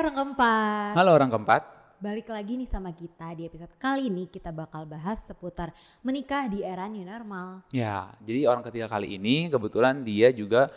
orang 0.00 0.16
keempat. 0.16 0.92
Halo 0.96 1.10
orang 1.12 1.28
keempat. 1.28 1.62
Balik 2.00 2.32
lagi 2.32 2.56
nih 2.56 2.64
sama 2.64 2.88
kita 2.96 3.36
di 3.36 3.44
episode 3.44 3.76
kali 3.76 4.08
ini 4.08 4.24
kita 4.24 4.48
bakal 4.48 4.88
bahas 4.88 5.20
seputar 5.20 5.76
menikah 6.00 6.48
di 6.48 6.64
era 6.64 6.88
new 6.88 7.04
normal. 7.04 7.60
Ya, 7.68 8.08
jadi 8.24 8.48
orang 8.48 8.64
ketiga 8.64 8.88
kali 8.88 9.20
ini 9.20 9.52
kebetulan 9.52 10.00
dia 10.00 10.32
juga 10.32 10.72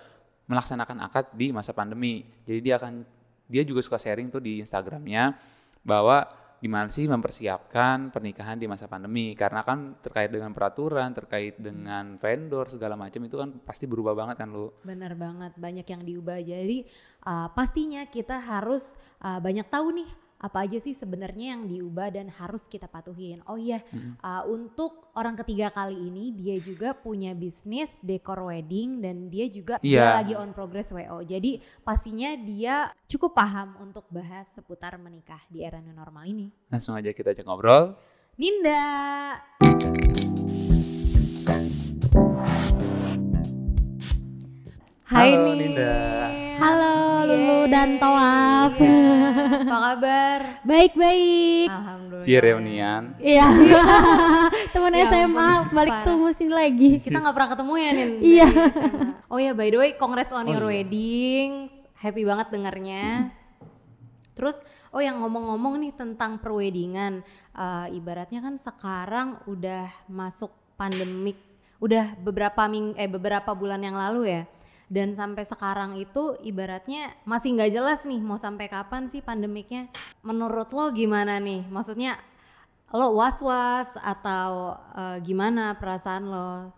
melaksanakan 0.52 1.08
akad 1.08 1.32
di 1.32 1.56
masa 1.56 1.72
pandemi. 1.72 2.28
Jadi 2.44 2.60
dia 2.60 2.76
akan 2.76 3.08
dia 3.48 3.64
juga 3.64 3.80
suka 3.80 3.96
sharing 3.96 4.28
tuh 4.28 4.44
di 4.44 4.60
Instagramnya 4.60 5.40
bahwa 5.80 6.28
gimana 6.64 6.88
sih 6.88 7.04
mempersiapkan 7.12 8.08
pernikahan 8.16 8.56
di 8.56 8.72
masa 8.72 8.88
pandemi 8.88 9.36
karena 9.36 9.68
kan 9.68 10.00
terkait 10.00 10.32
dengan 10.32 10.56
peraturan 10.56 11.12
terkait 11.12 11.60
dengan 11.60 12.16
vendor 12.16 12.72
segala 12.72 12.96
macam 12.96 13.20
itu 13.28 13.36
kan 13.36 13.52
pasti 13.68 13.84
berubah 13.84 14.16
banget 14.16 14.40
kan 14.40 14.48
lu 14.48 14.72
Bener 14.88 15.12
banget, 15.20 15.52
banyak 15.60 15.84
yang 15.84 16.02
diubah. 16.08 16.40
Jadi 16.40 16.88
uh, 17.28 17.52
pastinya 17.52 18.08
kita 18.08 18.40
harus 18.40 18.96
uh, 19.20 19.44
banyak 19.44 19.68
tahu 19.68 19.92
nih 19.92 20.23
apa 20.44 20.68
aja 20.68 20.76
sih 20.76 20.92
sebenarnya 20.92 21.56
yang 21.56 21.64
diubah 21.64 22.12
dan 22.12 22.28
harus 22.28 22.68
kita 22.68 22.84
patuhin. 22.86 23.40
Oh 23.48 23.56
iya, 23.56 23.80
uh, 24.20 24.44
untuk 24.46 25.08
orang 25.16 25.40
ketiga 25.40 25.72
kali 25.72 25.96
ini 25.96 26.36
dia 26.36 26.60
juga 26.60 26.92
punya 26.92 27.32
bisnis 27.32 27.96
dekor 28.04 28.44
wedding 28.44 29.00
dan 29.00 29.32
dia 29.32 29.48
juga 29.48 29.80
dia 29.80 30.04
Iya. 30.04 30.08
lagi 30.20 30.34
on 30.36 30.52
progress 30.52 30.92
WO. 30.92 31.24
Jadi 31.24 31.64
pastinya 31.82 32.36
dia 32.36 32.92
cukup 33.08 33.32
paham 33.32 33.80
untuk 33.80 34.04
bahas 34.12 34.52
seputar 34.52 35.00
menikah 35.00 35.40
di 35.48 35.64
era 35.64 35.80
new 35.80 35.96
normal 35.96 36.28
ini. 36.28 36.52
langsung 36.68 36.92
aja 36.94 37.14
kita 37.14 37.32
ajak 37.32 37.46
ngobrol 37.48 37.96
Ninda. 38.36 39.38
Hai 45.06 45.30
Halo, 45.32 45.54
Nin. 45.54 45.78
Ninda. 45.78 45.94
Halo 46.58 47.03
Lulu 47.24 47.60
dan 47.68 47.90
Toaf. 47.98 48.72
Iya. 48.76 49.00
Apa 49.64 49.78
kabar? 49.80 50.40
Baik-baik. 50.64 51.70
Alhamdulillah. 51.70 52.26
Cie 52.26 52.40
reunian 52.40 53.04
Iya. 53.20 53.48
Teman 54.72 54.92
Ya 55.00 55.06
SMA 55.10 55.48
ampun, 55.64 55.74
balik 55.74 55.96
parah. 56.04 56.08
tuh 56.08 56.32
sini 56.32 56.54
lagi. 56.54 56.92
Kita 57.00 57.18
nggak 57.20 57.36
pernah 57.36 57.50
ketemu 57.56 57.74
ya 57.76 57.90
Nin. 57.92 58.10
Iya. 58.20 58.48
Oh 59.28 59.40
ya 59.40 59.52
by 59.52 59.68
the 59.68 59.78
way, 59.80 59.92
congrats 59.96 60.32
on 60.32 60.46
Oh 60.46 60.52
your 60.52 60.66
iya. 60.68 60.84
wedding. 60.84 61.50
Happy 61.96 62.24
banget 62.24 62.48
dengarnya. 62.52 63.32
Terus, 64.34 64.58
oh 64.90 64.98
yang 64.98 65.22
ngomong-ngomong 65.22 65.78
nih 65.78 65.94
tentang 65.94 66.42
perwedingan, 66.42 67.22
eh, 67.54 67.88
ibaratnya 67.94 68.42
kan 68.42 68.58
sekarang 68.58 69.38
udah 69.46 69.88
masuk 70.10 70.50
pandemik, 70.74 71.38
udah 71.78 72.18
beberapa 72.18 72.66
ming 72.66 72.98
eh 72.98 73.06
beberapa 73.06 73.54
bulan 73.54 73.80
yang 73.80 73.94
lalu 73.94 74.34
ya. 74.34 74.44
Dan 74.94 75.18
sampai 75.18 75.42
sekarang 75.50 75.98
itu 75.98 76.38
ibaratnya 76.46 77.18
masih 77.26 77.58
nggak 77.58 77.74
jelas 77.74 78.06
nih 78.06 78.22
mau 78.22 78.38
sampai 78.38 78.70
kapan 78.70 79.10
sih 79.10 79.26
pandemiknya. 79.26 79.90
Menurut 80.22 80.70
lo 80.70 80.94
gimana 80.94 81.42
nih? 81.42 81.66
Maksudnya 81.66 82.22
lo 82.94 83.18
was-was 83.18 83.90
atau 83.98 84.78
eh, 84.94 85.18
gimana 85.26 85.74
perasaan 85.82 86.30
lo? 86.30 86.70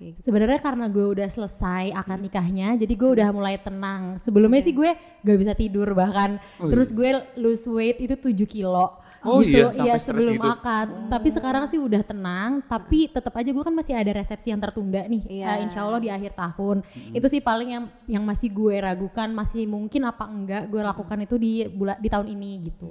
Gitu. 0.00 0.16
Sebenarnya 0.18 0.58
karena 0.64 0.88
gue 0.88 1.06
udah 1.12 1.28
selesai 1.28 1.92
akad 1.92 2.24
nikahnya, 2.24 2.72
jadi 2.74 2.88
gue 2.96 3.10
udah 3.20 3.28
mulai 3.36 3.60
tenang. 3.60 4.16
Sebelumnya 4.24 4.64
sih 4.64 4.72
gue 4.72 4.96
gak 4.96 5.38
bisa 5.38 5.52
tidur 5.52 5.92
bahkan. 5.92 6.40
Oh, 6.56 6.72
Terus 6.72 6.88
iya. 6.90 6.96
gue 6.96 7.10
lose 7.38 7.68
weight 7.68 8.00
itu 8.00 8.16
7 8.16 8.48
kilo. 8.48 8.96
Oh 9.20 9.44
gitu. 9.44 9.52
iya, 9.52 9.68
sampai 9.72 10.00
stres 10.00 10.04
sebelum 10.08 10.36
gitu. 10.40 10.48
akad. 10.48 10.88
Tapi 11.12 11.28
sekarang 11.28 11.64
sih 11.68 11.76
udah 11.76 12.02
tenang. 12.04 12.64
Tapi 12.64 13.12
tetap 13.12 13.32
aja 13.36 13.50
gue 13.52 13.64
kan 13.64 13.74
masih 13.74 13.92
ada 13.92 14.12
resepsi 14.16 14.48
yang 14.48 14.60
tertunda 14.60 15.04
nih. 15.04 15.22
Iya. 15.28 15.46
Eh, 15.46 15.58
insya 15.68 15.84
Allah 15.84 16.00
di 16.00 16.08
akhir 16.08 16.32
tahun. 16.32 16.80
Itu 17.12 17.26
sih 17.28 17.44
paling 17.44 17.68
yang 17.68 17.84
yang 18.08 18.24
masih 18.24 18.48
gue 18.48 18.80
ragukan, 18.80 19.28
masih 19.28 19.68
mungkin 19.68 20.08
apa 20.08 20.24
enggak 20.24 20.62
gue 20.72 20.80
lakukan 20.80 21.18
itu 21.20 21.36
di 21.36 21.52
bulan 21.68 22.00
di 22.00 22.08
tahun 22.08 22.28
ini 22.32 22.50
gitu. 22.70 22.90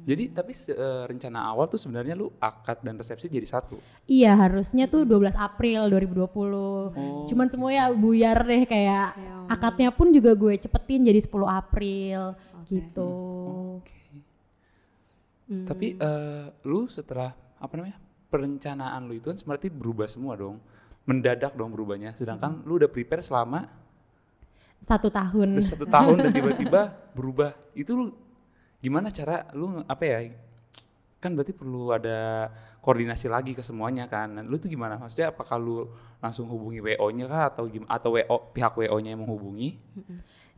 jadi 0.00 0.32
tapi 0.32 0.56
eh, 0.56 1.04
rencana 1.06 1.52
awal 1.52 1.68
tuh 1.68 1.76
sebenarnya 1.76 2.16
lu 2.16 2.32
akad 2.40 2.80
dan 2.82 2.96
resepsi 2.96 3.28
jadi 3.28 3.44
satu 3.46 3.78
Iya 4.08 4.32
harusnya 4.32 4.88
tuh 4.88 5.04
12 5.04 5.36
April 5.36 5.86
2020. 5.92 6.24
Oh. 6.24 7.28
Cuman 7.28 7.46
semuanya 7.52 7.92
buyar 7.92 8.42
deh 8.42 8.64
kayak 8.64 9.12
Ya 9.14 9.40
akadnya 9.50 9.90
pun 9.90 10.14
juga 10.14 10.38
gue 10.38 10.54
cepetin 10.62 11.02
jadi 11.02 11.18
10 11.18 11.42
April 11.42 12.38
Oke. 12.62 12.70
gitu. 12.70 13.10
Hmm. 13.82 13.99
Tapi 15.50 15.98
eh, 15.98 16.46
lu 16.62 16.86
setelah 16.86 17.34
apa 17.58 17.72
namanya 17.74 17.98
perencanaan 18.30 19.10
lu 19.10 19.18
itu 19.18 19.34
kan 19.34 19.36
berarti 19.42 19.66
berubah 19.66 20.06
semua 20.06 20.38
dong, 20.38 20.62
mendadak 21.10 21.58
dong 21.58 21.74
berubahnya. 21.74 22.14
Sedangkan 22.14 22.62
lu 22.62 22.78
udah 22.78 22.86
prepare 22.86 23.26
selama 23.26 23.66
Satu 24.80 25.10
tahun. 25.12 25.58
udah 25.60 25.66
satu 25.66 25.84
tahun 25.84 26.16
dan 26.24 26.32
tiba-tiba 26.38 26.94
berubah. 27.12 27.52
Itu 27.74 27.98
lu 27.98 28.06
gimana 28.78 29.10
cara 29.10 29.50
lu 29.52 29.82
apa 29.84 30.04
ya? 30.06 30.18
Kan 31.20 31.36
berarti 31.36 31.52
perlu 31.52 31.92
ada 31.92 32.48
koordinasi 32.80 33.28
lagi 33.28 33.52
ke 33.52 33.60
semuanya 33.60 34.08
kan. 34.08 34.40
Lu 34.48 34.56
tuh 34.56 34.72
gimana? 34.72 34.96
Maksudnya 34.96 35.34
apakah 35.34 35.60
lu 35.60 35.84
langsung 36.22 36.48
hubungi 36.48 36.80
WO-nya 36.80 37.26
kah 37.28 37.42
atau 37.52 37.68
gimana? 37.68 37.90
Atau 37.92 38.16
WO 38.16 38.36
pihak 38.56 38.72
WO-nya 38.72 39.12
yang 39.12 39.20
menghubungi? 39.20 39.76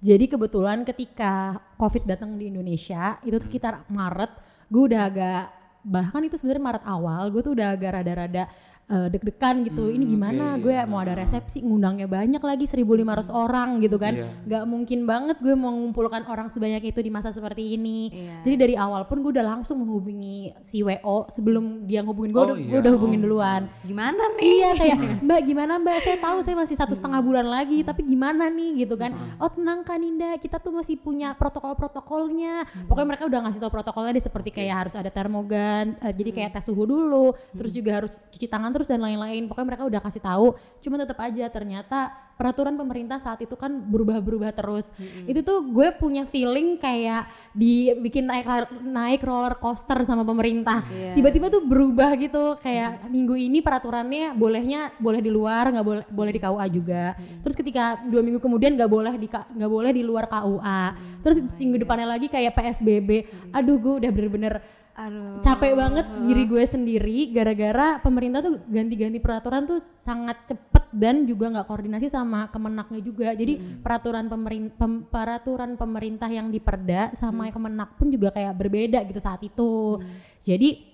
Jadi 0.03 0.31
kebetulan 0.31 0.87
ketika 0.87 1.59
COVID 1.79 2.07
datang 2.07 2.39
di 2.39 2.47
Indonesia 2.51 3.19
itu 3.27 3.43
tuh 3.43 3.47
sekitar 3.51 3.87
Maret, 3.91 4.31
gue 4.73 4.83
udah 4.89 5.03
agak 5.13 5.43
bahkan 5.85 6.23
itu 6.25 6.39
sebenarnya 6.39 6.65
Maret 6.65 6.85
awal, 6.87 7.29
gue 7.29 7.43
tuh 7.43 7.53
udah 7.59 7.75
agak 7.75 7.91
rada-rada 8.01 8.49
eh, 8.93 9.09
deg-degan 9.09 9.65
gitu. 9.65 9.89
Ini 9.89 10.01
Hmm, 10.01 10.13
gimana? 10.13 10.45
oke. 10.53 10.63
Gue 10.63 10.77
mau 10.85 11.01
ada 11.01 11.15
resepsi, 11.15 11.59
ngundangnya 11.59 12.05
banyak 12.05 12.39
lagi 12.39 12.65
1.500 12.67 12.85
orang 13.29 13.81
gitu 13.81 13.97
kan. 13.97 14.13
Iya. 14.13 14.29
Gak 14.45 14.65
mungkin 14.67 14.99
banget 15.03 15.37
gue 15.39 15.55
mau 15.55 15.73
mengumpulkan 15.73 16.23
orang 16.27 16.47
sebanyak 16.47 16.85
itu 16.87 17.01
di 17.01 17.09
masa 17.09 17.31
seperti 17.31 17.73
ini. 17.73 18.13
Iya. 18.13 18.37
Jadi 18.45 18.57
dari 18.59 18.75
awal 18.77 19.05
pun 19.05 19.21
gue 19.21 19.33
udah 19.33 19.47
langsung 19.49 19.81
menghubungi 19.81 20.53
si 20.61 20.81
WO 20.81 21.25
sebelum 21.27 21.85
dia 21.85 22.01
ngehubungin 22.01 22.31
gue, 22.31 22.39
Oh, 22.39 22.47
udah, 22.47 22.57
gue 22.59 22.69
iya. 22.69 22.79
udah 22.79 22.93
hubungin 22.93 23.19
Oh. 23.19 23.25
duluan. 23.25 23.63
Gimana 23.83 24.23
nih? 24.37 24.51
Iya 24.53 24.71
kayak 24.75 24.97
Mbak 25.27 25.41
gimana 25.43 25.73
Mbak 25.79 25.97
saya 26.03 26.19
tahu 26.19 26.39
saya 26.43 26.55
masih 26.55 26.77
satu 26.77 26.93
setengah 26.93 27.21
bulan 27.21 27.47
lagi 27.47 27.81
tapi 27.81 28.05
gimana 28.05 28.47
nih 28.47 28.85
gitu 28.85 28.95
kan 28.95 29.11
oh 29.39 29.49
tenang 29.49 29.81
kan 29.81 29.97
Ninda 29.97 30.37
kita 30.37 30.59
tuh 30.59 30.71
masih 30.71 30.99
punya 30.99 31.33
protokol-protokolnya 31.33 32.67
pokoknya 32.87 33.09
mereka 33.09 33.25
udah 33.25 33.41
ngasih 33.43 33.61
tahu 33.61 33.73
protokolnya 33.73 34.13
deh 34.13 34.23
seperti 34.23 34.51
kayak 34.51 34.75
harus 34.79 34.95
ada 34.95 35.09
termogan 35.09 35.97
eh, 35.99 36.13
jadi 36.13 36.31
kayak 36.33 36.51
tes 36.53 36.65
suhu 36.65 36.85
dulu 36.85 37.33
terus 37.53 37.73
juga 37.73 38.03
harus 38.03 38.19
cuci 38.29 38.47
tangan 38.47 38.71
terus 38.71 38.82
dan 38.87 39.03
lain-lain. 39.03 39.47
Pokoknya 39.51 39.69
mereka 39.75 39.85
udah 39.89 40.01
kasih 40.03 40.23
tahu 40.23 40.47
cuma 40.83 40.99
tetap 40.99 41.19
aja 41.23 41.47
ternyata 41.49 42.11
peraturan 42.33 42.75
pemerintah 42.75 43.23
saat 43.23 43.39
itu 43.45 43.55
kan 43.55 43.71
berubah-berubah 43.71 44.51
terus. 44.57 44.91
Itu 45.29 45.47
tuh 45.47 45.63
gue 45.71 45.95
punya 45.95 46.27
feeling 46.27 46.81
kayak 46.81 47.29
dibikin 47.55 48.27
naik 48.27 48.49
naik 48.83 49.23
roller 49.23 49.55
coaster 49.61 50.03
sama 50.03 50.27
pemerintah. 50.27 50.83
Iya. 50.93 51.15
tiba-tiba 51.15 51.47
tuh 51.53 51.63
berubah 51.63 52.17
gitu 52.19 52.59
kayak 52.59 53.07
minggu 53.13 53.37
ini 53.37 53.61
peraturannya 53.61 54.35
bolehnya 54.35 54.91
boleh 54.99 55.21
di 55.21 55.31
luar 55.31 55.71
nggak 55.71 55.87
boleh 55.87 56.05
boleh 56.11 56.33
di 56.35 56.41
KUA 56.41 56.67
juga. 56.73 57.05
Terus 57.45 57.55
ketika 57.55 58.01
dua 58.09 58.25
minggu 58.25 58.41
kemudian 58.43 58.75
nggak 58.75 58.91
boleh 58.91 59.15
di 59.15 59.29
nggak 59.31 59.71
boleh 59.71 59.91
di 59.95 60.03
luar 60.03 60.27
KUA 60.27 61.13
terus 61.23 61.39
minggu 61.57 61.87
depannya 61.87 62.07
lagi 62.19 62.27
kayak 62.27 62.53
PSBB 62.53 63.11
aduh 63.55 63.79
gue 63.79 63.93
udah 64.03 64.11
bener-bener 64.11 64.55
Aduh. 64.93 65.41
capek 65.41 65.73
banget 65.73 66.05
diri 66.29 66.45
gue 66.45 66.65
sendiri 66.69 67.33
gara-gara 67.33 67.97
pemerintah 68.05 68.45
tuh 68.45 68.61
ganti-ganti 68.69 69.25
peraturan 69.25 69.65
tuh 69.65 69.81
sangat 69.97 70.45
cepet 70.45 70.85
dan 70.93 71.25
juga 71.25 71.49
nggak 71.49 71.65
koordinasi 71.65 72.13
sama 72.13 72.53
kemenaknya 72.53 73.01
juga. 73.01 73.33
Jadi 73.33 73.81
peraturan 73.81 74.29
pemerintah 74.29 74.89
peraturan 75.09 75.81
pemerintah 75.81 76.29
yang 76.29 76.53
diperda 76.53 77.17
sama 77.17 77.49
kemenak 77.49 77.97
pun 77.97 78.13
juga 78.13 78.29
kayak 78.37 78.53
berbeda 78.53 79.01
gitu 79.09 79.21
saat 79.25 79.41
itu. 79.41 80.05
Jadi 80.45 80.93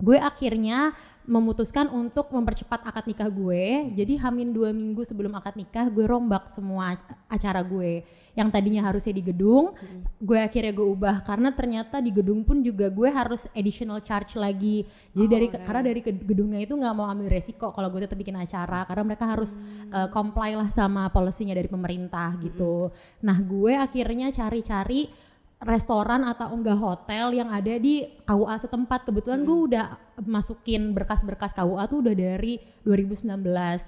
gue 0.00 0.16
akhirnya 0.20 0.92
memutuskan 1.28 1.92
untuk 1.92 2.32
mempercepat 2.32 2.80
akad 2.84 3.04
nikah 3.06 3.28
gue. 3.28 3.92
Jadi 3.94 4.16
hamin 4.18 4.50
dua 4.50 4.72
minggu 4.72 5.04
sebelum 5.04 5.36
akad 5.36 5.54
nikah 5.54 5.86
gue 5.92 6.04
rombak 6.08 6.48
semua 6.48 6.96
acara 7.28 7.60
gue. 7.60 8.02
Yang 8.30 8.48
tadinya 8.54 8.86
harusnya 8.86 9.10
di 9.10 9.26
gedung 9.26 9.74
gue 10.22 10.38
akhirnya 10.38 10.72
gue 10.72 10.86
ubah. 10.86 11.22
Karena 11.26 11.52
ternyata 11.52 12.00
di 12.00 12.10
gedung 12.14 12.42
pun 12.46 12.64
juga 12.64 12.88
gue 12.88 13.10
harus 13.10 13.44
additional 13.52 14.00
charge 14.00 14.38
lagi. 14.40 14.86
Jadi 15.12 15.26
Oh, 15.26 15.30
dari 15.30 15.46
oke. 15.50 15.60
karena 15.60 15.82
dari 15.84 16.00
gedungnya 16.02 16.60
itu 16.64 16.74
nggak 16.74 16.94
mau 16.96 17.06
ambil 17.10 17.28
resiko 17.30 17.70
kalau 17.74 17.92
gue 17.92 18.06
tetap 18.06 18.16
bikin 18.16 18.38
acara. 18.38 18.86
Karena 18.88 19.02
mereka 19.04 19.28
harus 19.28 19.54
uh, 19.92 20.08
comply 20.08 20.56
lah 20.56 20.72
sama 20.72 21.10
policy-nya 21.12 21.52
dari 21.52 21.68
pemerintah 21.68 22.34
gitu. 22.40 22.90
Nah 23.22 23.38
gue 23.38 23.76
akhirnya 23.76 24.32
cari-cari 24.32 25.29
restoran 25.60 26.24
atau 26.24 26.56
enggak 26.56 26.80
hotel 26.80 27.36
yang 27.36 27.52
ada 27.52 27.76
di 27.76 28.08
KUA 28.24 28.56
setempat. 28.64 29.04
Kebetulan 29.04 29.44
gue 29.44 29.58
udah 29.68 29.86
masukin 30.24 30.96
berkas-berkas 30.96 31.52
KUA 31.52 31.84
tuh 31.84 32.00
udah 32.00 32.12
dari 32.16 32.60
2019 32.84 33.28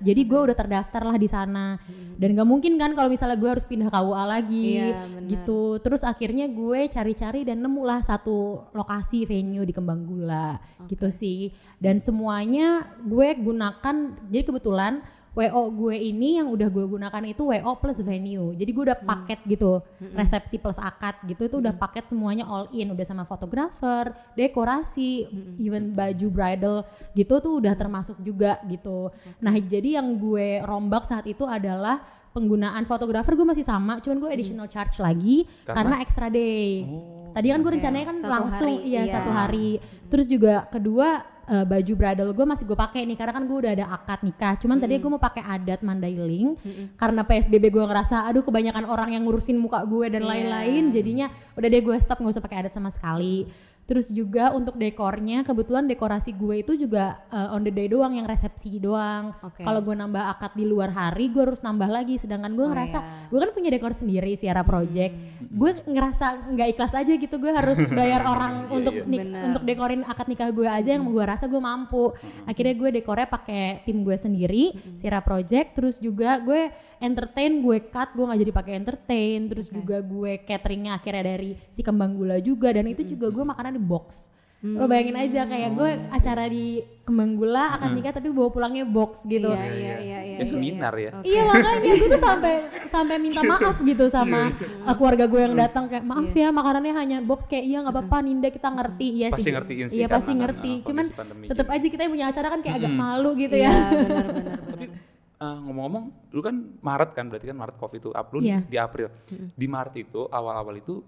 jadi 0.05 0.21
gue 0.21 0.41
udah 0.53 0.57
terdaftar 0.57 1.01
lah 1.01 1.17
di 1.17 1.29
sana. 1.33 1.81
Dan 2.21 2.37
gak 2.37 2.45
mungkin 2.45 2.77
kan 2.77 2.93
kalau 2.93 3.09
misalnya 3.09 3.41
gue 3.41 3.51
harus 3.57 3.65
pindah 3.65 3.89
KUA 3.89 4.25
lagi 4.29 4.85
Iya, 4.85 5.25
gitu. 5.33 5.81
terus 5.81 6.05
akhirnya 6.05 6.45
gue 6.53 6.93
cari-cari 6.93 7.41
dan 7.49 7.65
nemulah 7.65 8.05
satu 8.05 8.69
lokasi 8.77 9.25
venue 9.25 9.65
di 9.65 9.73
Kembang 9.73 10.05
Gula 10.05 10.61
gitu 10.93 11.09
sih. 11.09 11.57
Dan 11.81 11.97
semuanya 12.05 12.85
gue 13.01 13.33
gunakan 13.41 13.97
jadi 14.29 14.45
kebetulan 14.45 15.01
WO 15.33 15.63
gue 15.73 15.97
ini 15.97 16.37
yang 16.37 16.53
udah 16.53 16.69
gue 16.69 16.85
gunakan 16.85 17.25
itu 17.25 17.49
WO 17.49 17.73
plus 17.81 17.99
venue. 18.01 18.53
Jadi 18.53 18.69
gue 18.69 18.85
udah 18.85 18.99
Hmm. 19.01 19.09
paket 19.09 19.41
gitu, 19.49 19.81
Mm-mm. 19.81 20.13
resepsi 20.13 20.61
plus 20.61 20.77
akad 20.77 21.17
gitu 21.25 21.49
itu 21.49 21.57
udah 21.57 21.73
Hmm. 21.73 21.81
paket 21.81 22.05
semuanya 22.05 22.45
all 22.45 22.69
in, 22.71 22.93
udah 22.93 23.01
sama 23.03 23.25
fotografer, 23.25 24.13
dekorasi, 24.37 25.25
Mm-mm. 25.25 25.57
even 25.57 25.93
baju 25.93 26.27
bridal 26.29 26.77
gitu 27.13 27.41
tuh 27.41 27.65
udah 27.65 27.73
termasuk 27.73 28.21
juga 28.21 28.61
gitu. 28.69 29.09
Nah, 29.39 29.57
jadi 29.57 29.97
yang 29.97 30.21
gue 30.21 30.61
rombak 30.61 31.09
saat 31.09 31.25
itu 31.25 31.49
adalah 31.49 32.05
penggunaan 32.33 32.89
fotografer 32.89 33.37
gue 33.37 33.45
masih 33.45 33.65
sama, 33.65 34.01
cuman 34.01 34.17
gue 34.19 34.31
additional 34.33 34.67
charge 34.67 34.97
lagi 34.99 35.45
karena, 35.63 36.01
extra 36.01 36.33
day. 36.33 36.85
Oh. 36.89 37.29
Tadi 37.33 37.49
kan 37.49 37.61
gue 37.61 37.69
Oke, 37.69 37.77
rencananya 37.81 38.07
kan 38.09 38.17
satu 38.21 38.33
langsung 38.33 38.69
hari, 38.73 38.89
iya 38.89 39.01
iya. 39.05 39.13
satu 39.13 39.31
hari. 39.33 39.69
Terus 40.13 40.27
juga 40.29 40.69
kedua 40.69 41.09
eh, 41.49 41.65
baju 41.65 41.93
bridal 41.97 42.29
gue 42.33 42.47
masih 42.47 42.65
gue 42.69 42.77
pakai 42.77 43.09
nih 43.09 43.17
karena 43.17 43.33
kan 43.33 43.45
gue 43.49 43.57
udah 43.57 43.73
ada 43.73 43.87
akad 43.89 44.21
nikah. 44.21 44.53
Cuman 44.61 44.77
tadi 44.77 45.01
Mm-mm. 45.01 45.05
gue 45.09 45.17
mau 45.17 45.23
pakai 45.23 45.41
adat 45.41 45.81
Mandailing 45.81 46.57
Mm-mm. 46.61 46.87
karena 47.01 47.25
PSBB 47.25 47.65
gue 47.73 47.85
ngerasa 47.85 48.29
aduh 48.29 48.45
kebanyakan 48.45 48.85
orang 48.85 49.17
yang 49.17 49.25
ngurusin 49.25 49.57
muka 49.57 49.81
gue 49.89 50.13
dan 50.13 50.23
Iya. 50.25 50.29
lain-lain 50.29 50.83
jadinya 50.93 51.27
udah 51.57 51.69
deh 51.69 51.81
gue 51.81 51.97
stop 52.05 52.21
nggak 52.21 52.37
usah 52.37 52.45
pakai 52.45 52.59
adat 52.69 52.73
sama 52.77 52.93
sekali. 52.93 53.49
Terus 53.83 54.09
juga 54.09 54.51
untuk 54.51 54.75
dekornya 54.75 55.43
kebetulan 55.43 55.85
dekorasi 55.85 56.33
gue 56.33 56.61
itu 56.61 56.79
juga 56.79 57.19
eh, 57.27 57.51
on 57.51 57.61
the 57.61 57.71
day 57.71 57.87
doang 57.87 58.15
yang 58.15 58.25
resepsi 58.25 58.79
doang. 58.79 59.35
Oke. 59.43 59.61
Kalau 59.61 59.81
gue 59.81 59.93
nambah 59.93 60.23
akad 60.31 60.53
di 60.53 60.65
luar 60.65 60.89
hari 60.89 61.29
gue 61.29 61.43
harus 61.43 61.61
nambah 61.61 61.89
lagi 61.89 62.15
sedangkan 62.15 62.51
gue 62.51 62.63
Oh, 62.63 62.71
ngerasa 62.71 62.95
iya. 62.97 63.27
gue 63.27 63.39
kan 63.39 63.51
punya 63.51 63.69
dekor 63.69 63.93
sendiri 63.93 64.33
Siara 64.33 64.63
Project 64.63 65.13
gue 65.45 65.71
ngerasa 65.85 66.25
nggak 66.49 66.69
ikhlas 66.71 66.95
aja 66.95 67.13
gitu 67.13 67.37
gue 67.37 67.51
harus 67.51 67.75
bayar 67.99 68.23
orang 68.23 68.53
Iya, 68.63 68.71
untuk 68.73 68.95
iya. 68.95 69.05
nik- 69.05 69.23
Bener. 69.25 69.43
untuk 69.45 69.63
dekorin 69.65 70.03
akad 70.03 70.27
nikah 70.27 70.49
gue 70.49 70.65
aja 70.65 70.91
yang 70.93 71.05
gue 71.05 71.21
rasa 71.21 71.45
gue 71.45 71.59
mampu 71.59 72.15
akhirnya 72.45 72.75
gue 72.75 72.91
dekornya 72.95 73.27
pakai 73.27 73.63
tim 73.83 74.01
gue 74.01 74.15
sendiri 74.15 74.65
Sira 74.95 75.21
Project 75.21 75.69
terus 75.75 75.97
juga 75.99 76.39
gue 76.39 76.71
entertain 76.99 77.59
gue 77.59 77.79
cut 77.85 78.13
gue 78.13 78.23
nggak 78.23 78.41
jadi 78.41 78.53
pakai 78.53 78.73
entertain 78.77 79.41
terus 79.45 79.67
Oke. 79.67 79.75
juga 79.77 79.97
gue 79.99 80.33
cateringnya 80.41 80.95
akhirnya 80.95 81.25
dari 81.29 81.51
si 81.69 81.83
kembang 81.83 82.15
gula 82.15 82.39
juga 82.39 82.71
dan 82.71 82.87
itu 82.87 83.03
juga 83.05 83.27
gue 83.29 83.43
makanan 83.45 83.72
di 83.73 83.81
box. 83.81 84.29
Lo 84.63 84.87
bayangin 84.87 85.19
aja 85.19 85.43
kayak 85.43 85.75
gue 85.75 85.91
acara 86.07 86.47
di 86.47 86.79
kembang 87.03 87.35
gula 87.35 87.75
akan 87.75 87.99
nikah 87.99 88.15
tapi 88.15 88.31
bawa 88.31 88.47
pulangnya 88.47 88.87
box 88.87 89.27
gitu. 89.27 89.51
Iya, 89.51 89.59
iya, 89.59 89.75
iya, 89.75 89.97
iya. 89.99 90.19
Kayak 90.23 90.39
iya, 90.39 90.47
seminar 90.47 90.93
iya. 90.95 91.03
ya. 91.03 91.11
Oke. 91.19 91.27
Iya 91.27 91.43
makanya 91.51 91.93
gue 91.99 92.07
tuh 92.07 92.23
sampai 92.23 92.53
sampai 92.87 93.17
minta 93.19 93.41
maaf 93.51 93.77
gitu 93.83 94.05
sama 94.07 94.55
uh, 94.87 94.95
keluarga 94.95 95.27
gue 95.27 95.41
yang 95.43 95.59
datang 95.59 95.91
kayak 95.91 96.07
maaf 96.07 96.31
ya 96.31 96.55
makanannya 96.55 96.95
hanya 96.95 97.19
box 97.19 97.51
kayak 97.51 97.67
iya 97.67 97.83
nggak 97.83 97.91
apa-apa 97.91 98.17
Ninda 98.23 98.49
kita 98.55 98.69
ngerti. 98.71 99.07
Iya 99.19 99.27
Pasti 99.35 99.43
sih. 99.43 99.51
ngertiin 99.51 99.87
sih 99.91 99.99
iya 99.99 100.07
pasti 100.07 100.31
kan, 100.31 100.39
ngerti. 100.47 100.71
uh, 100.71 100.85
cuman 100.87 101.05
tetap 101.43 101.67
aja 101.67 101.87
kita 101.91 102.01
yang 102.07 102.13
punya 102.15 102.27
acara 102.31 102.47
kan 102.47 102.61
kayak 102.63 102.77
agak 102.79 102.93
malu 102.95 103.31
gitu 103.35 103.55
Iya, 103.59 103.67
ya. 103.67 103.75
benar 103.91 104.27
benar 104.31 104.59
Tapi 104.71 104.85
benar. 104.87 105.43
eh, 105.43 105.57
ngomong-ngomong, 105.59 106.05
lu 106.31 106.39
kan 106.39 106.55
Maret 106.79 107.11
kan 107.13 107.25
berarti 107.27 107.51
kan 107.51 107.59
Maret 107.59 107.77
Covid 107.83 107.99
itu 107.99 108.11
upload 108.15 108.47
Iya. 108.47 108.63
di 108.63 108.77
April. 108.79 109.11
Di 109.59 109.67
Maret 109.67 109.95
itu 109.99 110.31
awal-awal 110.31 110.79
itu 110.79 111.03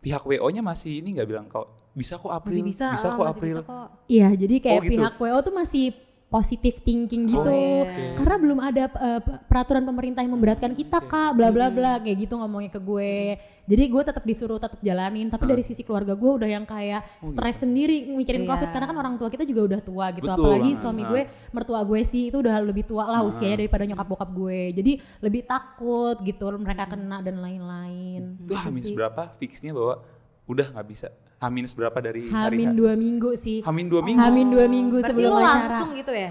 pihak 0.00 0.22
WO-nya 0.22 0.60
masih 0.60 0.98
ini 0.98 1.14
nggak 1.14 1.28
bilang 1.28 1.46
kok 1.46 1.68
bisa 1.90 2.16
kok 2.16 2.30
April, 2.30 2.54
Masih 2.54 2.66
bisa, 2.66 2.86
bisa 2.92 3.08
ah, 3.08 3.14
kok 3.14 3.26
April. 3.28 3.56
bisa 3.56 3.66
kok. 3.66 3.88
iya 4.06 4.28
jadi 4.32 4.54
kayak 4.58 4.74
Oh, 4.74 4.82
gitu. 4.82 4.92
pihak 4.96 5.14
WO 5.16 5.38
tuh 5.40 5.52
masih 5.52 5.84
positive 6.30 6.78
thinking 6.80 7.26
gitu. 7.26 7.42
Oh, 7.42 7.82
oke. 7.82 8.04
karena 8.14 8.36
belum 8.38 8.58
ada 8.62 8.84
uh, 8.88 9.18
peraturan 9.44 9.82
pemerintah 9.82 10.22
yang 10.22 10.30
memberatkan 10.30 10.70
kita 10.72 11.02
Oke. 11.02 11.10
kak 11.10 11.34
bla 11.34 11.50
bla 11.50 11.66
bla 11.68 11.98
kayak 11.98 12.22
gitu 12.22 12.38
ngomongnya 12.38 12.70
ke 12.70 12.80
gue. 12.80 13.34
Jadi 13.66 13.82
gue 13.86 14.02
tetap 14.02 14.22
disuruh 14.22 14.58
tetap 14.58 14.78
jalanin. 14.78 15.26
Tapi 15.26 15.42
dari 15.44 15.62
sisi 15.62 15.82
keluarga 15.82 16.14
gue 16.14 16.30
udah 16.30 16.46
yang 16.46 16.62
kayak 16.62 17.02
Oh, 17.18 17.30
stres 17.30 17.60
sendiri 17.60 18.06
mikirin 18.08 18.42
Iya. 18.42 18.50
covid. 18.50 18.68
Karena 18.70 18.86
kan 18.86 18.96
orang 18.96 19.14
tua 19.18 19.26
kita 19.26 19.42
juga 19.42 19.74
udah 19.74 19.80
tua 19.82 20.06
gitu. 20.10 20.26
Betul 20.26 20.38
apalagi 20.38 20.70
banget, 20.70 20.82
suami 20.82 21.02
gue 21.04 21.22
mertua 21.50 21.80
gue 21.82 22.00
sih 22.02 22.22
itu 22.30 22.36
udah 22.38 22.56
lebih 22.62 22.86
tua 22.86 23.04
lah 23.04 23.20
usianya 23.22 23.58
daripada 23.58 23.82
nyokap 23.84 24.06
bokap 24.06 24.30
gue. 24.30 24.60
Jadi 24.70 24.92
lebih 25.18 25.42
takut 25.44 26.14
gitu 26.22 26.46
mereka 26.54 26.86
kena 26.86 27.18
dan 27.20 27.42
lain-lain. 27.42 28.38
Itu 28.38 28.54
Gitu 28.54 28.54
Hamin 28.54 28.82
sih. 28.86 28.94
berapa 28.94 29.22
fixnya 29.34 29.74
bahwa 29.74 29.98
udah 30.46 30.66
nggak 30.74 30.86
bisa. 30.86 31.10
Hamin 31.40 31.64
berapa 31.72 31.98
dari 31.98 32.28
hari 32.28 32.62
Hamin 32.62 32.68
H? 32.68 32.76
dua 32.76 32.92
minggu 32.94 33.30
sih 33.34 33.58
Hamin 33.64 33.88
dua 33.88 34.04
minggu. 34.04 34.20
Hamin 34.20 34.46
dua 34.52 34.66
minggu 34.68 34.96
Berarti 35.00 35.08
sebelum 35.08 35.32
lo 35.32 35.38
acara 35.40 35.56
langsung 35.72 35.90
gitu 35.96 36.12
ya? 36.12 36.30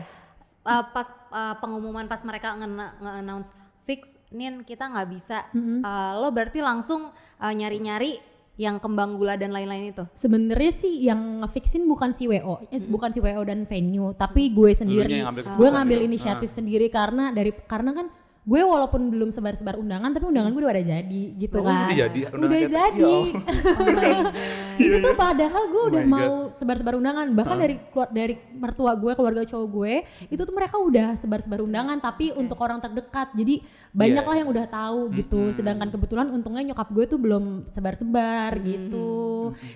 Uh, 0.61 0.83
pas 0.93 1.07
uh, 1.33 1.55
pengumuman 1.57 2.05
pas 2.05 2.21
mereka 2.21 2.53
nge- 2.53 2.95
nge-announce 3.01 3.49
fix, 3.83 4.13
Nin 4.29 4.61
kita 4.61 4.85
nggak 4.85 5.07
bisa. 5.09 5.49
Mm-mm. 5.49 5.81
Uh, 5.81 6.21
lo 6.21 6.29
berarti 6.29 6.61
langsung 6.61 7.09
uh, 7.09 7.49
nyari-nyari 7.49 8.21
yang 8.59 8.77
kembang 8.77 9.15
gula 9.15 9.33
dan 9.33 9.49
lain-lain 9.49 9.95
itu. 9.95 10.03
sebenarnya 10.19 10.73
sih 10.75 10.93
yang 10.99 11.41
ngefixin 11.41 11.87
bukan 11.87 12.11
si 12.11 12.27
WO, 12.27 12.59
eh, 12.67 12.83
bukan 12.85 13.09
si 13.09 13.23
WO 13.23 13.39
dan 13.41 13.63
venue, 13.63 14.11
tapi 14.13 14.51
gue 14.51 14.75
sendiri. 14.75 15.23
Ngambil 15.23 15.43
Gue 15.55 15.69
ngambil 15.71 15.99
gitu. 16.03 16.07
inisiatif 16.11 16.49
sendiri 16.51 16.91
karena 16.91 17.31
dari 17.31 17.55
karena 17.55 17.95
kan 17.95 18.07
gue 18.41 18.61
walaupun 18.61 19.09
belum 19.09 19.29
sebar-sebar 19.29 19.75
undangan, 19.75 20.09
tapi 20.09 20.25
undangan 20.25 20.49
gue 20.49 20.59
udah 20.59 20.71
pada 20.71 20.81
jadi 20.81 21.23
gitu 21.35 21.55
Oh, 21.55 21.63
kan. 21.63 21.85
udah 21.85 21.97
jadi 21.97 22.19
Udah 22.31 22.61
jadi. 22.65 23.03
Oh. 23.03 23.25
Itu 24.79 24.95
tuh 24.97 25.13
padahal 25.13 25.63
gue 25.67 25.81
Oh 25.81 25.89
udah 25.91 26.01
my 26.01 26.09
mau 26.09 26.31
sebar-sebar 26.51 26.95
undangan. 26.95 27.27
Bahkan 27.29 27.55
dari 27.57 27.75
keluar 27.89 28.09
dari 28.09 28.33
mertua 28.49 28.95
gue 28.95 29.11
keluarga 29.11 29.43
cowok 29.45 29.67
gue 29.69 29.93
itu 30.25 30.39
tuh 30.39 30.55
mereka 30.55 30.79
udah 30.79 31.15
sebar-sebar 31.15 31.59
undangan 31.59 31.99
tapi 31.99 32.31
untuk 32.31 32.55
orang 32.57 32.79
terdekat. 32.79 33.31
Jadi 33.33 33.59
banyak 33.91 34.17
Iya. 34.17 34.25
lah 34.25 34.37
yang 34.37 34.49
udah 34.49 34.65
tahu 34.65 34.99
gitu. 35.13 35.37
Mm-mm. 35.41 35.55
sedangkan 35.55 35.89
kebetulan 35.89 36.27
untungnya 36.29 36.63
nyokap 36.65 36.89
gue 36.89 37.05
tuh 37.05 37.19
belum 37.19 37.43
sebar-sebar 37.67 38.55
Hmm. 38.55 38.65
gitu. 38.65 39.11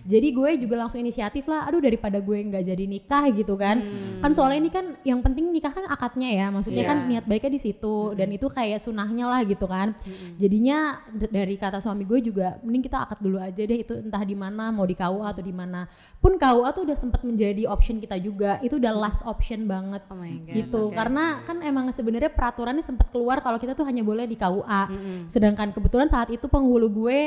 Jadi 0.04 0.28
gue 0.32 0.50
juga 0.58 0.76
langsung 0.78 0.98
inisiatif 0.98 1.44
lah 1.46 1.68
aduh 1.68 1.78
daripada 1.78 2.18
gue 2.18 2.38
nggak 2.40 2.64
jadi 2.64 2.84
nikah 2.86 3.28
gitu 3.30 3.54
kan. 3.54 3.78
Hmm. 3.78 4.22
kan 4.24 4.32
soalnya 4.32 4.58
ini 4.58 4.72
kan 4.72 4.86
yang 5.04 5.20
penting 5.20 5.52
nikah 5.52 5.70
kan 5.70 5.84
akadnya 5.86 6.32
ya. 6.32 6.48
Maksudnya 6.48 6.80
Iya. 6.80 6.90
kan 6.90 6.98
niat 7.06 7.26
baiknya 7.26 7.52
di 7.52 7.62
situ. 7.62 8.16
Dan 8.16 8.32
itu 8.32 8.48
kayak 8.48 8.63
sunahnya 8.78 9.26
lah 9.26 9.42
gitu 9.42 9.64
kan 9.64 9.92
Mm-mm. 10.00 10.38
jadinya 10.38 11.00
dari 11.10 11.56
kata 11.56 11.78
suami 11.78 12.04
gue 12.04 12.20
juga 12.22 12.60
mending 12.60 12.84
kita 12.84 13.04
akad 13.04 13.20
dulu 13.20 13.38
aja 13.38 13.60
deh 13.60 13.80
itu 13.80 13.94
entah 13.98 14.20
di 14.20 14.34
mana 14.34 14.70
mau 14.70 14.84
di 14.84 14.94
KUA 14.94 15.26
atau 15.30 15.40
di 15.40 15.52
mana 15.52 15.86
pun 16.18 16.36
KUA 16.36 16.70
tuh 16.72 16.84
udah 16.84 16.96
sempat 16.96 17.22
menjadi 17.22 17.66
option 17.66 17.98
kita 17.98 18.16
juga 18.18 18.58
itu 18.60 18.78
udah 18.78 18.94
last 18.94 19.22
option 19.24 19.66
banget 19.66 20.02
Oh 20.08 20.16
my 20.16 20.30
God. 20.44 20.54
gitu 20.54 20.82
oke. 20.88 20.96
karena 20.96 21.26
kan 21.42 21.60
emang 21.60 21.90
sebenarnya 21.90 22.30
peraturannya 22.30 22.82
sempat 22.82 23.10
keluar 23.10 23.40
kalau 23.40 23.58
kita 23.58 23.74
tuh 23.74 23.84
hanya 23.84 24.02
boleh 24.02 24.24
di 24.24 24.36
KUA 24.36 24.82
Mm-mm. 24.88 25.20
sedangkan 25.28 25.72
kebetulan 25.72 26.08
saat 26.08 26.30
itu 26.30 26.46
penghulu 26.46 26.88
gue 26.90 27.20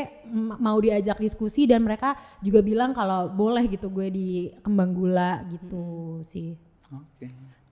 mau 0.57 0.77
diajak 0.77 1.19
diskusi 1.19 1.65
dan 1.65 1.81
mereka 1.81 2.15
juga 2.39 2.61
bilang 2.61 2.93
kalau 2.93 3.27
boleh 3.27 3.67
gitu 3.67 3.89
gue 3.89 4.09
di 4.09 4.29
kembang 4.61 4.93
gula 4.93 5.43
gitu 5.47 5.85
sih 6.23 6.55
Oke. 6.87 7.27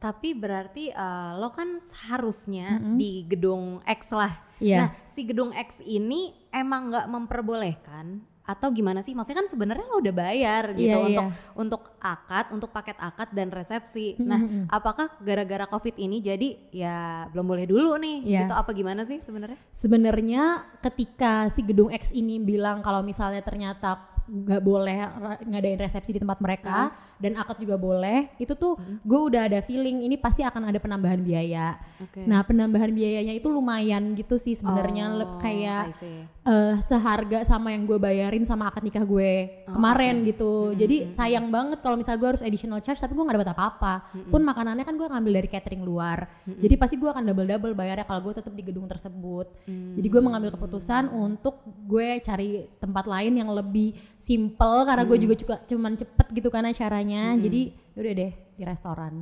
Tapi 0.04 0.36
berarti 0.36 0.92
uh, 0.92 1.40
lo 1.40 1.48
kan 1.48 1.80
seharusnya 1.80 2.76
Mm-mm. 2.76 3.00
di 3.00 3.24
gedung 3.24 3.80
X 3.88 4.12
lah. 4.12 4.36
Iya. 4.60 4.76
Nah, 4.76 4.88
si 5.08 5.24
gedung 5.24 5.56
X 5.56 5.80
ini 5.80 6.36
emang 6.52 6.92
nggak 6.92 7.08
memperbolehkan 7.08 8.20
atau 8.44 8.68
gimana 8.68 9.00
sih? 9.00 9.16
Maksudnya 9.16 9.40
kan 9.40 9.48
sebenarnya 9.48 9.88
lo 9.88 10.04
udah 10.04 10.12
bayar 10.12 10.76
gitu 10.76 10.92
Iya, 10.92 11.00
untuk 11.00 11.24
iya. 11.32 11.40
untuk 11.56 11.82
akad, 11.96 12.52
untuk 12.52 12.68
paket 12.68 13.00
akad 13.00 13.32
dan 13.32 13.48
resepsi. 13.48 14.20
Mm-mm, 14.20 14.28
Nah, 14.28 14.40
apakah 14.68 15.16
gara-gara 15.24 15.64
Covid 15.64 15.96
ini 15.96 16.20
jadi 16.20 16.52
ya 16.68 16.96
belum 17.32 17.46
boleh 17.48 17.64
dulu 17.64 17.96
nih 17.96 18.16
Iya. 18.28 18.40
gitu 18.44 18.52
apa 18.52 18.70
gimana 18.76 19.08
sih 19.08 19.24
sebenarnya? 19.24 19.56
sebenarnya 19.72 20.42
ketika 20.84 21.48
si 21.56 21.64
gedung 21.64 21.88
X 21.88 22.12
ini 22.12 22.36
bilang 22.36 22.84
kalau 22.84 23.00
misalnya 23.00 23.40
ternyata 23.40 24.12
nggak 24.24 24.62
boleh 24.64 24.96
ngadain 25.44 25.76
resepsi 25.76 26.16
di 26.16 26.20
tempat 26.20 26.40
mereka 26.40 26.92
dan 27.16 27.34
akad 27.34 27.56
juga 27.58 27.74
boleh 27.74 28.30
itu 28.36 28.52
tuh 28.52 28.74
gue 29.00 29.20
udah 29.22 29.46
ada 29.46 29.60
feeling 29.60 30.02
ini 30.02 30.14
pasti 30.14 30.40
akan 30.40 30.68
ada 30.68 30.78
penambahan 30.78 31.18
biaya 31.18 31.78
Oke. 31.98 32.22
nah 32.22 32.40
penambahan 32.40 32.90
biayanya 32.90 33.32
itu 33.32 33.46
lumayan 33.46 34.12
gitu 34.12 34.36
sih 34.36 34.54
sebenarnya 34.54 35.06
Oh, 35.14 35.38
kayak 35.38 35.94
eh, 36.42 36.74
seharga 36.80 37.42
sama 37.42 37.70
yang 37.70 37.84
gue 37.84 37.96
bayarin 37.96 38.42
sama 38.42 38.66
akad 38.66 38.82
nikah 38.82 39.02
gue 39.02 39.32
Oh, 39.64 39.74
kemarin 39.74 40.20
oke. 40.20 40.26
gitu 40.28 40.52
Hmm, 40.64 40.76
jadi 40.76 40.96
hmm, 41.00 41.10
sayang 41.12 41.46
banget 41.48 41.78
kalau 41.80 41.96
misalnya 41.96 42.18
gue 42.18 42.30
harus 42.30 42.42
additional 42.42 42.78
charge 42.78 42.98
tapi 42.98 43.12
gue 43.12 43.20
nggak 43.20 43.36
dapat 43.36 43.52
apa-apa 43.52 43.94
Hmm, 44.10 44.28
pun 44.28 44.40
makanannya 44.40 44.82
kan 44.82 44.94
gue 44.94 45.06
ngambil 45.06 45.32
dari 45.34 45.48
catering 45.48 45.82
luar 45.82 46.18
hmm, 46.44 46.58
jadi 46.58 46.74
pasti 46.74 46.94
gue 46.94 47.06
akan 47.06 47.24
double 47.24 47.46
double 47.46 47.72
bayarnya 47.72 48.04
kalau 48.04 48.20
gue 48.22 48.34
tetap 48.34 48.50
di 48.50 48.62
gedung 48.62 48.84
tersebut 48.84 49.46
hmm. 49.64 49.96
jadi 49.96 50.06
gue 50.08 50.20
mengambil 50.20 50.50
keputusan 50.50 51.08
untuk 51.08 51.58
gue 51.84 52.20
cari 52.20 52.48
tempat 52.76 53.04
lain 53.04 53.32
yang 53.34 53.50
lebih 53.50 53.92
simple 54.18 54.84
karena 54.84 55.02
gue 55.02 55.12
Hmm. 55.14 55.24
juga 55.24 55.34
juga 55.36 55.56
cuman 55.64 55.92
cepet 55.94 56.26
gitu 56.32 56.48
kan 56.48 56.64
acaranya. 56.64 57.03
Hmm. 57.04 57.42
Jadi 57.42 57.60
yaudah 57.94 58.14
deh 58.14 58.32
di 58.54 58.62
restoran 58.62 59.14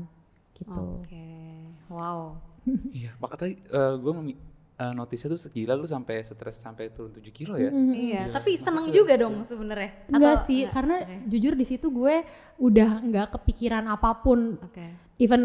gitu. 0.54 0.82
Oke. 1.02 1.26
Wow. 1.88 2.38
Iya, 2.94 3.10
maka 3.18 3.34
tadi 3.34 3.58
eh, 3.58 3.94
gue 3.98 4.12
memi- 4.14 4.38
eh, 4.78 4.92
notisnya 4.94 5.34
tuh 5.34 5.40
segila 5.40 5.74
lu 5.74 5.82
sampai 5.82 6.22
stres 6.22 6.62
sampai 6.62 6.94
turun 6.94 7.10
7 7.10 7.26
kilo 7.30 7.58
ya. 7.58 7.74
Mm-mm. 7.74 7.90
Iya, 7.90 8.30
Gila. 8.30 8.34
tapi 8.38 8.50
Masa 8.54 8.64
seneng 8.70 8.86
sih 8.86 8.94
juga 8.94 9.14
dong 9.18 9.34
sebenarnya. 9.42 9.90
Enggak 10.06 10.36
sih, 10.46 10.60
enggak? 10.62 10.72
karena 10.72 10.96
Oke. 11.02 11.14
jujur 11.26 11.54
di 11.58 11.66
situ 11.66 11.86
gue 11.90 12.14
udah 12.58 12.90
nggak 13.02 13.26
kepikiran 13.34 13.84
apa 13.86 14.10
pun, 14.22 14.62
Oke. 14.62 14.86
Even 15.14 15.42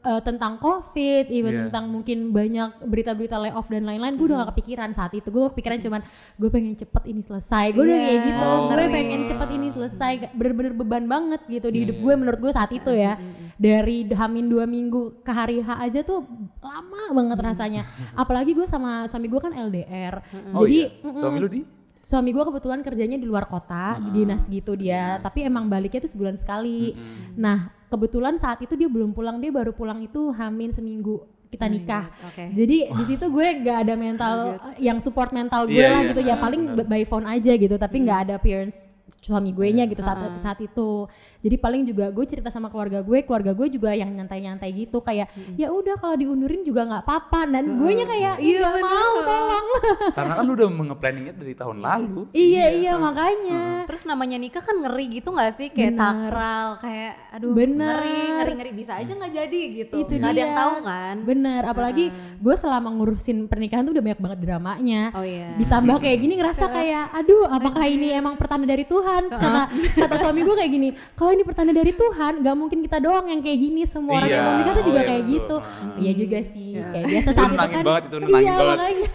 eh, 0.00 0.20
tentang 0.20 0.56
covid, 0.56 1.28
even 1.28 1.52
Iya. 1.52 1.60
tentang 1.66 1.86
mungkin 1.86 2.30
banyak 2.30 2.82
berita-berita 2.82 3.36
layoff 3.36 3.68
dan 3.68 3.84
lain-lain, 3.84 4.16
gue 4.16 4.26
udah 4.26 4.42
gak 4.42 4.56
kepikiran 4.56 4.90
saat 4.90 5.12
itu. 5.12 5.28
Gue 5.28 5.46
kepikiran 5.48 5.76
cuman 5.78 6.00
gue 6.34 6.48
pengen 6.48 6.72
cepet 6.74 7.02
ini 7.06 7.20
selesai. 7.20 7.70
Gue 7.70 7.84
udah 7.84 7.94
Iya, 7.94 8.06
kayak 8.06 8.20
gitu, 8.24 8.48
gue 8.48 8.66
ngeri. 8.72 8.86
pengen 8.90 9.20
cepet 9.26 9.48
ini 9.52 9.68
selesai 9.70 10.12
bener-bener 10.32 10.72
beban 10.74 11.04
banget 11.04 11.40
gitu 11.46 11.68
di 11.68 11.76
Iya, 11.76 11.84
hidup 11.84 11.94
iya, 11.94 12.02
gue 12.02 12.10
iya. 12.10 12.18
menurut 12.18 12.40
gue 12.40 12.50
saat 12.50 12.70
itu 12.70 12.90
ya 12.90 13.12
dari 13.54 13.96
hamin 14.08 14.46
dua 14.46 14.64
minggu 14.64 15.20
ke 15.20 15.30
hari 15.30 15.60
H 15.60 15.68
aja 15.78 16.00
tuh 16.00 16.24
lama 16.58 17.12
banget 17.12 17.38
rasanya 17.40 17.82
apalagi 18.14 18.50
gue 18.50 18.64
sama 18.64 19.04
suami 19.04 19.26
gue 19.26 19.38
kan 19.38 19.52
LDR 19.52 20.24
Oh 20.50 20.64
jadi 20.64 20.88
iya. 20.88 21.12
Suami 21.12 21.38
lu 21.38 21.46
di? 21.46 21.60
Suami 22.00 22.32
gue 22.32 22.40
kebetulan 22.42 22.80
kerjanya 22.80 23.20
di 23.20 23.28
luar 23.28 23.44
kota 23.44 24.00
di 24.00 24.24
dinas 24.24 24.48
gitu 24.48 24.72
dia 24.72 25.16
Dinas. 25.16 25.24
tapi 25.24 25.44
emang 25.44 25.68
baliknya 25.68 26.00
tuh 26.00 26.12
sebulan 26.12 26.40
sekali 26.40 26.96
Mm-mm. 26.96 27.36
nah 27.36 27.68
kebetulan 27.86 28.40
saat 28.40 28.60
itu 28.60 28.72
dia 28.72 28.88
belum 28.88 29.12
pulang 29.12 29.36
dia 29.36 29.52
baru 29.52 29.70
pulang 29.70 30.00
itu 30.00 30.32
hamin 30.32 30.72
seminggu 30.72 31.20
kita 31.50 31.66
Oh 31.66 31.70
nikah 31.70 32.04
God, 32.08 32.26
Oke. 32.30 32.44
jadi 32.54 32.78
di 32.88 33.04
situ 33.04 33.24
gue 33.26 33.46
gak 33.60 33.78
ada 33.84 33.94
mental 33.98 34.36
yang 34.78 35.02
support 35.02 35.34
mental 35.34 35.66
gue 35.66 35.76
Iya, 35.76 35.90
lah 35.90 36.00
iya, 36.00 36.08
gitu 36.14 36.20
ya 36.22 36.34
paling 36.38 36.62
by 36.86 37.02
phone 37.04 37.26
aja 37.26 37.52
gitu 37.52 37.74
tapi 37.74 37.96
nggak 38.00 38.18
ada 38.30 38.32
appearance 38.38 38.78
suami 39.20 39.50
gue 39.50 39.68
nya 39.70 39.84
Iya. 39.84 39.90
gitu 39.90 40.00
saat 40.00 40.16
Ah. 40.18 40.32
saat 40.34 40.58
itu 40.58 41.04
jadi 41.38 41.56
paling 41.56 41.84
juga 41.84 42.08
gue 42.08 42.24
cerita 42.24 42.48
sama 42.48 42.66
keluarga 42.66 43.00
gue 43.00 43.20
keluarga 43.20 43.52
gue 43.52 43.68
juga 43.68 43.92
yang 43.92 44.08
nyantai-nyantai 44.10 44.72
gitu 44.74 44.98
kayak 44.98 45.28
ya 45.54 45.68
udah 45.68 45.94
kalau 45.94 46.12
diundurin 46.14 46.60
juga 46.60 46.84
nggak 46.84 47.02
apa-apa 47.02 47.44
dan 47.46 47.64
gue 47.74 47.90
nya 47.92 48.06
kayak 48.06 48.34
iya 48.38 48.58
Iya, 48.60 48.80
mau 48.80 49.20
tolong 49.20 49.66
Karena 50.16 50.32
kan 50.32 50.42
lu 50.42 50.52
udah 50.54 50.68
nge-planningnya 50.70 51.34
dari 51.34 51.52
tahun 51.52 51.78
lalu. 51.78 52.22
iya 52.32 52.66
iya 52.72 52.92
makanya 52.96 53.84
Terus 53.84 54.02
namanya 54.04 54.36
nikah 54.36 54.60
kan 54.60 54.76
ngeri 54.78 55.06
gitu 55.12 55.28
gak 55.30 55.52
sih? 55.52 55.68
Kayak 55.68 55.92
Bener. 55.92 56.00
sakral, 56.00 56.66
kayak 56.78 57.12
aduh 57.30 57.50
Bener. 57.50 57.90
ngeri, 57.92 58.18
ngeri, 58.32 58.52
ngeri 58.54 58.72
bisa 58.74 58.92
aja 58.94 59.10
nggak 59.10 59.32
jadi 59.34 59.60
gitu. 59.76 59.94
Itu 59.98 60.12
Nggak 60.12 60.30
ada 60.30 60.40
yang 60.40 60.48
dia. 60.48 60.60
tahu 60.60 60.74
kan? 60.80 61.14
bener 61.22 61.62
apalagi 61.64 62.04
gue 62.36 62.54
selama 62.54 62.88
ngurusin 62.90 63.44
pernikahan 63.46 63.82
tuh 63.82 63.92
udah 63.92 64.04
banyak 64.04 64.20
banget 64.20 64.38
dramanya 64.40 65.02
Oh 65.12 65.22
iya. 65.22 65.52
ditambah 65.56 65.96
kayak 65.98 66.18
gini 66.18 66.34
ngerasa 66.34 66.64
kayak 66.66 67.04
aduh 67.12 67.44
apakah 67.46 67.84
ini 67.84 68.08
emang 68.12 68.34
pertanda 68.34 68.64
dari 68.64 68.82
Tuhan 68.82 69.08
kata 69.28 69.62
kata 69.96 70.14
suami 70.18 70.40
gue 70.40 70.54
kayak 70.54 70.70
gini 70.70 70.88
kalau 71.12 71.30
ini 71.30 71.42
pertanda 71.42 71.70
dari 71.70 71.92
Tuhan 71.92 72.32
gak 72.40 72.56
mungkin 72.56 72.78
kita 72.80 72.98
doang 72.98 73.26
yang 73.26 73.40
kayak 73.40 73.58
gini. 73.58 73.82
Semua 73.82 74.18
orang 74.18 74.28
yang 74.28 74.44
mau 74.44 74.54
nikah 74.56 74.74
tuh 74.74 74.84
juga 74.84 74.94
oh 74.94 75.02
iya, 75.02 75.08
kayak 75.08 75.22
gitu. 75.26 75.56
Iya 75.96 76.12
juga 76.14 76.38
sih 76.44 76.68
Iya. 76.70 76.86
kayak 76.88 77.06
biasa 77.06 77.28
Itu 77.28 77.36
saat 77.36 77.50
itu 77.50 77.58
kan. 77.60 77.82
banget, 77.82 78.02
itu 78.02 78.16
nenangin 78.16 78.40
iya 78.40 78.54
banget. 78.54 78.76
makanya. 78.76 79.08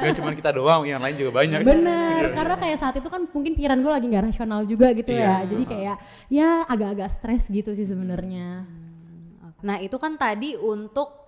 Gak 0.00 0.12
cuma 0.14 0.30
kita 0.32 0.50
doang, 0.50 0.80
yang 0.82 1.00
lain 1.00 1.14
juga 1.14 1.30
banyak. 1.34 1.58
bener 1.60 2.22
Iya. 2.22 2.32
karena 2.32 2.54
kayak 2.56 2.78
saat 2.78 2.94
itu 2.94 3.08
kan 3.08 3.20
mungkin 3.26 3.52
pikiran 3.52 3.78
gue 3.78 3.92
lagi 3.92 4.06
nggak 4.06 4.24
rasional 4.26 4.60
juga 4.64 4.86
gitu 4.90 5.10
Iya. 5.10 5.24
ya. 5.24 5.36
jadi 5.46 5.64
kayak 5.64 5.96
ya 6.28 6.48
agak-agak 6.64 7.08
stres 7.10 7.44
gitu 7.46 7.70
sih 7.72 7.84
sebenarnya. 7.84 8.64
Nah 9.60 9.76
itu 9.78 9.96
kan 9.96 10.14
tadi 10.14 10.54
untuk 10.54 11.24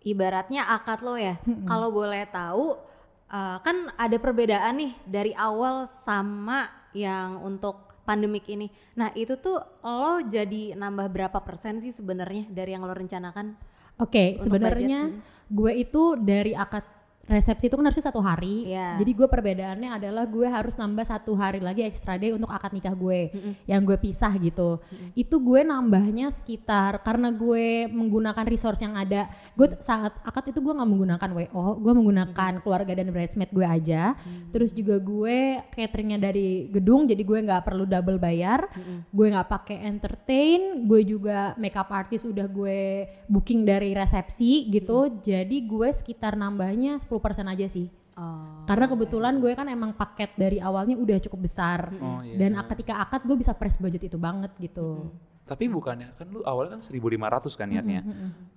ibaratnya 0.00 0.68
akad 0.70 1.00
lo 1.00 1.14
ya. 1.14 1.36
Kalau 1.64 1.90
boleh 1.90 2.24
tahu, 2.26 2.78
uh, 3.26 3.56
kan 3.58 3.90
ada 3.92 4.16
perbedaan 4.16 4.74
nih 4.76 4.92
dari 5.02 5.32
awal 5.32 5.84
sama 5.84 6.70
yang 6.96 7.44
untuk 7.44 8.00
pandemik 8.08 8.48
ini. 8.48 8.72
Nah 8.96 9.12
itu 9.12 9.36
tuh 9.36 9.60
lo 9.84 10.24
jadi 10.24 10.72
nambah 10.78 11.12
berapa 11.12 11.38
persen 11.44 11.84
sih 11.84 11.92
sebenarnya 11.92 12.48
dari 12.48 12.72
yang 12.72 12.88
lo 12.88 12.94
rencanakan? 12.96 13.52
Oke, 14.00 14.40
Untuk 14.40 14.48
sebenarnya 14.48 15.12
budget, 15.12 15.52
gue 15.52 15.72
itu 15.76 16.02
dari 16.20 16.52
akad 16.56 16.95
resepsi 17.26 17.66
itu 17.66 17.74
kan 17.74 17.84
harusnya 17.90 18.06
satu 18.06 18.22
hari. 18.22 18.70
Iya. 18.70 19.02
Jadi 19.02 19.10
gue 19.12 19.28
perbedaannya 19.28 19.90
adalah 19.98 20.24
gue 20.30 20.46
harus 20.46 20.78
nambah 20.78 21.04
satu 21.06 21.34
hari 21.34 21.58
lagi 21.58 21.82
extra 21.82 22.14
day 22.14 22.30
untuk 22.30 22.48
akad 22.48 22.70
nikah 22.70 22.94
gue, 22.94 23.34
Mm-mm. 23.34 23.52
yang 23.66 23.82
gue 23.82 23.98
pisah 23.98 24.30
gitu. 24.38 24.78
Itu 25.18 25.42
gue 25.42 25.66
nambahnya 25.66 26.30
sekitar 26.30 27.02
karena 27.02 27.34
gue 27.34 27.90
menggunakan 27.90 28.46
resource 28.46 28.78
yang 28.78 28.94
ada. 28.94 29.26
Gue 29.58 29.74
saat 29.82 30.14
akad 30.22 30.54
itu 30.54 30.62
gue 30.62 30.72
nggak 30.72 30.90
menggunakan 30.90 31.30
WO, 31.34 31.66
gue 31.82 31.92
menggunakan 31.92 32.52
keluarga 32.62 32.92
dan 32.94 33.10
bridesmaid 33.10 33.50
gue 33.50 33.66
aja. 33.66 34.14
Terus 34.54 34.70
juga 34.70 35.02
gue 35.02 35.60
cateringnya 35.74 36.30
dari 36.30 36.70
gedung, 36.70 37.10
jadi 37.10 37.22
gue 37.26 37.38
nggak 37.42 37.66
perlu 37.66 37.84
double 37.84 38.22
bayar. 38.22 38.70
Gue 39.10 39.34
nggak 39.34 39.50
pakai 39.50 39.82
entertain, 39.82 40.86
gue 40.86 41.02
juga 41.02 41.58
makeup 41.58 41.90
artist 41.90 42.22
udah 42.22 42.46
gue 42.46 43.10
booking 43.26 43.66
dari 43.66 43.92
resepsi 43.92 44.70
gitu. 44.70 45.10
Jadi 45.26 45.66
gue 45.66 45.90
sekitar 45.90 46.38
nambahnya 46.38 47.02
10% 47.02 47.15
aja 47.24 47.66
sih. 47.68 47.86
Oh. 48.16 48.64
Karena 48.64 48.88
kebetulan 48.88 49.36
gue 49.38 49.52
kan 49.52 49.68
emang 49.68 49.92
paket 49.92 50.32
dari 50.40 50.56
awalnya 50.56 50.96
udah 50.96 51.18
cukup 51.20 51.44
besar. 51.44 51.92
Oh, 52.00 52.24
iya. 52.24 52.40
Dan 52.40 52.56
ketika 52.72 53.00
akad 53.04 53.28
gue 53.28 53.36
bisa 53.36 53.52
press 53.52 53.76
budget 53.76 54.08
itu 54.08 54.16
banget 54.16 54.50
gitu. 54.56 55.12
Tapi 55.46 55.70
bukannya 55.70 56.16
kan 56.18 56.26
lu 56.32 56.42
awalnya 56.42 56.80
kan 56.80 56.82
1.500 56.82 57.60
kan 57.60 57.68
niatnya. 57.70 58.02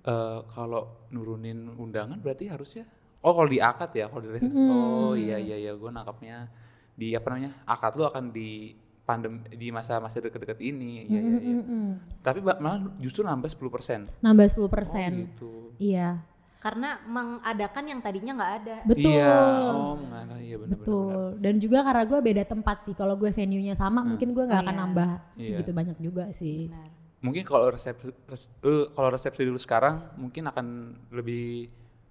Eh, 0.02 0.40
kalau 0.50 1.06
nurunin 1.12 1.70
undangan 1.76 2.18
berarti 2.18 2.50
harusnya 2.50 2.84
Oh, 3.20 3.36
kalau 3.36 3.52
di 3.52 3.60
akad 3.60 3.92
ya, 3.92 4.08
kalau 4.08 4.24
di 4.24 4.30
resepsi. 4.32 4.64
Oh, 4.64 5.12
iya 5.12 5.36
iya 5.36 5.56
iya, 5.60 5.72
gue 5.76 5.90
nangkapnya 5.92 6.48
di 6.96 7.12
apa 7.12 7.28
namanya? 7.28 7.52
Akad 7.68 7.92
lu 8.00 8.08
akan 8.08 8.32
di 8.32 8.72
pandem 9.04 9.44
di 9.52 9.68
masa-masa 9.68 10.24
deket-deket 10.24 10.56
ini. 10.64 11.04
Iya 11.04 11.20
iya 11.20 11.36
iya. 11.36 11.54
Mm-mm. 11.60 11.86
Tapi 12.24 12.40
ba- 12.40 12.56
malah 12.56 12.88
justru 12.96 13.20
nambah 13.20 13.50
10%. 13.52 14.24
Nambah 14.24 14.46
10%. 14.48 14.56
Oh, 14.56 15.20
gitu. 15.20 15.52
Iya, 15.76 16.24
Karena 16.60 17.00
mengadakan 17.02 17.84
yang 17.86 18.00
tadinya 18.00 18.32
nggak 18.36 18.52
ada. 18.54 18.76
betul. 18.84 19.08
Iya, 19.10 19.32
oh, 19.72 19.96
mengalah 19.96 20.38
iya 20.38 20.56
benar 20.56 20.76
Betul. 20.76 21.24
Dan 21.40 21.54
juga 21.56 21.78
karena 21.80 22.04
gue 22.04 22.20
beda 22.20 22.44
tempat 22.44 22.76
sih. 22.84 22.92
Kalau 22.92 23.16
gue 23.16 23.30
venue-nya 23.30 23.72
sama, 23.74 24.04
mungkin 24.04 24.30
gue 24.30 24.44
nggak 24.44 24.60
Oh, 24.60 24.64
akan 24.64 24.74
iya. 24.74 24.82
nambah 24.84 25.10
Iya. 25.34 25.48
segitu 25.50 25.70
banyak 25.72 25.96
juga 25.98 26.24
sih. 26.30 26.68
Benar. 26.68 26.88
Mungkin 27.20 27.42
kalau 27.42 27.66
resepsi 27.70 28.12
res- 28.24 28.52
eh, 28.60 28.86
kalau 28.90 29.08
resepsi 29.08 29.42
dulu 29.42 29.56
sekarang 29.56 30.16
mungkin 30.16 30.44
akan 30.46 30.66
lebih 31.10 31.68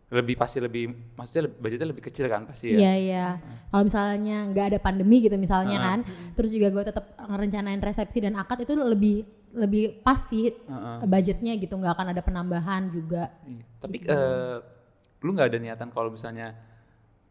lebih 0.10 0.36
pasti 0.36 0.58
lebih 0.58 0.90
maksudnya 1.14 1.46
lebih, 1.46 1.58
budgetnya 1.60 1.88
lebih 1.88 2.04
kecil 2.04 2.26
kan 2.26 2.42
pasti 2.44 2.74
ya. 2.74 2.78
Iya 2.80 2.94
iya. 2.98 3.26
Kalau 3.70 3.86
misalnya 3.86 4.50
nggak 4.50 4.66
ada 4.68 4.80
pandemi 4.80 5.22
gitu 5.22 5.38
misalnya 5.38 5.78
Ah. 5.78 5.86
kan, 5.88 6.00
terus 6.34 6.50
juga 6.50 6.70
gue 6.72 6.84
tetap 6.84 7.06
ngerencanain 7.20 7.78
resepsi 7.80 8.18
dan 8.20 8.34
akad 8.34 8.58
itu 8.60 8.74
lebih 8.74 9.30
lebih 9.54 10.02
pas 10.02 10.20
sih 10.20 10.52
Heeh. 10.54 10.98
budgetnya 11.06 11.54
gitu, 11.58 11.74
nggak 11.74 11.94
akan 11.96 12.08
ada 12.14 12.22
penambahan 12.22 12.90
juga. 12.90 13.34
Iya. 13.46 13.64
Tapi 13.82 13.98
eh, 14.04 14.58
lu 15.20 15.30
nggak 15.36 15.50
ada 15.52 15.60
niatan 15.60 15.90
kalau 15.92 16.14
misalnya 16.14 16.56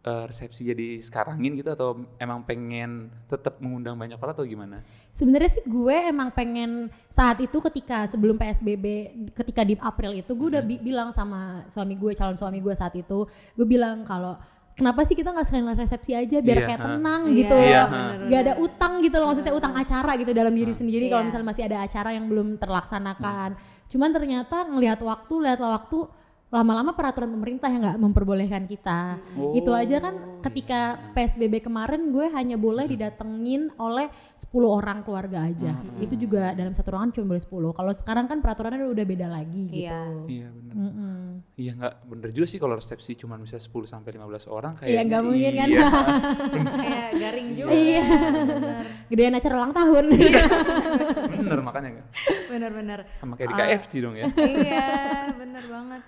eh, 0.05 0.25
resepsi 0.27 0.67
jadi 0.67 1.01
sekarangin 1.03 1.57
gitu 1.59 1.71
atau 1.73 2.07
emang 2.17 2.45
pengen 2.45 3.09
tetap 3.27 3.59
mengundang 3.59 3.99
banyak 3.99 4.19
orang 4.19 4.35
atau 4.35 4.47
gimana? 4.47 4.79
Sebenarnya 5.17 5.51
sih 5.51 5.65
gue 5.67 5.97
emang 6.07 6.31
pengen 6.31 6.87
saat 7.11 7.43
itu 7.43 7.59
ketika 7.59 8.07
sebelum 8.07 8.39
PSBB 8.39 8.87
ketika 9.35 9.67
di 9.67 9.75
April 9.79 10.15
itu 10.15 10.31
gue 10.35 10.49
udah 10.55 10.63
bi- 10.63 10.79
bilang 10.79 11.11
sama 11.11 11.67
suami 11.67 11.99
gue 11.99 12.15
calon 12.15 12.39
suami 12.39 12.63
gue 12.63 12.75
saat 12.79 12.95
itu 12.95 13.27
gue 13.27 13.67
bilang 13.67 14.07
kalau 14.07 14.39
kenapa 14.79 15.03
sih 15.03 15.13
kita 15.13 15.29
nggak 15.29 15.43
sekalian 15.45 15.75
resepsi 15.75 16.15
aja 16.15 16.39
biar 16.39 16.57
Iya, 16.57 16.67
kayak 16.67 16.81
tenang 16.81 17.23
Iya, 17.25 17.37
gitu 17.37 17.57
Iya, 17.59 17.83
bener, 17.85 18.17
nggak 18.25 18.41
ada 18.41 18.53
bener. 18.55 18.65
utang 18.65 18.93
gitu 19.03 19.17
loh 19.17 19.27
maksudnya 19.27 19.53
utang 19.53 19.75
acara 19.75 20.13
gitu 20.15 20.31
dalam 20.31 20.55
diri 20.55 20.73
sendiri 20.73 21.05
kalau 21.07 21.21
Iya. 21.21 21.29
misalnya 21.29 21.49
masih 21.51 21.65
ada 21.67 21.77
acara 21.83 22.11
yang 22.13 22.25
belum 22.25 22.49
terlaksanakan. 22.57 23.51
Cuman 23.89 24.11
ternyata 24.13 24.57
ngelihat 24.65 25.01
waktu 25.01 25.35
lihatlah 25.41 25.71
waktu 25.75 25.99
lama-lama 26.49 26.93
peraturan 26.93 27.29
pemerintah 27.29 27.69
yang 27.69 27.83
nggak 27.83 28.01
memperbolehkan 28.01 28.65
kita 28.65 29.21
Oh, 29.37 29.53
itu 29.53 29.69
aja 29.69 30.01
kan 30.01 30.15
ketika 30.41 30.81
PSBB 31.13 31.61
kemarin 31.61 32.09
gue 32.09 32.25
hanya 32.31 32.57
boleh 32.57 32.87
didatengin 32.87 33.69
oleh 33.77 34.09
10 34.35 34.49
orang 34.65 35.03
keluarga 35.03 35.45
aja. 35.45 35.75
Itu 35.99 36.15
juga 36.15 36.55
dalam 36.55 36.73
satu 36.73 36.89
ruangan 36.89 37.11
cuma 37.13 37.27
boleh 37.29 37.43
10. 37.43 37.75
Kalau 37.75 37.93
sekarang 37.93 38.27
kan 38.27 38.39
peraturannya 38.39 38.87
udah 38.87 39.05
beda 39.05 39.27
lagi 39.27 39.63
gitu. 39.69 39.83
Iya. 39.85 40.01
Iya 40.25 40.49
benar. 40.49 40.75
Mm-mm. 40.75 41.17
Iya 41.55 41.73
nggak 41.75 41.95
bener 42.07 42.29
juga 42.31 42.47
sih 42.47 42.57
kalau 42.57 42.75
resepsi 42.75 43.13
cuma 43.15 43.37
bisa 43.37 43.59
10 43.59 43.69
sampai 43.85 44.11
15 44.11 44.25
orang 44.49 44.73
Iya, 44.75 44.81
kayaknya. 44.81 45.03
nggak 45.05 45.23
mungkin 45.23 45.53
kan. 45.53 45.69
iya. 45.69 45.89
Kayak 46.73 47.11
garing 47.21 47.49
juga. 47.53 47.71
Iya. 47.75 48.05
Gedean 49.07 49.35
acara 49.35 49.55
ulang 49.55 49.75
tahun. 49.75 50.05
bener 51.35 51.59
makanya 51.61 51.89
nggak. 51.93 52.07
Bener-bener. 52.49 52.99
Sama 53.19 53.35
kayak 53.35 53.49
di 53.49 53.55
KFC 53.55 53.93
dong 54.01 54.15
ya. 54.15 54.27
iya, 54.33 54.89
bener 55.35 55.65
banget. 55.67 56.03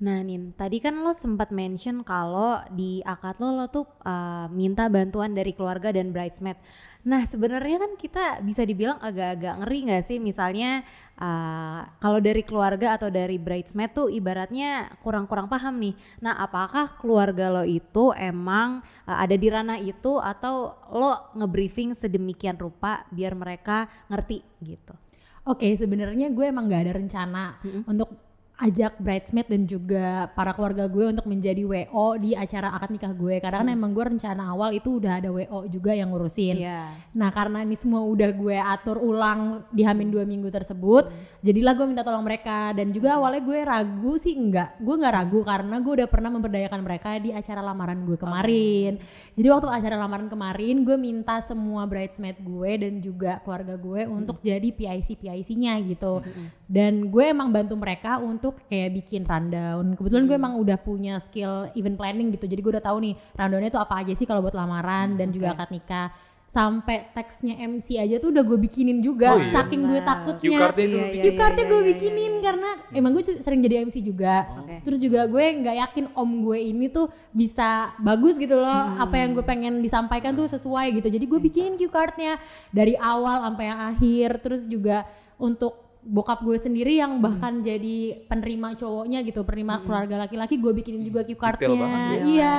Nah, 0.00 0.24
Nin, 0.24 0.56
tadi 0.56 0.80
kan 0.80 0.96
lo 1.04 1.12
sempat 1.12 1.52
mention 1.52 2.00
kalau 2.00 2.56
di 2.72 3.04
akad 3.04 3.36
lo 3.36 3.52
lo 3.52 3.68
tuh 3.68 3.84
uh, 4.00 4.48
minta 4.48 4.88
bantuan 4.88 5.36
dari 5.36 5.52
keluarga 5.52 5.92
dan 5.92 6.08
bridesmaid. 6.08 6.56
Nah, 7.04 7.28
sebenarnya 7.28 7.76
kan 7.76 7.92
kita 8.00 8.40
bisa 8.40 8.64
dibilang 8.64 8.96
agak-agak 8.96 9.60
ngeri 9.60 9.78
nggak 9.92 10.04
sih? 10.08 10.16
Misalnya 10.16 10.80
uh, 11.20 11.84
kalau 12.00 12.16
dari 12.16 12.40
keluarga 12.40 12.96
atau 12.96 13.12
dari 13.12 13.36
bridesmaid 13.36 13.92
tuh 13.92 14.08
ibaratnya 14.08 14.88
kurang-kurang 15.04 15.52
paham 15.52 15.76
nih. 15.76 15.92
Nah, 16.24 16.32
apakah 16.40 16.96
keluarga 16.96 17.52
lo 17.52 17.68
itu 17.68 18.16
emang 18.16 18.80
uh, 19.04 19.20
ada 19.20 19.36
di 19.36 19.52
ranah 19.52 19.84
itu 19.84 20.16
atau 20.16 20.80
lo 20.96 21.28
ngebriefing 21.36 21.92
sedemikian 21.92 22.56
rupa 22.56 23.04
biar 23.12 23.36
mereka 23.36 23.84
ngerti 24.08 24.40
gitu? 24.64 24.96
Oke, 25.44 25.76
sebenarnya 25.76 26.32
gue 26.32 26.48
emang 26.48 26.72
nggak 26.72 26.88
ada 26.88 26.92
rencana 26.96 27.44
Mm-mm. 27.60 27.84
untuk 27.84 28.29
ajak 28.60 29.00
bridesmaid 29.00 29.48
dan 29.48 29.64
juga 29.64 30.28
para 30.36 30.52
keluarga 30.52 30.84
gue 30.84 31.08
untuk 31.08 31.24
menjadi 31.24 31.64
WO 31.64 32.20
di 32.20 32.36
acara 32.36 32.76
akad 32.76 32.92
nikah 32.92 33.16
gue. 33.16 33.40
Karena 33.40 33.64
kan 33.64 33.72
emang 33.72 33.96
gue 33.96 34.04
rencana 34.04 34.52
awal 34.52 34.76
itu 34.76 35.00
udah 35.00 35.16
ada 35.16 35.32
WO 35.32 35.64
juga 35.72 35.96
yang 35.96 36.12
ngurusin. 36.12 36.60
Iya. 36.60 36.92
Nah 37.16 37.32
karena 37.32 37.64
ini 37.64 37.72
semua 37.72 38.04
udah 38.04 38.28
gue 38.36 38.56
atur 38.60 39.00
ulang 39.00 39.64
di 39.72 39.80
Hamin 39.80 40.12
dua 40.12 40.28
minggu 40.28 40.52
tersebut, 40.52 41.08
jadilah 41.40 41.72
gue 41.72 41.86
minta 41.88 42.04
tolong 42.04 42.20
mereka. 42.20 42.76
Dan 42.76 42.92
juga 42.92 43.16
awalnya 43.16 43.40
gue 43.40 43.58
ragu 43.64 44.12
sih 44.20 44.36
enggak, 44.36 44.76
gue 44.76 44.94
nggak 44.94 45.14
ragu 45.16 45.40
karena 45.40 45.76
gue 45.80 45.92
udah 46.04 46.08
pernah 46.12 46.30
memberdayakan 46.36 46.80
mereka 46.84 47.16
di 47.16 47.32
acara 47.32 47.64
lamaran 47.64 48.04
gue 48.04 48.20
kemarin. 48.20 49.00
Jadi 49.40 49.46
waktu 49.48 49.68
acara 49.72 49.96
lamaran 49.96 50.28
kemarin 50.28 50.84
gue 50.84 50.96
minta 51.00 51.40
semua 51.40 51.88
bridesmaid 51.88 52.36
gue 52.44 52.70
dan 52.76 52.92
juga 53.00 53.40
keluarga 53.40 53.80
gue 53.80 54.04
untuk 54.04 54.44
jadi 54.44 54.68
PIC 54.68 55.24
PIC-nya 55.24 55.80
gitu. 55.88 56.20
Dan 56.68 57.08
gue 57.08 57.24
emang 57.24 57.48
bantu 57.48 57.74
mereka 57.74 58.20
untuk 58.20 58.49
kayak 58.68 58.90
bikin 59.02 59.22
rundown. 59.28 59.94
Kebetulan 59.94 60.24
gue 60.26 60.36
emang 60.36 60.54
udah 60.58 60.78
punya 60.80 61.18
skill 61.22 61.68
event 61.76 61.96
planning 61.98 62.32
gitu. 62.34 62.46
Jadi 62.48 62.60
gue 62.60 62.72
udah 62.78 62.84
tahu 62.84 62.98
nih 63.02 63.14
rundownnya 63.36 63.70
tuh 63.70 63.82
apa 63.82 63.94
aja 64.02 64.12
sih 64.16 64.26
kalau 64.26 64.40
buat 64.40 64.56
lamaran 64.56 65.14
dan 65.14 65.30
juga 65.30 65.54
akad 65.54 65.70
nikah. 65.70 66.08
Sampai 66.50 67.06
teksnya 67.14 67.54
MC 67.62 67.94
aja 67.94 68.18
tuh 68.18 68.34
udah 68.34 68.42
gue 68.42 68.58
bikinin 68.58 68.98
juga. 68.98 69.34
Oh 69.34 69.38
iya? 69.38 69.54
Saking 69.54 69.86
gue 69.86 70.00
takutnya. 70.02 70.50
Cue-cardnya 70.50 70.82
itu 70.82 70.98
Iya, 70.98 71.06
iya, 71.14 71.22
iya, 71.30 71.62
gue 71.62 71.78
iya, 71.78 71.88
bikinin 71.94 72.32
karena 72.42 72.68
emang 72.90 73.10
gue 73.14 73.22
sering 73.38 73.62
jadi 73.62 73.86
MC 73.86 74.02
juga. 74.02 74.50
Oke. 74.58 74.82
Terus 74.82 74.98
juga 74.98 75.30
gue 75.30 75.44
nggak 75.62 75.76
yakin 75.78 76.04
om 76.18 76.30
gue 76.42 76.58
ini 76.58 76.90
tuh 76.90 77.06
bisa 77.30 77.94
bagus 78.02 78.34
gitu 78.34 78.58
loh. 78.58 78.66
Hmm. 78.66 78.98
Apa 78.98 79.22
yang 79.22 79.30
gue 79.38 79.46
pengen 79.46 79.78
disampaikan 79.78 80.34
tuh 80.34 80.50
sesuai 80.50 80.98
gitu. 80.98 81.06
Jadi 81.06 81.22
gue 81.30 81.38
bikinin 81.38 81.78
cue 81.78 81.86
cardnya 81.86 82.34
dari 82.74 82.98
awal 82.98 83.46
sampai 83.46 83.64
yang 83.70 83.80
akhir. 83.94 84.28
Terus 84.42 84.62
juga 84.66 85.06
untuk 85.38 85.89
bokap 86.00 86.40
gue 86.40 86.56
sendiri 86.56 86.96
Hmm. 86.96 87.02
yang 87.02 87.12
bahkan 87.20 87.60
jadi 87.60 88.24
penerima 88.24 88.72
cowoknya 88.74 89.20
gitu, 89.20 89.44
penerima 89.44 89.84
keluarga 89.84 90.16
laki-laki 90.16 90.56
gue 90.56 90.72
bikinin 90.72 91.04
juga 91.04 91.20
cue 91.22 91.36
cardnya. 91.36 91.68
banget 91.76 92.00
ya. 92.00 92.24
Iya. 92.24 92.56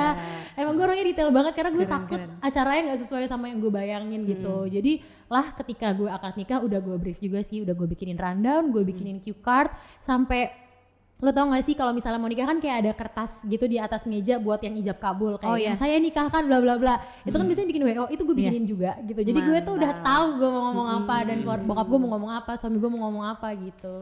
Emang 0.54 0.78
gue 0.78 0.84
orangnya 0.86 1.06
detail 1.10 1.30
banget 1.30 1.52
karena 1.52 1.70
gue 1.70 1.82
Keren, 1.82 1.94
takut 1.98 2.20
keren. 2.22 2.38
acaranya 2.38 2.82
nggak 2.86 3.00
sesuai 3.02 3.24
sama 3.26 3.50
yang 3.50 3.58
gue 3.58 3.72
bayangin 3.72 4.20
gitu. 4.24 4.56
Jadi 4.66 4.92
lah 5.26 5.46
ketika 5.58 5.90
gue 5.90 6.06
akad 6.06 6.34
nikah 6.36 6.62
udah 6.62 6.78
gue 6.78 6.96
brief 6.96 7.18
juga 7.18 7.42
sih, 7.42 7.60
udah 7.60 7.74
gue 7.74 7.86
bikinin 7.90 8.16
rundown, 8.16 8.70
gue 8.70 8.82
bikinin 8.82 9.18
cue 9.18 9.34
card 9.36 9.74
sampai 10.00 10.52
lo 11.22 11.30
tau 11.30 11.46
gak 11.46 11.62
sih 11.62 11.72
kalau 11.72 11.94
misalnya 11.94 12.18
mau 12.18 12.26
nikah 12.26 12.44
kan 12.44 12.58
kayak 12.58 12.76
ada 12.82 12.92
kertas 12.92 13.38
gitu 13.42 13.64
di 13.64 13.78
atas 13.78 14.02
meja 14.04 14.36
buat 14.36 14.58
yang 14.58 14.74
ijab 14.74 14.98
kabul 14.98 15.38
kayak 15.38 15.46
Oh, 15.46 15.54
yang 15.54 15.74
iya. 15.74 15.78
saya 15.78 15.94
nikahkan 15.96 16.42
bla 16.42 16.58
bla 16.58 16.74
bla 16.74 16.94
itu 17.22 17.30
kan 17.30 17.46
biasanya 17.46 17.68
bikin 17.68 17.82
WO 17.84 18.04
itu 18.08 18.20
gue 18.20 18.34
Iya. 18.34 18.40
bikinin 18.42 18.64
juga 18.66 18.90
gitu 19.00 19.20
jadi 19.22 19.38
gue 19.40 19.58
tuh 19.62 19.74
udah 19.76 19.90
Mantap. 19.92 20.04
tahu 20.04 20.26
gue 20.34 20.50
mau 20.50 20.62
ngomong 20.66 20.88
apa 20.98 21.16
dan 21.22 21.36
keluarga 21.40 21.64
bokap 21.64 21.86
gue 21.86 21.98
mau 22.00 22.10
ngomong 22.10 22.32
apa 22.34 22.52
suami 22.56 22.76
gue 22.76 22.90
mau 22.90 23.00
ngomong 23.06 23.24
apa 23.28 23.48
gitu 23.54 23.96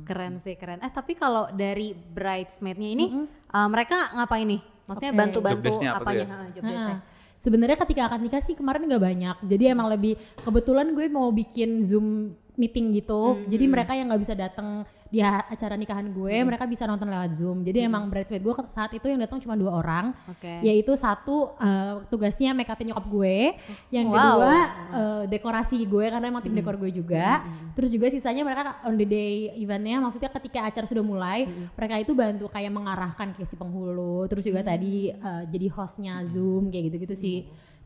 Keren 0.00 0.38
sih 0.38 0.54
keren. 0.54 0.78
Eh 0.78 0.88
tapi 0.88 1.12
kalau 1.12 1.50
dari 1.50 1.90
bridesmaidnya 1.92 2.88
ini 2.88 3.06
Mm-mm. 3.10 3.26
eh, 3.26 3.68
mereka 3.68 4.14
ngapain 4.14 4.46
nih? 4.46 4.62
Maksudnya 4.86 5.10
Oke. 5.10 5.18
bantu-bantu 5.18 5.68
apa 5.82 5.98
apanya? 5.98 6.26
ya? 6.48 6.62
Nah, 6.62 6.96
sebenarnya 7.36 7.74
ketika 7.76 8.06
akad 8.06 8.20
nikah 8.20 8.38
sih 8.38 8.54
kemarin 8.54 8.84
nggak 8.84 9.02
banyak 9.02 9.36
jadi 9.44 9.72
emang 9.72 9.88
lebih 9.88 10.14
kebetulan 10.38 10.92
gue 10.92 11.06
mau 11.08 11.28
bikin 11.30 11.82
zoom 11.82 12.32
meeting 12.54 12.92
gitu 12.92 13.40
jadi 13.46 13.64
mereka 13.64 13.92
yang 13.92 14.12
nggak 14.12 14.22
bisa 14.22 14.34
datang 14.36 14.84
di 15.10 15.18
acara 15.20 15.74
nikahan 15.74 16.06
gue 16.06 16.36
mereka 16.40 16.64
bisa 16.64 16.86
nonton 16.86 17.10
lewat 17.10 17.34
zoom. 17.34 17.66
Jadi 17.66 17.82
emang 17.82 18.06
bridesmaid 18.06 18.40
gue 18.40 18.54
saat 18.66 18.94
itu 18.94 19.04
yang 19.04 19.18
datang 19.18 19.42
cuma 19.42 19.58
dua 19.58 19.74
orang. 19.76 20.14
Oke. 20.30 20.62
yaitu 20.62 20.94
satu 20.94 21.52
eh, 21.58 22.06
tugasnya 22.06 22.54
make 22.54 22.70
upin 22.70 22.88
nyokap 22.88 23.06
gue 23.06 23.36
yang 23.90 24.06
Wow. 24.06 24.14
kedua 24.14 24.54
eh, 24.94 25.22
dekorasi 25.28 25.82
gue 25.82 26.06
karena 26.06 26.26
emang 26.26 26.40
tim 26.40 26.54
dekor 26.54 26.78
gue 26.78 26.94
juga. 26.94 27.42
Terus 27.74 27.90
juga 27.90 28.06
sisanya 28.06 28.46
mereka 28.46 28.78
on 28.86 28.94
the 28.94 29.04
day 29.04 29.50
eventnya 29.56 29.98
maksudnya 29.98 30.30
ketika 30.30 30.62
acara 30.62 30.86
sudah 30.86 31.02
mulai 31.02 31.44
mereka 31.74 31.94
itu 31.98 32.14
bantu 32.14 32.46
kayak 32.46 32.70
mengarahkan 32.70 33.34
kayak 33.34 33.50
si 33.50 33.58
penghulu 33.58 34.30
terus 34.30 34.46
juga 34.46 34.62
tadi 34.62 35.10
eh, 35.10 35.42
jadi 35.50 35.66
hostnya 35.70 36.22
zoom 36.22 36.70
kayak 36.70 36.86
gitu-gitu 36.86 37.14
sih 37.14 37.38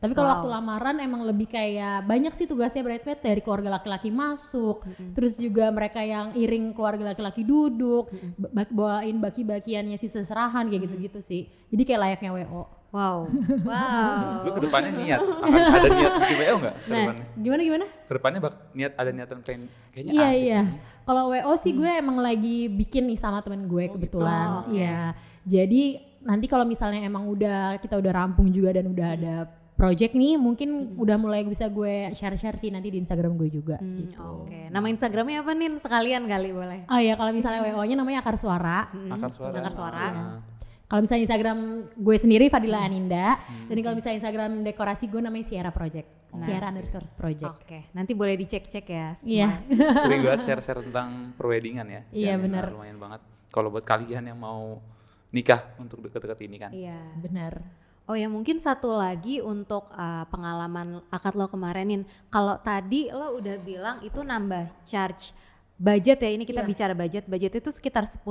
tapi 0.05 0.13
kalau 0.13 0.27
Wow. 0.27 0.35
waktu 0.35 0.49
lamaran 0.51 0.95
emang 0.99 1.21
lebih 1.23 1.47
kayak 1.47 2.05
banyak 2.05 2.31
sih 2.31 2.45
tugasnya 2.45 2.79
bridesmaid 2.79 3.19
dari 3.19 3.41
keluarga 3.41 3.73
laki-laki 3.73 4.07
masuk 4.07 4.85
terus 5.11 5.35
juga 5.35 5.65
mereka 5.67 5.99
yang 5.99 6.31
iring 6.33 6.71
keluarga 6.71 7.09
laki-laki 7.09 7.41
duduk 7.41 8.13
ba- 8.37 8.69
bawain 8.69 9.17
baki-bakiannya 9.17 9.95
si 9.95 10.05
seserahan 10.05 10.67
kayak 10.67 10.85
gitu-gitu 10.85 11.19
sih 11.19 11.41
jadi 11.67 11.81
kayak 11.83 12.01
layaknya 12.01 12.31
WO 12.35 12.63
Wow. 12.87 13.27
Wow. 13.67 14.45
Lu 14.45 14.51
ke 14.51 14.61
depannya 14.63 14.91
niat 15.01 15.19
akan 15.19 15.51
ada 15.73 15.89
niat 15.91 16.11
bikin 16.17 16.37
WO 16.39 16.55
nggak 16.57 16.75
Nah, 16.77 16.79
ke 16.79 16.95
depannya? 16.95 17.25
gimana 17.35 17.61
gimana? 17.61 17.85
Ke 17.99 18.13
depannya 18.13 18.39
bak 18.39 18.53
niat 18.71 18.91
ada 18.93 19.09
niatan 19.11 19.37
pengen 19.41 19.61
kayaknya 19.89 20.11
Iya 20.13 20.25
asik. 20.25 20.39
iya. 20.41 20.61
Kalau 21.03 21.23
WO 21.27 21.51
sih 21.59 21.71
gue 21.71 21.91
emang 21.91 22.17
lagi 22.17 22.57
bikin 22.67 23.03
nih 23.05 23.17
sama 23.17 23.39
temen 23.39 23.65
gue 23.65 23.85
kebetulan. 23.89 24.47
Oh, 24.47 24.59
oke. 24.63 24.73
Iya. 24.73 25.11
Jadi 25.43 25.83
nanti 26.21 26.45
kalau 26.45 26.63
misalnya 26.63 27.01
emang 27.01 27.27
udah 27.27 27.77
kita 27.77 27.93
udah 27.93 28.11
rampung 28.15 28.47
juga 28.47 28.73
dan 28.73 28.87
udah 28.87 29.07
ada 29.11 29.35
project 29.75 30.15
nih, 30.15 30.39
mungkin 30.39 30.95
udah 30.95 31.19
mulai 31.19 31.43
bisa 31.43 31.67
gue 31.67 32.15
share-share 32.15 32.55
sih 32.55 32.71
nanti 32.71 32.87
di 32.87 32.97
Instagram 33.03 33.35
gue 33.35 33.51
juga. 33.51 33.75
Hmm, 33.77 34.07
gitu. 34.07 34.47
Oke. 34.47 34.71
Nama 34.71 34.87
Instagramnya 34.87 35.43
apa 35.43 35.51
nih? 35.51 35.69
Sekalian 35.83 36.23
kali 36.31 36.49
boleh. 36.55 36.79
Oh 36.87 36.99
iya, 36.99 37.19
kalau 37.19 37.35
misalnya 37.35 37.59
WO-nya 37.61 37.95
namanya 37.99 38.23
Akar 38.23 38.39
Suara. 38.39 38.87
Hmm, 38.95 39.11
Akar 39.11 39.31
suara. 39.35 39.51
Akar 39.51 39.73
suara. 39.75 40.05
Ah. 40.07 40.39
Kalau 40.85 41.01
misalnya 41.01 41.23
Instagram 41.27 41.59
gue 41.97 42.17
sendiri 42.21 42.45
Fadila 42.47 42.77
Aninda, 42.85 43.41
dan 43.67 43.77
kalau 43.81 43.97
misalnya 43.97 44.21
Instagram 44.21 44.61
dekorasi 44.61 45.09
gue 45.09 45.17
namanya 45.17 45.45
Sierra 45.49 45.71
Project. 45.73 46.25
Sierra 46.35 46.67
underscore 46.67 47.07
project. 47.15 47.55
Oke. 47.63 47.79
Nanti 47.95 48.11
boleh 48.11 48.35
dicek-cek 48.35 48.85
ya. 48.85 49.15
Iya. 49.23 49.49
semua. 49.65 50.03
Sering 50.03 50.21
banget 50.23 50.41
share-share 50.43 50.83
tentang 50.83 51.31
perweddingan 51.39 51.87
ya. 51.87 52.01
Iya, 52.11 52.33
Dan 52.35 52.51
benar. 52.51 52.63
Lumayan 52.75 52.99
banget. 52.99 53.21
Kalau 53.49 53.71
buat 53.71 53.87
kalian 53.87 54.23
yang 54.27 54.39
mau 54.39 54.83
nikah 55.31 55.75
untuk 55.79 56.03
deket-deket 56.03 56.39
ini 56.43 56.57
kan. 56.59 56.71
Iya. 56.75 56.99
Benar. 57.23 57.84
Oh 58.05 58.13
ya 58.13 58.29
mungkin 58.29 58.61
satu 58.61 58.93
lagi 58.93 59.41
untuk 59.41 59.89
uh, 59.89 60.29
pengalaman 60.29 61.01
akad 61.09 61.33
lo 61.33 61.49
kemarinin. 61.49 62.05
Kalau 62.29 62.53
tadi 62.61 63.09
lo 63.09 63.33
udah 63.41 63.57
bilang 63.57 63.97
itu 64.05 64.21
nambah 64.21 64.69
charge 64.85 65.33
budget 65.75 66.21
ya. 66.21 66.29
Ini 66.29 66.45
kita 66.45 66.61
Iya. 66.61 66.69
bicara 66.69 66.93
budget. 66.93 67.25
Budget 67.25 67.57
itu 67.57 67.69
sekitar 67.73 68.05
10%. 68.05 68.21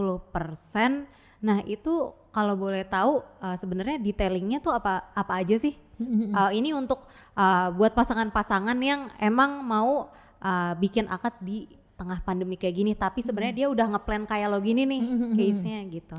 Nah 1.43 1.59
itu 1.67 2.15
kalau 2.31 2.55
boleh 2.55 2.87
tahu 2.87 3.21
uh, 3.43 3.57
sebenarnya 3.59 3.99
detailingnya 3.99 4.63
tuh 4.63 4.71
apa 4.73 5.11
apa 5.11 5.43
aja 5.43 5.59
sih? 5.59 5.75
Uh, 5.95 6.51
ini 6.51 6.75
untuk 6.75 7.07
uh, 7.35 7.71
buat 7.71 7.95
pasangan-pasangan 7.95 8.75
yang 8.79 9.11
emang 9.19 9.63
mau 9.63 10.11
uh, 10.39 10.73
bikin 10.75 11.07
akad 11.07 11.35
di 11.39 11.67
tengah 11.95 12.19
pandemi 12.23 12.55
kayak 12.55 12.75
gini. 12.75 12.93
Tapi 12.95 13.23
sebenarnya 13.23 13.55
dia 13.55 13.67
udah 13.71 13.87
ngeplan 13.95 14.27
kayak 14.27 14.51
lo 14.51 14.59
gini 14.59 14.87
nih 14.87 15.03
case-nya 15.35 15.79
gitu. 15.91 16.19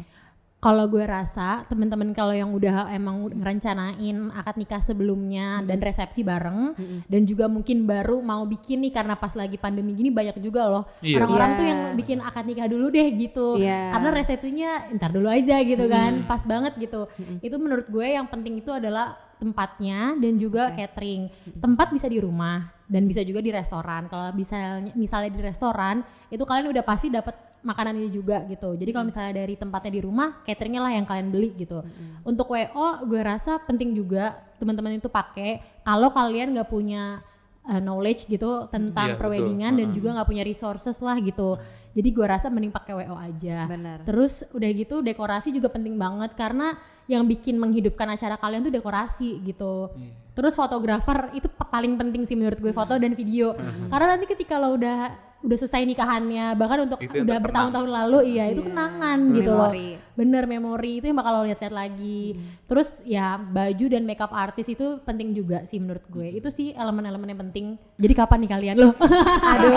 Kalau 0.66 0.90
gue 0.90 1.06
rasa 1.06 1.62
teman-teman 1.70 2.10
kalau 2.10 2.34
yang 2.34 2.50
udah 2.50 2.90
emang 2.90 3.30
ngerencanain 3.30 4.34
akad 4.34 4.58
nikah 4.58 4.82
sebelumnya 4.82 5.62
dan 5.62 5.78
resepsi 5.78 6.26
bareng 6.26 6.74
dan 7.06 7.22
juga 7.24 7.46
mungkin 7.46 7.86
baru 7.86 8.18
mau 8.18 8.42
bikin 8.44 8.82
nih 8.82 8.90
karena 8.92 9.14
pas 9.14 9.30
lagi 9.32 9.56
pandemi 9.56 9.94
gini 9.94 10.10
banyak 10.10 10.42
juga 10.42 10.66
loh 10.66 10.90
Iya. 11.00 11.22
orang-orang 11.22 11.50
Iya. 11.50 11.58
tuh 11.58 11.66
yang 11.66 11.80
bikin 11.94 12.18
akad 12.20 12.46
nikah 12.46 12.66
dulu 12.66 12.90
deh 12.90 13.08
gitu 13.14 13.48
Iya. 13.56 13.94
karena 13.94 14.10
resepsinya 14.12 14.70
ntar 14.98 15.14
dulu 15.14 15.30
aja 15.30 15.62
gitu 15.62 15.86
kan 15.86 16.26
pas 16.26 16.42
banget 16.42 16.74
gitu 16.78 17.06
itu 17.40 17.56
menurut 17.56 17.86
gue 17.86 18.08
yang 18.08 18.26
penting 18.26 18.58
itu 18.58 18.74
adalah 18.74 19.22
tempatnya 19.38 20.16
dan 20.18 20.34
juga 20.36 20.72
Oke. 20.72 20.84
catering. 20.84 21.28
Tempat 21.60 21.88
bisa 21.92 22.08
di 22.08 22.20
rumah 22.20 22.72
dan 22.86 23.04
bisa 23.10 23.22
juga 23.22 23.42
di 23.42 23.52
restoran. 23.52 24.08
Kalau 24.08 24.32
misalnya 24.32 24.94
misalnya 24.94 25.32
di 25.34 25.42
restoran 25.42 26.02
itu 26.30 26.44
kalian 26.44 26.72
udah 26.72 26.84
pasti 26.86 27.10
dapat 27.10 27.36
makanannya 27.66 28.14
juga 28.14 28.46
gitu. 28.46 28.78
Jadi 28.78 28.90
kalau 28.94 29.10
misalnya 29.10 29.42
dari 29.42 29.58
tempatnya 29.58 29.92
di 29.98 30.02
rumah 30.06 30.38
cateringnya 30.46 30.82
lah 30.86 30.92
yang 30.94 31.06
kalian 31.10 31.34
beli 31.34 31.50
gitu. 31.58 31.82
Untuk 32.22 32.54
WO 32.54 32.88
gue 33.10 33.22
rasa 33.26 33.58
penting 33.66 33.98
juga 33.98 34.38
teman-teman 34.62 35.02
itu 35.02 35.10
pakai 35.10 35.82
kalau 35.82 36.14
kalian 36.14 36.54
nggak 36.54 36.70
punya 36.70 37.26
uh, 37.66 37.82
knowledge 37.82 38.30
gitu 38.30 38.70
tentang 38.70 39.14
Iya, 39.14 39.20
perweddingan 39.20 39.72
betul. 39.74 39.80
dan 39.82 39.88
Heeh. 39.90 39.98
juga 39.98 40.10
nggak 40.14 40.30
punya 40.30 40.44
resources 40.46 40.98
lah 41.02 41.18
gitu. 41.18 41.58
Jadi 41.96 42.10
gue 42.12 42.26
rasa 42.28 42.54
mending 42.54 42.70
pakai 42.70 42.94
WO 43.02 43.16
aja. 43.18 43.66
Benar. 43.66 44.06
Terus 44.06 44.46
udah 44.54 44.70
gitu 44.70 45.02
dekorasi 45.02 45.50
juga 45.50 45.74
penting 45.74 45.98
banget 45.98 46.38
karena 46.38 46.78
yang 47.06 47.24
bikin 47.24 47.56
menghidupkan 47.56 48.10
acara 48.10 48.36
kalian 48.36 48.66
tuh 48.66 48.74
dekorasi 48.74 49.42
gitu. 49.46 49.94
Iya. 49.94 50.14
Terus 50.36 50.54
fotografer 50.54 51.32
itu 51.32 51.48
pa- 51.48 51.70
paling 51.70 51.96
penting 51.96 52.26
sih 52.26 52.36
menurut 52.36 52.60
gue 52.60 52.74
foto 52.74 52.98
dan 52.98 53.14
video. 53.14 53.56
Karena 53.88 54.18
nanti 54.18 54.26
ketika 54.26 54.58
lo 54.58 54.76
udah 54.76 55.14
udah 55.46 55.56
selesai 55.56 55.86
nikahannya 55.86 56.46
bahkan 56.54 56.80
untuk 56.84 56.98
Itu 56.98 57.22
udah 57.22 57.38
bertahun-tahun 57.38 57.86
lalu 57.88 58.20
iya 58.32 58.50
itu 58.50 58.60
Iya. 58.60 58.68
kenangan 58.68 59.20
gitu 59.32 59.52
loh. 59.52 59.70
Memori. 59.70 59.90
Bener 60.16 60.44
memori 60.46 60.92
itu 60.96 61.06
yang 61.06 61.16
bakal 61.16 61.32
lo 61.34 61.44
lihat-lihat 61.44 61.70
lagi. 61.72 62.34
Terus 62.66 62.88
ya 63.04 63.36
baju 63.36 63.86
dan 63.86 64.04
makeup 64.04 64.32
artis 64.32 64.66
itu 64.66 64.98
penting 65.02 65.32
juga 65.32 65.62
sih 65.64 65.78
menurut 65.78 66.02
gue. 66.08 66.34
Itu 66.34 66.50
sih 66.50 66.72
elemen-elemen 66.72 67.30
yang 67.30 67.42
penting. 67.42 67.66
Jadi 67.96 68.14
kapan 68.14 68.38
nih 68.40 68.50
kalian 68.50 68.76
lo? 68.80 68.90
Aduh, 68.96 69.76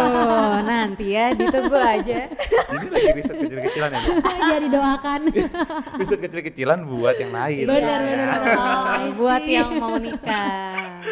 nanti 0.64 1.10
ya 1.10 1.30
ditunggu 1.32 1.74
aja. 1.74 2.30
Ini 2.70 2.86
lagi 2.88 3.08
riset 3.12 3.36
kecil-kecilan 3.36 3.90
ya. 3.90 4.00
Bu? 4.00 4.10
ya 4.48 4.56
didoakan. 4.58 5.20
riset 6.00 6.18
kecil-kecilan 6.18 6.78
buat 6.82 7.16
yang 7.16 7.30
lain. 7.30 7.64
Benar, 7.66 7.78
Ya. 7.78 7.98
benar, 8.00 8.26
benar. 8.32 8.56
Oh, 8.56 8.96
Buat 9.18 9.42
see. 9.42 9.52
yang 9.52 9.70
mau 9.76 9.96
nikah. 9.96 11.02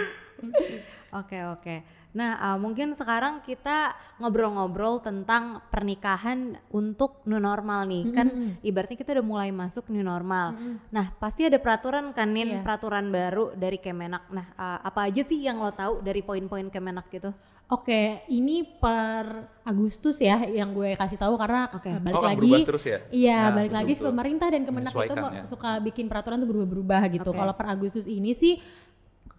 Oke 1.13 1.39
oke. 1.47 1.77
Nah 2.17 2.41
uh, 2.41 2.57
mungkin 2.57 2.97
sekarang 2.97 3.45
kita 3.45 3.93
ngobrol-ngobrol 4.17 5.05
tentang 5.05 5.61
pernikahan 5.69 6.57
untuk 6.73 7.21
new 7.29 7.37
normal 7.37 7.85
nih. 7.85 8.05
Kan 8.17 8.27
Mm-mm. 8.33 8.51
ibaratnya 8.65 8.97
kita 8.97 9.13
udah 9.21 9.27
mulai 9.27 9.51
masuk 9.53 9.93
new 9.93 10.01
normal. 10.01 10.57
Mm-mm. 10.57 10.81
Nah 10.89 11.13
pasti 11.21 11.45
ada 11.45 11.61
peraturan 11.61 12.17
kan 12.17 12.33
Nin, 12.33 12.49
Iya. 12.49 12.65
peraturan 12.65 13.13
baru 13.13 13.53
dari 13.53 13.77
Kemenak. 13.77 14.33
Nah 14.33 14.47
uh, 14.57 14.79
apa 14.81 15.13
aja 15.13 15.21
sih 15.21 15.45
yang 15.45 15.61
lo 15.61 15.71
tahu 15.77 16.01
dari 16.01 16.25
poin-poin 16.25 16.73
Kemenak 16.73 17.13
gitu? 17.13 17.37
Oke, 17.67 18.23
ini 18.31 18.63
per 18.63 19.27
Agustus 19.67 20.23
ya 20.23 20.39
yang 20.47 20.71
gue 20.71 20.95
kasih 20.95 21.19
tahu 21.19 21.35
karena 21.35 21.67
Oke. 21.75 21.91
eh, 21.91 21.99
balik 21.99 22.15
oh, 22.15 22.23
kan 22.23 22.39
lagi 22.39 22.51
terus 22.63 22.85
ya? 22.87 22.99
Iya, 23.11 23.39
Nah, 23.43 23.51
balik 23.59 23.71
betul, 23.75 23.79
lagi 23.83 23.93
betul. 23.99 24.07
pemerintah 24.07 24.49
dan 24.55 24.63
Kemenak 24.63 24.93
itu 24.95 25.19
ya. 25.19 25.43
suka 25.51 25.71
bikin 25.83 26.07
peraturan 26.07 26.39
tuh 26.39 26.47
berubah-berubah 26.47 27.03
gitu. 27.11 27.31
Oke. 27.35 27.39
Kalau 27.43 27.53
per 27.59 27.67
Agustus 27.67 28.07
ini 28.07 28.39
sih 28.39 28.63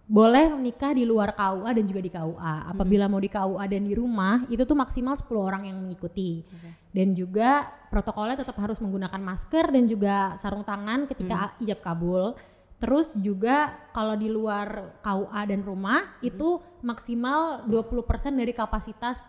boleh 0.08 0.56
nikah 0.56 0.96
di 0.96 1.04
luar 1.04 1.36
KUA 1.36 1.70
dan 1.76 1.84
juga 1.84 2.00
di 2.00 2.08
KUA. 2.08 2.54
Apabila 2.72 3.04
mau 3.06 3.20
di 3.20 3.28
KUA 3.28 3.64
dan 3.68 3.84
di 3.84 3.92
rumah 3.92 4.48
itu 4.48 4.64
tuh 4.64 4.72
maksimal 4.72 5.14
10 5.14 5.28
orang 5.36 5.68
yang 5.68 5.76
mengikuti. 5.76 6.40
Oke. 6.48 6.70
Dan 6.96 7.12
juga 7.12 7.68
protokolnya 7.92 8.40
tetap 8.40 8.56
harus 8.56 8.80
menggunakan 8.80 9.20
masker 9.20 9.68
dan 9.68 9.84
juga 9.84 10.32
sarung 10.40 10.64
tangan 10.64 11.04
ketika 11.12 11.52
ijab 11.60 11.84
kabul. 11.84 12.32
Terus 12.80 13.20
juga 13.20 13.76
kalau 13.92 14.16
di 14.16 14.32
luar 14.32 14.96
KUA 15.04 15.40
dan 15.44 15.60
rumah 15.60 16.16
itu 16.24 16.56
maksimal 16.80 17.68
20% 17.68 18.32
dari 18.32 18.56
kapasitas 18.56 19.20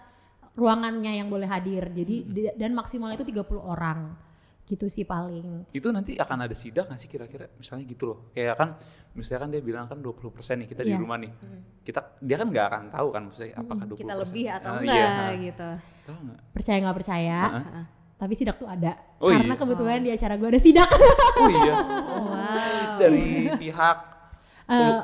ruangannya 0.56 1.20
yang 1.20 1.28
boleh 1.28 1.50
hadir. 1.50 1.92
Jadi 1.92 2.16
di- 2.24 2.56
dan 2.56 2.72
maksimalnya 2.72 3.20
itu 3.20 3.28
30 3.28 3.60
orang. 3.60 4.29
Gitu 4.70 4.86
sih 4.86 5.02
paling. 5.02 5.66
Itu 5.74 5.90
nanti 5.90 6.14
akan 6.14 6.46
ada 6.46 6.54
sidak 6.54 6.86
nggak 6.86 7.00
sih 7.00 7.10
kira-kira? 7.10 7.50
Misalnya 7.52 7.90
gitu 7.90 8.04
loh. 8.06 8.18
Kayak 8.30 8.54
kan 8.54 8.70
misalnya 9.12 9.40
kan 9.42 9.50
dia 9.50 9.62
bilang 9.62 9.86
kan 9.86 9.98
20% 9.98 10.30
nih 10.62 10.68
kita 10.70 10.82
di 10.86 10.94
Iya. 10.94 11.02
rumah 11.02 11.18
nih. 11.18 11.32
Kita 11.82 12.00
dia 12.22 12.38
kan 12.38 12.48
nggak 12.48 12.66
akan 12.70 12.84
tahu 12.94 13.08
kan 13.10 13.22
maksudnya 13.26 13.58
apakah 13.58 13.84
20%. 13.84 13.98
Kita 13.98 14.14
lebih 14.16 14.46
atau 14.48 14.70
Ah, 14.70 14.78
enggak 14.78 14.94
iya. 14.94 15.42
gitu. 15.42 15.70
Tahu 16.06 16.18
nggak? 16.22 16.40
Percaya 16.54 16.78
nggak 16.80 16.98
percaya, 17.02 17.40
Heeh. 17.50 17.84
tapi 18.16 18.34
sidak 18.38 18.56
tuh 18.56 18.70
ada. 18.70 18.92
Oh 19.18 19.28
Karena 19.28 19.50
iya. 19.50 19.58
kebetulan 19.58 20.00
di 20.00 20.12
acara 20.14 20.34
gue 20.38 20.48
ada 20.48 20.62
sidak. 20.62 20.90
Oh 21.36 21.50
iya. 21.50 21.74
Wow. 21.74 22.74
Itu 22.86 22.96
dari 23.02 23.26
pihak 23.58 23.98
Eh, 24.70 25.02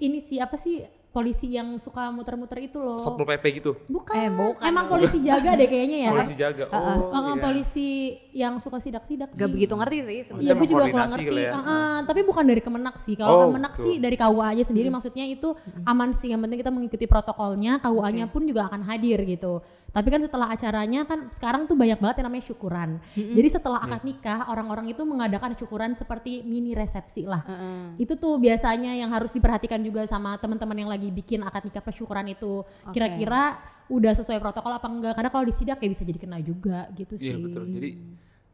ini 0.00 0.22
sih 0.22 0.38
apa 0.38 0.54
sih 0.54 0.86
polisi 1.10 1.50
yang 1.50 1.74
suka 1.74 2.06
muter-muter 2.14 2.62
itu 2.62 2.78
loh. 2.78 3.02
Satpol 3.02 3.26
PP 3.26 3.44
gitu. 3.58 3.74
Bukan. 3.90 4.14
Eh, 4.14 4.30
bukan 4.30 4.62
Emang 4.62 4.86
polisi 4.86 5.18
jaga 5.18 5.58
deh 5.58 5.66
kayaknya 5.66 5.98
ya. 6.06 6.10
Polisi 6.14 6.34
jaga. 6.38 6.64
Oh, 6.70 7.34
iya. 7.34 7.42
polisi 7.42 7.88
yang 8.30 8.62
suka 8.62 8.78
sidak-sidak 8.78 9.34
sih. 9.34 9.42
Gak 9.42 9.50
begitu 9.50 9.74
ngerti 9.74 9.96
sih 10.00 10.06
Iya, 10.06 10.22
sebenarnya. 10.30 10.54
gue 10.54 10.68
juga 10.70 10.84
kurang 10.86 11.10
ngerti. 11.10 11.34
ya. 11.34 11.50
Eh, 11.50 11.62
eh, 11.66 11.96
tapi 12.06 12.20
bukan 12.22 12.44
dari 12.46 12.62
Kemenak 12.62 12.96
sih. 13.02 13.14
Kalau 13.18 13.34
Oh, 13.34 13.40
Kemenak 13.50 13.72
betul. 13.74 13.84
sih 13.84 13.94
dari 13.98 14.14
KUA 14.14 14.46
aja 14.54 14.64
sendiri 14.70 14.88
maksudnya 14.88 15.24
itu 15.26 15.48
aman 15.82 16.14
sih. 16.14 16.30
Yang 16.30 16.40
penting 16.46 16.58
kita 16.62 16.70
mengikuti 16.70 17.04
protokolnya, 17.10 17.82
KUA-nya 17.82 18.24
pun 18.30 18.46
juga 18.46 18.70
akan 18.70 18.86
hadir 18.86 19.18
gitu. 19.26 19.66
Tapi 19.90 20.08
kan 20.08 20.20
setelah 20.22 20.48
acaranya 20.54 21.02
kan 21.02 21.28
sekarang 21.34 21.66
tuh 21.66 21.74
banyak 21.74 21.98
banget 21.98 22.22
yang 22.22 22.26
namanya 22.30 22.44
syukuran. 22.46 22.90
Jadi 23.14 23.48
setelah 23.50 23.82
akad 23.82 24.02
nikah, 24.06 24.46
orang-orang 24.46 24.94
itu 24.94 25.02
mengadakan 25.02 25.58
syukuran 25.58 25.98
seperti 25.98 26.46
mini 26.46 26.78
resepsi 26.78 27.26
lah. 27.26 27.42
Heeh. 27.42 28.06
Itu 28.06 28.14
tuh 28.14 28.38
biasanya 28.38 28.94
yang 28.94 29.10
harus 29.10 29.34
diperhatikan 29.34 29.82
juga 29.82 30.06
sama 30.06 30.38
teman-teman 30.38 30.86
yang 30.86 30.90
lagi 30.90 31.10
bikin 31.10 31.42
akad 31.42 31.66
nikah 31.66 31.82
persyukuran 31.82 32.30
itu. 32.30 32.62
Oke. 32.62 32.94
Kira-kira 32.94 33.58
udah 33.90 34.12
sesuai 34.14 34.38
protokol 34.38 34.70
apa 34.70 34.86
enggak? 34.86 35.14
Karena 35.18 35.30
kalau 35.34 35.44
disidak 35.44 35.82
ya 35.82 35.88
bisa 35.90 36.06
jadi 36.06 36.18
kena 36.22 36.38
juga 36.38 36.86
gitu 36.94 37.18
sih. 37.18 37.34
Iya 37.34 37.36
betul. 37.42 37.62
Jadi 37.74 37.90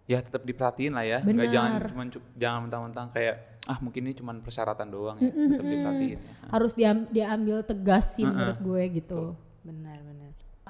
ya 0.07 0.19
tetap 0.25 0.43
diperhatiin 0.43 0.93
lah 0.97 1.05
ya. 1.05 1.19
Bener. 1.21 1.45
Nggak 1.45 1.51
jangan 1.53 1.73
cuma 1.93 2.03
jangan 2.33 2.61
mentang-mentang 2.65 3.07
kayak 3.13 3.35
ah 3.67 3.79
mungkin 3.83 4.07
ini 4.07 4.15
cuma 4.15 4.33
persyaratan 4.39 4.89
doang 4.89 5.17
ya. 5.21 5.29
Tetap 5.29 5.67
diperhatiin. 5.67 6.19
ya. 6.19 6.33
harus 6.47 6.73
diam- 6.79 7.09
diambil 7.11 7.57
tegas 7.67 8.15
sih 8.15 8.23
Heeh. 8.25 8.33
menurut 8.33 8.59
gue 8.63 8.83
gitu. 9.03 9.21
Benar 9.67 9.99
benar. 10.01 10.26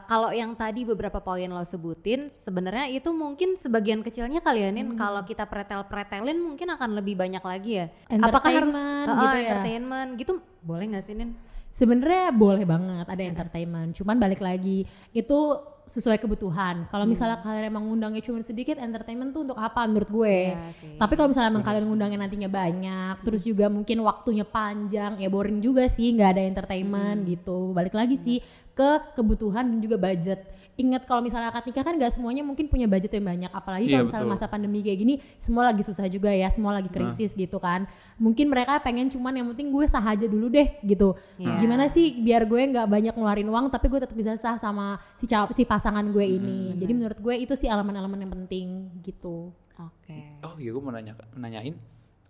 Kalau 0.06 0.30
yang 0.30 0.54
tadi 0.54 0.86
beberapa 0.86 1.18
poin 1.18 1.50
lo 1.50 1.66
sebutin, 1.66 2.30
sebenarnya 2.30 2.86
itu 2.88 3.10
mungkin 3.10 3.58
sebagian 3.58 4.06
kecilnya 4.06 4.38
kalianin 4.38 4.94
Hmm. 4.94 4.98
kalau 4.98 5.22
kita 5.26 5.42
pretel-pretelin 5.44 6.38
mungkin 6.38 6.70
akan 6.70 6.94
lebih 6.94 7.18
banyak 7.18 7.42
lagi 7.42 7.82
ya. 7.82 7.86
Apakah 8.22 8.54
harus 8.54 8.70
Entertainment 8.70 9.06
Heeh, 9.10 9.18
gitu 9.18 9.36
ya. 9.36 9.42
entertainment 9.42 10.10
gitu 10.14 10.32
boleh 10.62 10.84
nggak 10.94 11.04
sih 11.04 11.14
Nin? 11.18 11.30
Sebenarnya 11.74 12.32
boleh 12.32 12.64
banget 12.64 13.04
ada 13.04 13.20
entertainment, 13.20 13.92
cuman 13.92 14.16
balik 14.16 14.40
lagi 14.40 14.88
itu 15.12 15.38
sesuai 15.86 16.18
kebutuhan. 16.18 16.88
Kalau 16.90 17.06
misalnya 17.06 17.38
kalian 17.44 17.70
emang 17.70 17.86
ngundangnya 17.86 18.18
cuma 18.18 18.42
sedikit, 18.42 18.74
entertainment 18.74 19.30
tuh 19.30 19.46
untuk 19.46 19.54
apa 19.54 19.86
menurut 19.86 20.08
gue? 20.08 20.50
Sih. 20.82 20.98
Tapi 20.98 21.14
kalau 21.14 21.30
misalnya 21.30 21.52
emang 21.54 21.62
kalian 21.62 21.84
ngundangnya 21.86 22.18
nantinya 22.26 22.50
banyak, 22.50 23.14
terus 23.22 23.46
juga 23.46 23.70
mungkin 23.70 24.02
waktunya 24.02 24.42
panjang, 24.42 25.20
ya 25.20 25.28
boring 25.30 25.62
juga 25.62 25.86
sih 25.86 26.10
nggak 26.10 26.30
ada 26.34 26.42
entertainment 26.42 27.22
gitu. 27.28 27.70
Balik 27.70 27.94
lagi 27.94 28.18
sih 28.18 28.42
ke 28.76 29.16
kebutuhan 29.16 29.64
dan 29.64 29.78
juga 29.80 29.96
budget. 29.96 30.44
Ingat 30.76 31.08
kalau 31.08 31.24
misalnya 31.24 31.48
akad 31.48 31.64
nikah 31.64 31.80
kan 31.88 31.96
nggak 31.96 32.12
semuanya 32.12 32.44
mungkin 32.44 32.68
punya 32.68 32.84
budget 32.84 33.08
yang 33.16 33.24
banyak, 33.24 33.48
apalagi 33.48 33.88
kalau 33.88 34.12
misalnya 34.12 34.28
betul. 34.28 34.36
masa 34.36 34.52
pandemi 34.52 34.84
kayak 34.84 34.98
gini, 35.00 35.14
semua 35.40 35.72
lagi 35.72 35.80
susah 35.80 36.04
juga 36.04 36.28
ya, 36.28 36.52
semua 36.52 36.76
lagi 36.76 36.92
krisis 36.92 37.32
gitu 37.32 37.56
kan. 37.56 37.88
Mungkin 38.20 38.52
mereka 38.52 38.76
pengen 38.84 39.08
cuman 39.08 39.40
yang 39.40 39.48
penting 39.56 39.72
gue 39.72 39.88
sah 39.88 40.04
aja 40.04 40.28
dulu 40.28 40.52
deh 40.52 40.68
gitu. 40.84 41.16
Iya. 41.40 41.64
Gimana 41.64 41.88
sih 41.88 42.20
biar 42.20 42.44
gue 42.44 42.60
nggak 42.76 42.92
banyak 42.92 43.14
ngeluarin 43.16 43.48
uang, 43.48 43.72
tapi 43.72 43.88
gue 43.88 44.04
tetap 44.04 44.12
bisa 44.12 44.36
sah 44.36 44.60
sama 44.60 45.00
si 45.16 45.24
si 45.56 45.64
pasangan 45.64 46.04
gue 46.12 46.26
ini. 46.28 46.76
Jadi 46.76 46.92
menurut 46.92 47.16
gue 47.24 47.34
itu 47.40 47.56
sih 47.56 47.72
elemen-elemen 47.72 48.28
yang 48.28 48.32
penting 48.36 48.66
gitu. 49.00 49.48
Oke. 49.80 50.44
Oh 50.44 50.60
iya 50.60 50.76
gue 50.76 50.82
mau 50.84 50.92
nanya 50.92 51.16
nanyain 51.32 51.72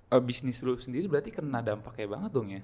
eh, 0.06 0.22
bisnis 0.22 0.62
lu 0.62 0.78
sendiri 0.78 1.10
berarti 1.10 1.34
kena 1.34 1.66
dampaknya 1.66 2.06
banget 2.14 2.30
dong 2.30 2.48
ya? 2.54 2.62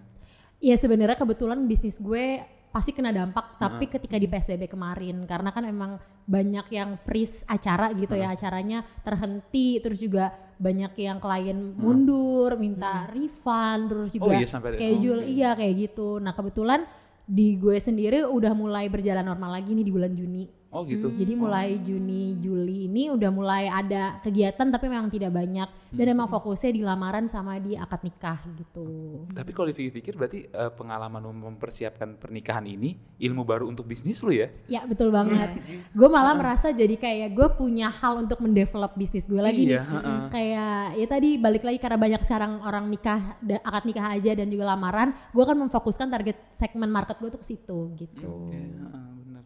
Iya 0.62 0.78
sebenarnya 0.78 1.18
kebetulan 1.18 1.58
bisnis 1.66 1.98
gue 1.98 2.38
pasti 2.72 2.90
kena 2.90 3.12
dampak 3.12 3.60
tapi 3.60 3.84
ketika 3.84 4.16
di 4.16 4.24
PSBB 4.24 4.64
kemarin 4.66 5.22
karena 5.22 5.52
kan 5.52 5.62
emang 5.62 6.00
banyak 6.24 6.66
yang 6.68 6.96
freeze 6.96 7.44
acara 7.44 7.92
gitu 7.92 8.16
ya 8.16 8.32
acaranya 8.32 8.80
terhenti 9.04 9.76
terus 9.78 10.00
juga 10.00 10.32
banyak 10.56 10.96
yang 10.96 11.20
klien 11.20 11.76
mundur 11.76 12.56
minta 12.56 13.04
refund 13.06 13.82
terus 13.86 14.10
Oh 14.16 14.24
juga 14.24 14.40
iya, 14.40 14.48
sampai 14.48 14.68
ada- 14.72 14.78
schedule. 14.78 15.20
Oke. 15.20 15.28
iya 15.28 15.50
kayak 15.52 15.74
gitu. 15.76 16.08
Nah 16.16 16.32
kebetulan 16.32 16.80
di 17.22 17.54
gue 17.54 17.76
sendiri 17.76 18.24
udah 18.24 18.52
mulai 18.52 18.86
berjalan 18.86 19.22
normal 19.22 19.52
lagi 19.52 19.70
nih 19.70 19.84
di 19.84 19.92
bulan 19.92 20.12
Juni 20.12 20.61
Oh 20.72 20.82
gitu. 20.82 21.12
jadi 21.12 21.36
mulai 21.36 21.76
Juni 21.78 22.40
Juli 22.40 22.88
ini 22.88 23.12
udah 23.12 23.28
mulai 23.28 23.68
ada 23.68 24.16
kegiatan 24.18 24.72
tapi 24.72 24.88
memang 24.88 25.12
tidak 25.12 25.28
banyak 25.30 25.68
dan 25.92 26.06
Hmm. 26.08 26.14
emang 26.16 26.26
fokusnya 26.26 26.72
di 26.72 26.80
lamaran 26.80 27.28
sama 27.28 27.60
di 27.60 27.76
akad 27.76 28.00
nikah 28.00 28.40
gitu 28.56 28.88
Tapi 29.28 29.52
kalau 29.52 29.68
dipikir-pikir 29.68 30.16
berarti 30.16 30.48
eh, 30.48 30.72
pengalaman 30.72 31.20
mempersiapkan 31.28 32.16
pernikahan 32.16 32.64
ini 32.64 32.96
ilmu 33.20 33.44
baru 33.44 33.68
untuk 33.68 33.84
bisnis 33.84 34.18
lu 34.18 34.32
ya? 34.32 34.48
Ya 34.66 34.80
betul 34.82 35.12
banget. 35.12 35.60
gue 35.92 36.08
malah 36.08 36.32
merasa 36.32 36.72
jadi 36.72 36.96
kayak 36.96 37.36
gue 37.36 37.48
punya 37.52 37.92
hal 37.92 38.24
untuk 38.24 38.40
mendevelop 38.40 38.96
bisnis 38.96 39.28
gue 39.28 39.38
lagi 39.38 39.68
Iya, 39.68 39.84
nih. 39.84 39.84
heeh. 39.84 40.20
Kayak 40.32 40.72
ya 40.96 41.06
tadi 41.06 41.30
balik 41.36 41.62
lagi 41.62 41.78
karena 41.78 41.98
banyak 42.00 42.22
sekarang 42.22 42.52
orang 42.60 42.88
nikah, 42.88 43.36
akad 43.60 43.84
nikah 43.84 44.06
aja 44.08 44.32
dan 44.32 44.48
juga 44.48 44.64
lamaran, 44.66 45.12
gue 45.28 45.42
akan 45.42 45.68
memfokuskan 45.68 46.08
target 46.08 46.48
segmen 46.48 46.88
market 46.88 47.20
gue 47.20 47.28
tuh 47.28 47.38
ke 47.38 47.46
situ 47.46 47.78
gitu. 47.94 48.48
Oke, 48.48 48.56
heeh, 48.56 49.06
benar. 49.20 49.44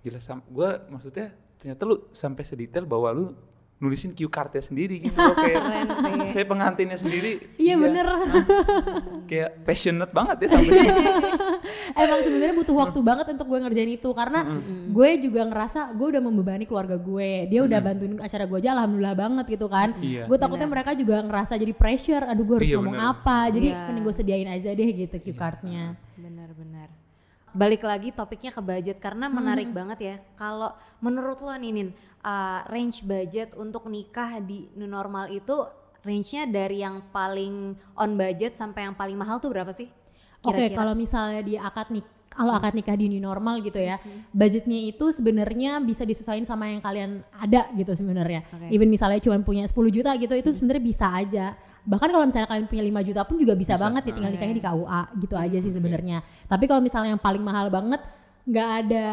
Jelas 0.00 0.22
sam 0.22 0.40
gue 0.42 0.68
maksudnya 0.86 1.28
ternyata 1.54 1.82
lu 1.84 2.08
sampai 2.10 2.40
sedetail 2.40 2.84
bahwa 2.84 3.10
lu 3.10 3.26
nulisin 3.76 4.12
cue 4.12 4.28
cardnya 4.28 4.60
sendiri 4.60 5.00
gitu 5.02 5.16
loh 5.16 5.32
kayak 5.32 5.56
Keren 5.64 5.88
sih. 5.88 6.28
saya 6.30 6.44
pengantinnya 6.44 6.96
sendiri 6.96 7.32
Iya 7.56 7.74
bener. 7.76 8.06
kayak 9.24 9.62
passionate 9.62 10.10
banget 10.10 10.36
ya 10.38 10.48
sampai 10.50 10.68
sini. 10.70 10.88
Emang 11.96 12.20
sebenarnya 12.20 12.54
butuh 12.54 12.76
waktu 12.76 12.98
banget 13.00 13.26
untuk 13.30 13.46
gue 13.46 13.58
ngerjain 13.58 13.90
itu 13.90 14.10
karena 14.10 14.40
gue 14.86 15.08
juga 15.20 15.40
ngerasa 15.44 15.80
gue 15.92 16.06
udah 16.08 16.22
membebani 16.22 16.64
keluarga 16.64 16.96
gue. 16.96 17.46
Dia 17.46 17.60
udah 17.62 17.78
bantuin 17.78 18.14
acara 18.18 18.44
gue 18.44 18.58
aja 18.58 18.70
alhamdulillah 18.74 19.16
banget 19.16 19.44
gitu 19.50 19.66
kan. 19.66 19.96
Iya. 19.96 20.24
Gue 20.24 20.36
takutnya 20.36 20.66
mereka 20.66 20.90
juga 20.92 21.20
ngerasa 21.20 21.56
jadi 21.56 21.72
pressure. 21.72 22.24
Aduh 22.26 22.44
gue 22.44 22.56
harus 22.58 22.68
Iya, 22.68 22.76
ngomong 22.78 22.96
bener. 22.96 23.12
apa. 23.12 23.38
Jadi 23.48 23.68
Iya. 23.70 23.80
mending 23.86 24.04
gue 24.04 24.14
sediain 24.14 24.48
aja 24.50 24.70
deh 24.70 24.88
gitu 24.94 25.16
cue 25.20 25.34
cardnya. 25.34 25.84
Benar-benar. 26.14 26.39
Balik 27.50 27.82
lagi 27.82 28.14
topiknya 28.14 28.54
ke 28.54 28.62
budget 28.62 28.96
karena 29.02 29.26
menarik 29.26 29.70
banget 29.74 29.98
ya. 29.98 30.16
Kalau 30.38 30.74
menurut 31.02 31.42
lo 31.42 31.50
nih 31.54 31.72
Nin, 31.74 31.88
uh, 32.22 32.62
range 32.70 33.02
budget 33.02 33.58
untuk 33.58 33.90
nikah 33.90 34.38
di 34.38 34.70
new 34.78 34.86
normal 34.86 35.28
itu 35.34 35.66
range-nya 36.00 36.48
dari 36.48 36.80
yang 36.80 37.12
paling 37.12 37.76
on 37.98 38.10
budget 38.16 38.56
sampai 38.56 38.88
yang 38.88 38.96
paling 38.96 39.16
mahal 39.18 39.42
tuh 39.42 39.52
berapa 39.52 39.70
sih? 39.74 39.90
Oke, 40.40 40.72
kalau 40.72 40.96
misalnya 40.96 41.44
di 41.44 41.60
akad 41.60 41.92
nik 41.92 42.06
kalau 42.30 42.54
akad 42.56 42.72
nikah 42.72 42.94
di 42.94 43.10
new 43.10 43.20
normal 43.20 43.58
gitu 43.60 43.76
ya, 43.76 43.98
budgetnya 44.30 44.78
itu 44.86 45.10
sebenarnya 45.10 45.82
bisa 45.82 46.06
disesuaikan 46.06 46.46
sama 46.46 46.70
yang 46.70 46.80
kalian 46.80 47.26
ada 47.34 47.68
gitu 47.74 47.92
sebenarnya. 47.92 48.46
Oke. 48.48 48.70
Even 48.70 48.88
misalnya 48.88 49.18
cuma 49.20 49.36
punya 49.42 49.66
10 49.66 49.76
juta 49.90 50.14
gitu, 50.14 50.32
itu 50.38 50.50
sebenarnya 50.54 50.84
bisa 50.84 51.06
aja. 51.10 51.58
Bahkan 51.86 52.08
kalau 52.12 52.24
misalnya 52.28 52.48
kalian 52.48 52.66
punya 52.68 52.84
5 52.84 53.08
juta 53.08 53.20
pun 53.24 53.36
juga 53.40 53.54
bisa, 53.56 53.74
Bisa, 53.76 53.82
banget 53.82 54.02
ya 54.08 54.12
tinggal 54.16 54.30
ah. 54.30 54.34
nikahnya 54.36 54.56
di 54.56 54.64
KUA 54.64 55.02
gitu 55.22 55.34
aja 55.36 55.58
sih 55.62 55.72
sebenarnya. 55.72 56.18
Tapi 56.48 56.64
kalau 56.68 56.82
misalnya 56.84 57.16
yang 57.16 57.22
paling 57.22 57.42
mahal 57.44 57.68
banget 57.72 58.00
nggak 58.48 58.70
ada 58.86 59.08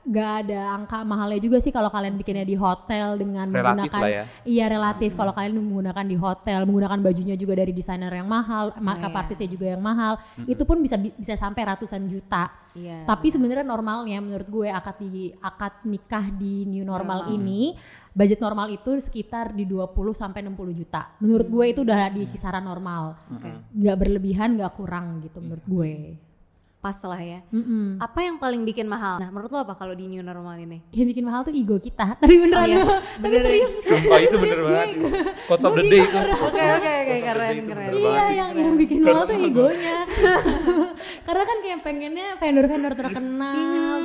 nggak 0.00 0.30
ada 0.42 0.60
angka 0.80 0.98
mahalnya 1.04 1.36
juga 1.44 1.60
sih 1.60 1.68
kalau 1.68 1.92
kalian 1.92 2.16
bikinnya 2.16 2.48
di 2.48 2.56
hotel 2.56 3.20
dengan 3.20 3.52
Relatif 3.52 3.92
menggunakan 3.92 4.00
lah 4.00 4.10
ya. 4.10 4.24
iya 4.48 4.64
relatif 4.72 5.12
kalau 5.12 5.36
kalian 5.36 5.60
menggunakan 5.60 6.04
di 6.08 6.16
hotel 6.16 6.60
menggunakan 6.64 6.98
bajunya 7.04 7.36
juga 7.36 7.60
dari 7.60 7.76
desainer 7.76 8.08
yang 8.08 8.24
mahal 8.24 8.72
makeup 8.80 9.12
iya. 9.12 9.20
artisnya 9.20 9.48
juga 9.52 9.66
yang 9.76 9.82
mahal 9.84 10.16
itu 10.48 10.62
pun 10.64 10.80
bisa 10.80 10.96
bisa 10.96 11.36
sampai 11.36 11.62
ratusan 11.68 12.08
juta 12.08 12.48
Iya. 12.70 13.02
tapi 13.02 13.34
sebenarnya 13.34 13.66
normalnya 13.66 14.22
menurut 14.22 14.46
gue 14.46 14.68
akad 14.70 15.02
di 15.02 15.34
akad 15.42 15.82
nikah 15.90 16.30
di 16.30 16.62
new 16.70 16.86
normal 16.86 17.26
Normal. 17.26 17.34
ini 17.34 17.74
budget 18.10 18.40
normal 18.42 18.70
itu 18.70 18.98
sekitar 18.98 19.54
di 19.54 19.64
20 19.66 19.94
sampai 20.14 20.42
60 20.42 20.80
juta. 20.80 21.14
Menurut 21.22 21.46
gue 21.46 21.64
itu 21.70 21.80
udah 21.86 22.10
di 22.10 22.26
kisaran 22.30 22.64
normal. 22.64 23.14
Oke. 23.30 23.50
nggak 23.70 23.96
berlebihan 23.96 24.58
nggak 24.58 24.72
kurang 24.76 25.22
gitu 25.22 25.38
menurut 25.40 25.64
gue 25.66 25.90
Pas 26.80 26.96
lah 26.96 27.20
ya. 27.20 27.44
Mm-mm. 27.52 28.00
Apa 28.00 28.24
yang 28.24 28.40
paling 28.40 28.64
bikin 28.64 28.88
mahal? 28.88 29.20
Nah, 29.20 29.28
menurut 29.28 29.52
lo 29.52 29.60
apa 29.60 29.76
kalau 29.76 29.92
di 29.92 30.08
new 30.08 30.24
normal 30.24 30.56
ini? 30.56 30.80
yang 30.90 31.12
bikin 31.12 31.28
mahal 31.28 31.44
tuh 31.44 31.52
ego 31.52 31.76
kita 31.76 32.16
tapi 32.24 32.40
beneran 32.40 32.64
iya. 32.64 32.76
loh. 32.80 32.88
tapi 33.20 33.20
Bener. 33.28 33.42
serius 33.44 33.72
Sumpah 33.84 34.18
itu 34.18 34.36
bener 34.40 34.58
banget. 34.64 34.88
Quotes 35.44 35.64
of 35.68 35.72
the 35.76 35.84
day 35.84 36.00
itu. 36.00 36.16
Oke, 36.16 36.64
oke, 36.72 36.92
oke, 37.04 37.16
keren, 37.20 37.56
keren. 37.68 37.88
bener 37.92 37.92
Iya 37.92 38.24
yang, 38.32 38.50
yang 38.56 38.74
bikin 38.80 38.98
mahal 39.04 39.24
tuh 39.24 39.36
egonya 39.36 39.98
Karena 41.28 41.42
kan 41.44 41.58
kayak 41.60 41.80
pengennya 41.80 42.26
vendor-vendor 42.36 42.92
terkenal 42.96 43.58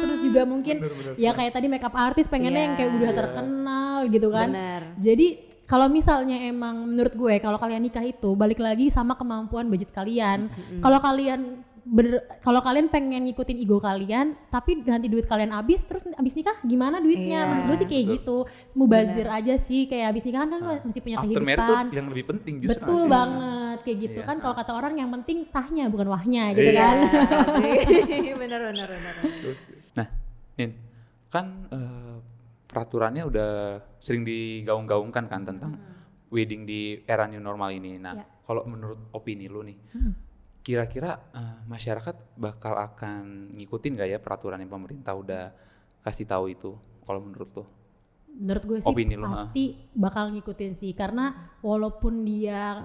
Terus 0.04 0.20
juga 0.20 0.42
mungkin 0.44 0.76
ya 1.16 1.32
kayak 1.32 1.52
tadi 1.56 1.68
makeup 1.68 1.96
artist 1.96 2.28
pengennya 2.28 2.62
yang 2.62 2.76
kayak 2.76 2.92
Iya. 2.92 2.98
udah 3.00 3.12
terkenal 3.16 3.96
gitu 4.08 4.28
kan 4.30 4.48
Bener. 4.52 4.82
Jadi 5.00 5.28
kalau 5.64 5.88
misalnya 5.88 6.44
emang 6.44 6.86
menurut 6.86 7.12
gue 7.12 7.36
kalau 7.40 7.56
kalian 7.56 7.82
nikah 7.82 8.04
itu 8.04 8.36
balik 8.36 8.60
lagi 8.60 8.92
sama 8.92 9.16
kemampuan 9.16 9.66
budget 9.66 9.90
kalian. 9.90 10.52
Kalau 10.78 11.00
kalian 11.00 11.64
ber, 11.86 12.06
kalau 12.42 12.60
kalian 12.60 12.90
pengen 12.90 13.22
ngikutin 13.24 13.56
ego 13.56 13.78
kalian 13.78 14.34
tapi 14.50 14.82
nanti 14.82 15.06
duit 15.06 15.24
kalian 15.24 15.54
habis 15.54 15.86
terus 15.86 16.02
habis 16.10 16.34
nikah 16.34 16.58
gimana 16.62 16.98
duitnya? 16.98 17.40
Iya. 17.40 17.48
Menurut 17.48 17.66
gue 17.68 17.78
sih 17.78 17.88
kayak 17.88 18.06
gitu. 18.18 18.38
Mubazir 18.74 19.28
aja 19.28 19.56
sih 19.56 19.86
kayak 19.86 20.06
habis 20.10 20.24
nikah 20.24 20.42
kan 20.44 20.50
masih 20.82 21.00
punya 21.00 21.18
After 21.18 21.40
married 21.40 21.62
tuh 21.62 21.66
kehidupan. 21.70 21.86
yang 21.94 22.08
lebih 22.10 22.26
penting 22.28 22.54
justru. 22.60 22.82
Betul 22.82 23.00
sih. 23.00 23.12
banget 23.12 23.78
kayak 23.82 23.98
gitu 24.02 24.20
Iya. 24.20 24.26
kan 24.26 24.38
kalau 24.40 24.56
kata 24.56 24.72
orang 24.74 24.94
yang 24.96 25.10
penting 25.12 25.38
sahnya 25.44 25.86
bukan 25.88 26.08
wahnya 26.08 26.44
gitu 26.52 26.70
Iya. 26.70 26.82
kan. 26.82 26.96
bener, 28.42 28.60
bener, 28.66 28.88
bener. 28.88 29.16
Nah, 29.94 30.08
Nin, 30.56 30.72
kan 31.28 31.46
eh, 31.70 32.18
peraturannya 32.66 33.24
udah 33.24 33.50
sering 34.00 34.24
digaung-gaungkan 34.24 35.26
kan 35.26 35.42
tentang 35.44 35.78
wedding 36.28 36.66
di 36.66 36.82
era 37.06 37.24
new 37.26 37.40
normal 37.40 37.70
ini. 37.70 37.96
Nah, 37.96 38.14
Ya. 38.14 38.26
kalau 38.42 38.66
menurut 38.66 38.98
opini 39.12 39.46
lu 39.46 39.62
nih, 39.62 39.78
kira-kira 40.66 41.22
eh, 41.38 41.62
masyarakat 41.70 42.42
bakal 42.42 42.74
akan 42.74 43.54
ngikutin 43.54 44.02
gak 44.02 44.10
ya 44.10 44.18
peraturan 44.18 44.58
yang 44.58 44.74
pemerintah 44.74 45.14
udah 45.14 45.54
kasih 46.02 46.26
tahu 46.26 46.50
itu? 46.50 46.74
Kalau 47.06 47.22
menurut 47.22 47.50
lu? 47.54 47.66
Menurut 48.36 48.64
gue 48.66 48.78
sih 48.82 48.90
Opini 48.90 49.16
lu, 49.16 49.30
pasti 49.30 49.78
bakal 49.96 50.34
ngikutin 50.34 50.74
sih 50.76 50.92
karena 50.98 51.56
walaupun 51.64 52.26
dia 52.26 52.84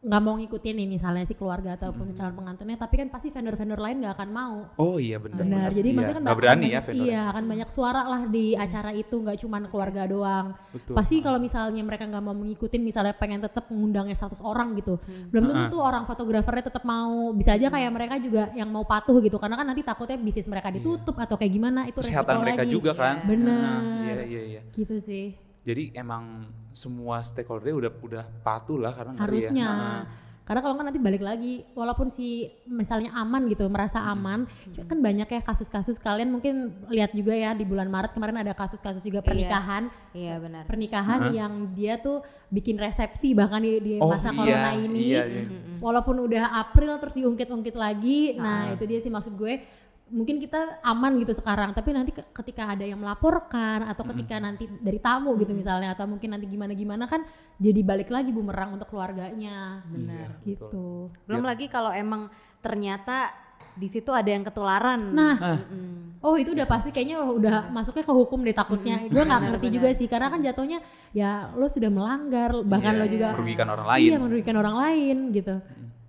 nggak 0.00 0.22
mau 0.24 0.32
ngikutin 0.40 0.80
nih 0.80 0.88
misalnya 0.88 1.28
si 1.28 1.36
keluarga 1.36 1.76
ataupun 1.76 2.16
calon 2.16 2.32
pengantinnya 2.32 2.80
tapi 2.80 2.96
kan 2.96 3.12
pasti 3.12 3.28
vendor-vendor 3.28 3.76
lain 3.76 4.00
nggak 4.00 4.16
akan 4.16 4.30
mau. 4.32 4.56
Oh 4.80 4.96
iya 4.96 5.20
benar. 5.20 5.44
Benar. 5.44 5.68
Jadi 5.76 5.88
Iya, 5.92 5.96
maksudnya 6.00 6.16
kan 6.16 6.24
bakal 6.24 6.38
berani 6.40 6.66
ya 6.72 6.80
vendor. 6.80 7.04
Iya, 7.04 7.22
akan 7.28 7.44
banyak 7.44 7.68
suara 7.68 8.02
lah 8.08 8.22
di 8.24 8.44
acara 8.56 8.90
itu 8.96 9.12
nggak 9.12 9.36
cuma 9.44 9.60
keluarga 9.68 10.08
doang. 10.08 10.56
Betul. 10.72 10.96
Pasti 10.96 11.20
kalau 11.20 11.36
misalnya 11.36 11.84
mereka 11.84 12.08
nggak 12.08 12.24
mau 12.24 12.32
mengikutin 12.32 12.80
misalnya 12.80 13.12
pengen 13.12 13.44
tetap 13.44 13.68
mengundangnya 13.68 14.16
100 14.16 14.40
orang 14.40 14.72
gitu. 14.80 14.96
Belum 15.28 15.52
tentu 15.52 15.76
tuh 15.76 15.82
orang 15.84 16.08
fotografernya 16.08 16.72
tetap 16.72 16.84
mau. 16.88 17.36
Bisa 17.36 17.52
aja 17.52 17.68
kayak 17.68 17.90
mereka 17.92 18.16
juga 18.16 18.48
yang 18.56 18.72
mau 18.72 18.88
patuh 18.88 19.20
gitu 19.20 19.36
karena 19.36 19.60
kan 19.60 19.68
nanti 19.68 19.84
takutnya 19.84 20.16
bisnis 20.16 20.48
mereka 20.48 20.72
ditutup 20.72 21.12
atau 21.20 21.36
kayak 21.36 21.52
gimana 21.52 21.84
itu 21.84 22.00
Kesehatan 22.00 22.40
mereka 22.40 22.64
lagi. 22.64 22.72
juga 22.72 22.96
kan. 22.96 23.20
Bener. 23.28 23.52
Nah, 23.52 24.08
iya 24.08 24.24
iya 24.24 24.42
iya. 24.48 24.60
Gitu 24.72 24.96
sih. 24.96 25.49
Jadi 25.60 25.92
emang 25.92 26.44
semua 26.70 27.20
stakeholder 27.20 27.76
udah 27.76 27.92
udah 28.00 28.24
patuh 28.40 28.76
lah 28.76 28.92
karena 28.92 29.12
ngeri 29.14 29.20
ya. 29.20 29.26
harusnya. 29.26 29.66
Nah, 29.68 30.02
karena 30.40 30.60
kalau 30.60 30.74
nggak 30.74 30.86
nanti 30.88 30.98
balik 30.98 31.22
lagi 31.22 31.54
walaupun 31.72 32.10
si 32.10 32.26
misalnya 32.66 33.14
aman 33.14 33.46
gitu 33.46 33.70
merasa 33.70 34.02
aman 34.02 34.50
cuma 34.66 34.82
kan 34.84 34.98
banyak 34.98 35.28
ya 35.28 35.40
kasus-kasus. 35.40 35.94
Kalian 35.96 36.26
mungkin 36.28 36.54
lihat 36.88 37.12
juga 37.12 37.30
ya 37.32 37.52
di 37.52 37.62
bulan 37.62 37.86
Maret 37.86 38.10
kemarin 38.10 38.40
ada 38.40 38.50
kasus-kasus 38.50 38.98
juga 39.00 39.20
pernikahan. 39.20 39.92
Iya, 40.10 40.40
benar. 40.40 40.64
pernikahan 40.66 41.30
yang 41.30 41.70
dia 41.70 41.96
tuh 41.96 42.18
bikin 42.48 42.74
resepsi 42.74 43.30
bahkan 43.30 43.62
di, 43.62 43.78
di 43.78 43.92
Oh, 44.02 44.10
masa 44.10 44.32
iya, 44.32 44.34
corona 44.34 44.70
ini. 44.74 44.98
iya, 45.06 45.22
iya. 45.22 45.42
walaupun 45.78 46.18
udah 46.18 46.50
April 46.58 46.98
terus 46.98 47.14
diungkit-ungkit 47.14 47.76
lagi. 47.76 48.34
Nah 48.34 48.58
Ah. 48.64 48.74
itu 48.74 48.84
dia 48.84 48.98
sih 48.98 49.08
maksud 49.08 49.36
gue 49.36 49.62
mungkin 50.10 50.42
kita 50.42 50.82
aman 50.82 51.16
gitu 51.18 51.32
sekarang 51.32 51.70
tapi 51.70 51.94
nanti 51.94 52.10
ke- 52.10 52.26
ketika 52.34 52.74
ada 52.74 52.82
yang 52.82 52.98
melaporkan 52.98 53.86
atau 53.86 54.02
ketika 54.10 54.36
nanti 54.36 54.66
dari 54.78 54.98
tamu 54.98 55.38
gitu 55.38 55.54
misalnya 55.54 55.94
atau 55.94 56.04
mungkin 56.04 56.34
nanti 56.34 56.44
gimana 56.44 56.74
gimana 56.74 57.06
kan 57.06 57.22
jadi 57.56 57.80
balik 57.80 58.10
lagi 58.10 58.30
bumerang 58.30 58.74
untuk 58.74 58.90
keluarganya 58.90 59.86
Benar. 59.86 60.42
Iya, 60.42 60.50
gitu 60.50 61.08
Belum 61.24 61.46
lagi 61.46 61.70
kalau 61.70 61.94
emang 61.94 62.26
ternyata 62.58 63.30
di 63.70 63.86
situ 63.86 64.10
ada 64.10 64.26
yang 64.26 64.42
ketularan. 64.42 65.14
Nah, 65.14 65.36
Mm-mm. 65.38 66.18
oh 66.20 66.34
itu 66.34 66.52
udah 66.52 66.66
pasti 66.66 66.90
kayaknya 66.90 67.22
udah 67.22 67.70
masuknya 67.70 68.02
ke 68.02 68.12
hukum 68.12 68.42
deh 68.42 68.52
takutnya. 68.52 68.98
Gue 69.06 69.22
nggak 69.22 69.40
ngerti 69.46 69.68
juga 69.70 69.88
sih 69.94 70.10
karena 70.10 70.26
kan 70.26 70.42
jatuhnya 70.42 70.82
ya 71.14 71.54
lo 71.54 71.64
sudah 71.64 71.88
melanggar 71.88 72.50
bahkan 72.66 72.98
Iya, 72.98 73.00
lo 73.00 73.06
juga 73.06 73.28
merugikan 73.32 73.68
orang 73.70 73.86
lain. 73.86 74.08
Iya 74.10 74.18
merugikan 74.18 74.56
orang 74.58 74.74
lain 74.76 75.16
gitu. 75.30 75.54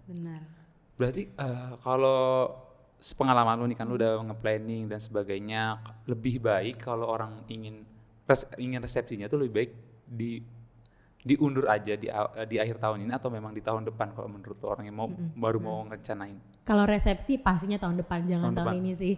benar. 0.09 0.41
Berarti 0.97 1.21
eh, 1.29 1.69
kalau 1.79 2.49
sepengalaman 3.01 3.57
lu 3.57 3.65
nih 3.65 3.75
kan 3.75 3.85
lu 3.85 3.97
udah 3.97 4.21
nge-planning 4.23 4.85
dan 4.85 5.01
sebagainya 5.01 5.61
lebih 6.05 6.37
baik 6.37 6.77
kalau 6.79 7.09
orang 7.09 7.41
ingin 7.47 7.81
res- 8.23 8.45
ingin 8.55 8.77
resepsinya 8.77 9.25
tuh 9.25 9.41
lebih 9.41 9.53
baik 9.57 9.71
di 10.05 10.31
diundur 11.21 11.65
aja 11.65 11.93
di 11.93 12.09
di 12.47 12.55
akhir 12.57 12.77
tahun 12.77 13.05
ini 13.05 13.13
atau 13.13 13.29
memang 13.29 13.51
di 13.51 13.61
tahun 13.61 13.85
depan 13.85 14.09
kalau 14.11 14.25
menurut 14.27 14.57
lu 14.57 14.67
orang 14.67 14.85
yang 14.85 14.97
mau 14.97 15.09
baru 15.35 15.57
mau 15.57 15.85
ngerencanain. 15.85 16.37
Kalau 16.61 16.85
resepsi 16.85 17.37
pastinya 17.37 17.77
tahun 17.77 17.97
depan 17.97 18.25
jangan 18.25 18.49
Tahun 18.49 18.57
tahun, 18.57 18.65
depan. 18.69 18.81
ini 18.81 18.91
sih. 18.95 19.13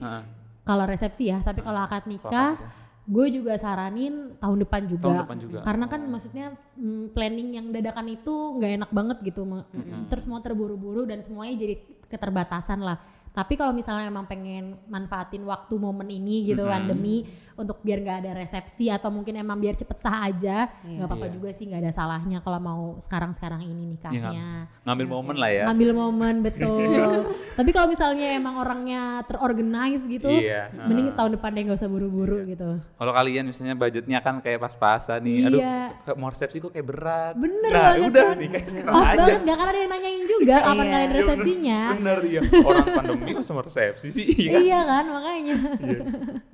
Kalau 0.63 0.83
resepsi 0.83 1.27
ya, 1.27 1.39
tapi 1.39 1.59
kalau 1.59 1.75
akad 1.77 2.03
Kalau 2.03 2.11
nikah 2.13 2.31
akad 2.31 2.55
nikah. 2.55 2.71
gue 3.03 3.27
juga 3.35 3.53
saranin 3.55 4.15
tahun 4.35 4.57
depan 4.63 4.81
juga. 4.87 5.03
Tahun 5.05 5.19
depan 5.21 5.37
juga. 5.37 5.59
Karena 5.59 5.85
kan 5.87 6.01
maksudnya 6.05 6.45
mm, 6.75 7.11
planning 7.11 7.49
yang 7.53 7.67
dadakan 7.69 8.07
itu 8.09 8.31
nggak 8.31 8.71
enak 8.79 8.91
banget 8.91 9.17
gitu. 9.23 9.41
Me- 9.43 9.67
Terus 10.07 10.23
mau 10.23 10.39
terburu-buru 10.39 11.03
dan 11.03 11.19
semuanya 11.19 11.55
jadi 11.57 11.75
keterbatasan 12.07 12.79
lah. 12.79 12.99
Tapi 13.33 13.57
kalau 13.57 13.73
misalnya 13.73 14.05
emang 14.05 14.29
pengen 14.29 14.77
manfaatin 14.85 15.41
waktu 15.49 15.73
momen 15.81 16.05
ini 16.05 16.45
gitu 16.53 16.61
Mm-mm. 16.61 16.69
pandemi 16.69 17.25
untuk 17.55 17.77
biar 17.79 17.99
nggak 17.99 18.17
ada 18.19 18.31
resepsi 18.35 18.87
atau 18.87 19.07
mungkin 19.07 19.35
emang 19.35 19.57
biar 19.57 19.73
cepet 19.73 19.97
sah 19.97 20.25
aja 20.25 20.73
nggak 20.79 21.03
apa-apa 21.03 21.25
Iya. 21.25 21.33
juga 21.33 21.49
sih 21.49 21.65
nggak 21.65 21.81
ada 21.81 21.91
salahnya 21.91 22.37
kalau 22.39 22.57
mau 22.57 22.81
sekarang-sekarang 22.97 23.61
ini 23.61 23.93
nikahnya 23.93 24.65
Ngambil 24.83 25.07
momen 25.07 25.35
lah 25.35 25.49
ya. 25.49 25.63
ngambil 25.65 25.89
momen 25.91 26.35
betul. 26.41 27.23
Tapi 27.57 27.69
kalau 27.69 27.87
misalnya 27.87 28.33
emang 28.33 28.57
orangnya 28.57 29.21
terorganize 29.23 30.03
gitu, 30.03 30.27
Iya, 30.27 30.73
mending 30.73 31.13
tahun 31.13 31.37
depan 31.37 31.49
deh 31.49 31.61
nggak 31.63 31.77
usah 31.77 31.87
buru-buru 31.87 32.43
gitu. 32.45 32.81
Kalau 32.81 33.11
kalian 33.11 33.45
misalnya 33.45 33.73
budgetnya 33.73 34.19
kan 34.19 34.39
kayak 34.39 34.59
pas-pasan 34.59 35.21
nih, 35.21 35.37
aduh 35.45 35.59
Iya. 35.59 35.77
kayak 36.03 36.17
mau 36.17 36.27
resepsi 36.27 36.57
kok 36.57 36.71
kayak 36.71 36.83
berat. 36.85 37.33
Bener 37.35 37.69
nah, 37.69 37.83
banget 37.87 38.09
udah 38.09 38.25
kan. 38.25 38.35
nih 38.35 38.49
kayak 38.49 38.67
sekarang 38.67 38.93
Pas 38.93 39.05
aja. 39.05 39.17
banget, 39.19 39.39
nggak 39.39 39.55
akan 39.55 39.67
ada 39.67 39.77
yang 39.77 39.91
nanyain 39.91 40.23
juga 40.25 40.55
kapan 40.59 40.73
Iya. 40.75 40.91
kalian 40.91 41.11
resepsinya. 41.13 41.79
Bener 41.93 42.17
iya. 42.23 42.41
Orang 42.59 42.87
pandemi 42.91 43.29
kok 43.31 43.43
sama 43.43 43.61
resepsi 43.61 44.07
sih. 44.09 44.25
Iya. 44.27 44.49
kan? 44.49 44.59
iya 44.59 44.79
kan 44.83 45.05
makanya. 45.07 45.55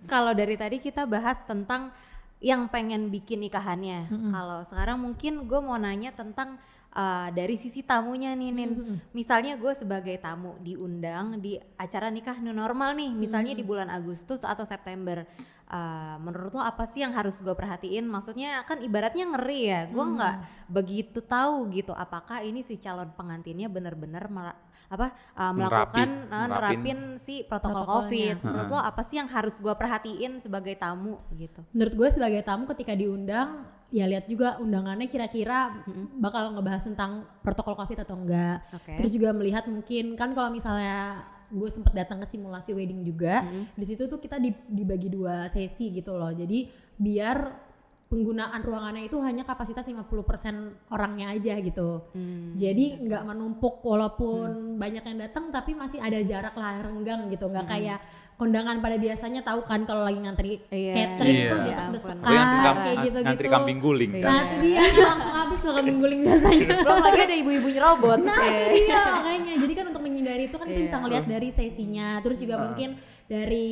Kalau 0.09 0.33
dari 0.33 0.57
tadi 0.57 0.81
kita 0.81 1.05
bahas 1.05 1.37
tentang 1.45 1.93
yang 2.41 2.71
pengen 2.71 3.11
bikin 3.13 3.45
nikahannya. 3.45 4.09
Kalau 4.33 4.63
sekarang 4.65 4.97
mungkin 5.03 5.45
gue 5.45 5.59
mau 5.59 5.75
nanya 5.77 6.15
tentang 6.15 6.57
uh, 6.93 7.29
dari 7.33 7.55
sisi 7.57 7.85
tamunya 7.85 8.33
nih, 8.33 8.49
Nin. 8.53 8.71
Misalnya 9.13 9.57
gue 9.57 9.73
sebagai 9.73 10.15
tamu 10.21 10.57
diundang 10.61 11.41
di 11.41 11.57
acara 11.77 12.09
nikah 12.09 12.37
new 12.41 12.53
normal 12.53 12.93
nih, 12.97 13.11
misalnya 13.13 13.53
di 13.53 13.65
bulan 13.65 13.89
Agustus 13.89 14.41
atau 14.45 14.65
September. 14.65 15.25
Uh, 15.69 16.17
menurut 16.25 16.49
lo 16.57 16.65
apa 16.65 16.89
sih 16.89 17.05
yang 17.05 17.13
harus 17.13 17.37
gue 17.45 17.53
perhatiin? 17.53 18.01
Maksudnya 18.01 18.65
kan 18.65 18.81
ibaratnya 18.81 19.29
ngeri 19.37 19.61
ya. 19.69 19.81
Gue 19.85 20.01
nggak 20.01 20.65
begitu 20.65 21.21
tahu 21.21 21.69
gitu. 21.77 21.93
Apakah 21.93 22.41
ini 22.41 22.65
si 22.65 22.81
calon 22.81 23.13
pengantinnya 23.13 23.69
benar-benar 23.69 24.33
apa 24.89 25.13
uh, 25.37 25.53
melakukan 25.53 26.25
Nerapin- 26.25 26.33
uh, 26.33 26.47
nerapin. 26.49 26.99
si 27.21 27.45
protokol. 27.45 27.85
COVID. 27.85 28.41
Menurut 28.41 28.65
lo 28.73 28.81
apa 28.81 29.05
sih 29.05 29.21
yang 29.21 29.29
harus 29.29 29.61
gue 29.61 29.69
perhatiin 29.69 30.41
sebagai 30.41 30.73
tamu 30.73 31.21
gitu? 31.37 31.61
Menurut 31.69 31.93
gue 31.93 32.09
sebagai 32.17 32.41
tamu 32.41 32.65
ketika 32.73 32.97
diundang, 32.97 33.69
ya 33.89 34.05
lihat 34.05 34.29
juga 34.29 34.61
undangannya 34.61 35.09
kira-kira 35.09 35.85
bakal 36.21 36.53
ngebahas 36.53 36.85
tentang 36.85 37.25
protokol 37.41 37.73
covid 37.73 38.05
atau 38.05 38.15
enggak. 38.17 38.61
Oke. 38.73 39.01
Terus 39.01 39.11
juga 39.17 39.33
melihat 39.33 39.65
mungkin 39.65 40.13
kan 40.13 40.33
kalau 40.37 40.53
misalnya 40.53 41.25
gue 41.49 41.69
sempat 41.73 41.97
datang 41.97 42.21
ke 42.21 42.29
simulasi 42.29 42.77
wedding 42.77 43.01
juga, 43.01 43.41
di 43.73 43.85
situ 43.85 44.05
tuh 44.05 44.21
kita 44.21 44.37
di- 44.37 44.53
dibagi 44.69 45.09
dua 45.09 45.49
sesi 45.49 45.89
gitu 45.89 46.13
loh. 46.13 46.29
Jadi 46.29 46.69
biar 47.01 47.69
penggunaan 48.09 48.65
ruangannya 48.65 49.05
itu 49.05 49.21
hanya 49.21 49.45
kapasitas 49.45 49.85
50% 49.85 50.89
orangnya 50.89 51.29
aja 51.29 51.61
gitu. 51.61 52.09
Hmm. 52.13 52.57
Jadi 52.57 53.05
nggak 53.05 53.21
menumpuk 53.21 53.85
walaupun 53.85 54.81
banyak 54.81 55.05
yang 55.05 55.17
datang 55.21 55.53
tapi 55.53 55.77
masih 55.77 56.01
ada 56.01 56.17
jarak 56.25 56.57
lah 56.57 56.81
renggang 56.81 57.29
gitu. 57.29 57.45
Nggak 57.49 57.65
kayak 57.69 57.99
kondangan 58.39 58.79
pada 58.79 58.95
biasanya 58.95 59.43
tahu 59.43 59.61
kan 59.61 59.83
kalau 59.83 60.01
lagi 60.01 60.15
ngantri 60.17 60.63
Iya. 60.65 60.93
catering 60.95 61.35
Iya. 61.35 61.49
tuh 61.49 61.59
desek-desekan 61.61 62.23
kam- 62.23 62.79
kayak 62.79 62.97
gitu-gitu. 63.03 63.25
ngantri 63.27 63.47
kambing 63.49 63.79
guling 63.79 64.11
Iya. 64.11 64.23
kan. 64.23 64.31
Nah 64.31 64.43
itu 64.47 64.55
dia 64.63 64.81
langsung 65.05 65.33
habis 65.35 65.59
loh 65.59 65.73
kambing 65.75 65.99
guling 65.99 66.19
biasanya. 66.23 66.67
Belum 66.87 66.99
lagi 67.03 67.19
ada 67.19 67.35
ibu-ibu 67.35 67.67
nyerobot. 67.69 68.19
Nah 68.21 68.39
itu 68.39 68.79
dia 68.81 69.01
makanya. 69.11 69.53
Jadi 69.59 69.73
kan 69.73 69.85
untuk 69.85 70.01
menghindari 70.01 70.43
itu 70.45 70.55
kan 70.55 70.65
kita 70.65 70.79
Iya. 70.79 70.87
bisa 70.87 70.97
ngelihat 70.97 71.25
dari 71.27 71.49
sesinya, 71.51 72.07
terus 72.19 72.37
juga 72.37 72.55
mungkin 72.57 72.89
dari 73.25 73.67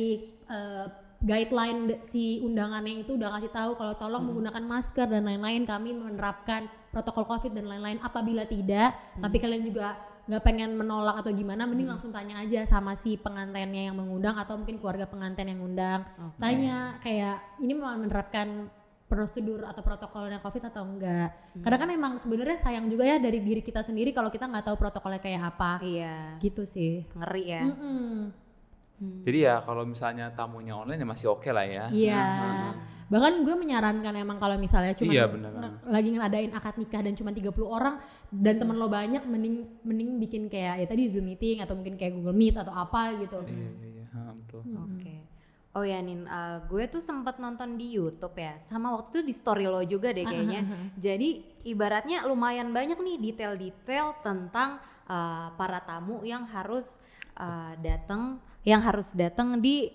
eh, 0.46 0.86
guideline 1.18 1.80
de- 1.86 2.00
si 2.02 2.38
undangannya 2.38 3.02
itu 3.02 3.12
udah 3.12 3.34
kasih 3.34 3.50
tahu 3.50 3.74
kalau 3.74 3.94
tolong 3.94 4.22
menggunakan 4.22 4.62
masker 4.62 5.04
dan 5.04 5.24
lain-lain. 5.24 5.64
Kami 5.64 5.90
menerapkan 5.90 6.64
protokol 6.88 7.24
covid 7.26 7.52
dan 7.52 7.66
lain-lain. 7.66 7.98
Apabila 7.98 8.44
tidak, 8.44 8.92
tapi 9.14 9.36
kalian 9.36 9.60
juga 9.62 9.96
nggak 10.28 10.44
pengen 10.44 10.76
menolak 10.76 11.24
atau 11.24 11.32
gimana, 11.32 11.64
mending 11.64 11.88
langsung 11.88 12.12
tanya 12.12 12.44
aja 12.44 12.68
sama 12.68 12.92
si 12.92 13.16
pengantinnya 13.16 13.88
yang 13.88 13.96
mengundang 13.96 14.36
atau 14.36 14.60
mungkin 14.60 14.76
keluarga 14.76 15.08
pengantin 15.08 15.48
yang 15.48 15.64
ngundang. 15.64 16.04
Tanya 16.36 17.00
kayak 17.00 17.58
ini 17.64 17.72
mau 17.72 17.88
menerapkan 17.96 18.68
prosedur 19.08 19.64
atau 19.64 19.80
protokolnya 19.80 20.36
covid 20.44 20.68
atau 20.68 20.84
enggak? 20.84 21.32
Kadang 21.64 21.80
kan 21.80 21.90
emang 21.90 22.12
sebenarnya 22.20 22.60
sayang 22.60 22.92
juga 22.92 23.08
ya 23.08 23.16
dari 23.16 23.40
diri 23.40 23.64
kita 23.64 23.80
sendiri 23.80 24.12
kalau 24.12 24.28
kita 24.28 24.44
nggak 24.44 24.68
tahu 24.68 24.76
protokolnya 24.76 25.24
kayak 25.24 25.56
apa. 25.56 25.80
Iya, 25.80 26.36
gitu 26.44 26.68
sih. 26.68 27.08
Ngeri 27.16 27.44
ya. 27.48 27.64
Mm-mm. 27.72 28.28
Jadi 29.24 29.38
ya 29.48 29.64
kalau 29.64 29.88
misalnya 29.88 30.28
tamunya 30.34 30.76
online 30.76 31.00
ya 31.00 31.08
masih 31.08 31.26
oke 31.32 31.48
lah 31.48 31.64
ya. 31.64 31.86
iya 31.88 32.26
bahkan 33.08 33.40
gue 33.40 33.56
menyarankan 33.56 34.12
emang 34.14 34.36
kalau 34.36 34.60
misalnya 34.60 34.92
cuma 34.92 35.10
Iya, 35.10 35.24
benar. 35.26 35.80
lagi 35.84 36.12
ngadain 36.12 36.52
akad 36.52 36.76
nikah 36.76 37.00
dan 37.00 37.16
cuma 37.16 37.32
30 37.32 37.48
orang 37.64 37.96
dan 38.28 38.54
temen 38.60 38.76
lo 38.76 38.86
banyak 38.86 39.24
mending 39.24 39.56
mending 39.80 40.20
bikin 40.20 40.42
kayak 40.46 40.84
ya 40.84 40.86
tadi 40.86 41.08
zoom 41.08 41.24
meeting 41.24 41.64
atau 41.64 41.72
mungkin 41.72 41.96
kayak 41.96 42.12
google 42.14 42.36
meet 42.36 42.52
atau 42.52 42.70
apa 42.70 43.16
gitu 43.16 43.40
Iya 43.48 43.56
iya 43.72 43.88
iya, 43.88 44.04
ha, 44.12 44.32
betul. 44.36 44.60
Oke. 44.76 45.16
Oh 45.72 45.84
ya 45.84 46.00
Nin, 46.00 46.26
uh, 46.26 46.64
gue 46.66 46.84
tuh 46.90 46.98
sempat 46.98 47.38
nonton 47.38 47.78
di 47.78 47.92
YouTube 47.94 48.34
ya, 48.34 48.58
sama 48.66 48.90
waktu 48.92 49.14
itu 49.14 49.20
di 49.30 49.34
story 49.36 49.62
lo 49.68 49.78
juga 49.84 50.10
deh 50.10 50.26
kayaknya. 50.26 50.64
Jadi 50.96 51.44
ibaratnya 51.64 52.24
lumayan 52.26 52.72
banyak 52.72 52.98
nih 52.98 53.16
detail-detail 53.20 54.18
tentang 54.20 54.80
uh, 55.06 55.54
para 55.54 55.78
tamu 55.84 56.24
yang 56.26 56.48
harus 56.50 56.98
uh, 57.38 57.78
datang, 57.78 58.40
yang 58.66 58.80
harus 58.82 59.12
datang 59.14 59.60
di 59.60 59.92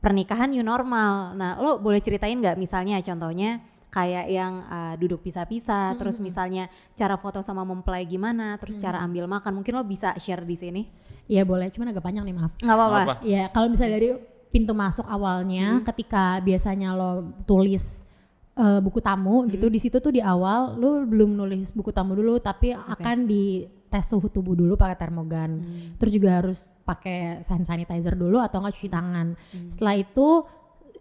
pernikahan 0.00 0.52
new 0.52 0.62
normal. 0.62 1.34
Nah, 1.34 1.58
lo 1.58 1.78
boleh 1.80 2.00
ceritain 2.00 2.36
nggak 2.38 2.56
misalnya 2.56 3.00
contohnya 3.02 3.62
kayak 3.96 4.28
yang 4.28 4.60
uh, 4.68 4.94
duduk 5.00 5.24
pisah-pisah, 5.24 5.96
terus 5.96 6.20
misalnya 6.20 6.68
cara 6.92 7.16
foto 7.16 7.40
sama 7.40 7.64
mempelai 7.64 8.04
gimana, 8.04 8.60
terus 8.60 8.76
cara 8.76 9.00
ambil 9.00 9.24
makan, 9.24 9.56
mungkin 9.56 9.72
lo 9.72 9.84
bisa 9.88 10.12
share 10.20 10.44
di 10.44 10.56
sini? 10.58 10.82
Iya 11.26 11.48
boleh 11.48 11.72
cuman 11.72 11.90
agak 11.90 12.04
panjang 12.04 12.28
nih 12.28 12.36
maaf 12.36 12.52
Nggak 12.60 12.76
apa-apa. 12.76 13.00
Apa? 13.02 13.14
Ya, 13.24 13.48
kalau 13.50 13.72
misalnya 13.72 13.96
dari 13.96 14.10
pintu 14.52 14.76
masuk 14.76 15.06
awalnya, 15.08 15.80
ketika 15.80 16.44
biasanya 16.44 16.92
lo 16.92 17.34
tulis 17.48 18.04
eh, 18.52 18.80
buku 18.84 19.00
tamu 19.00 19.48
gitu, 19.48 19.72
di 19.72 19.80
situ 19.80 19.96
tuh 19.96 20.12
di 20.12 20.20
awal 20.20 20.76
lo 20.76 21.00
belum 21.08 21.32
nulis 21.32 21.72
buku 21.72 21.88
tamu 21.88 22.12
dulu, 22.12 22.36
tapi 22.36 22.76
akan 22.76 23.24
di 23.24 23.64
tes 23.86 24.04
suhu 24.04 24.26
tubuh 24.26 24.52
dulu 24.52 24.74
pakai 24.74 24.96
termogan. 24.96 25.62
Terus 25.96 26.12
juga 26.12 26.30
harus 26.38 26.58
pakai 26.82 27.42
hand 27.42 27.64
sanitizer 27.64 28.12
dulu 28.12 28.38
atau 28.38 28.58
enggak 28.58 28.74
cuci 28.74 28.88
tangan. 28.88 29.34
Setelah 29.68 29.94
itu 29.96 30.28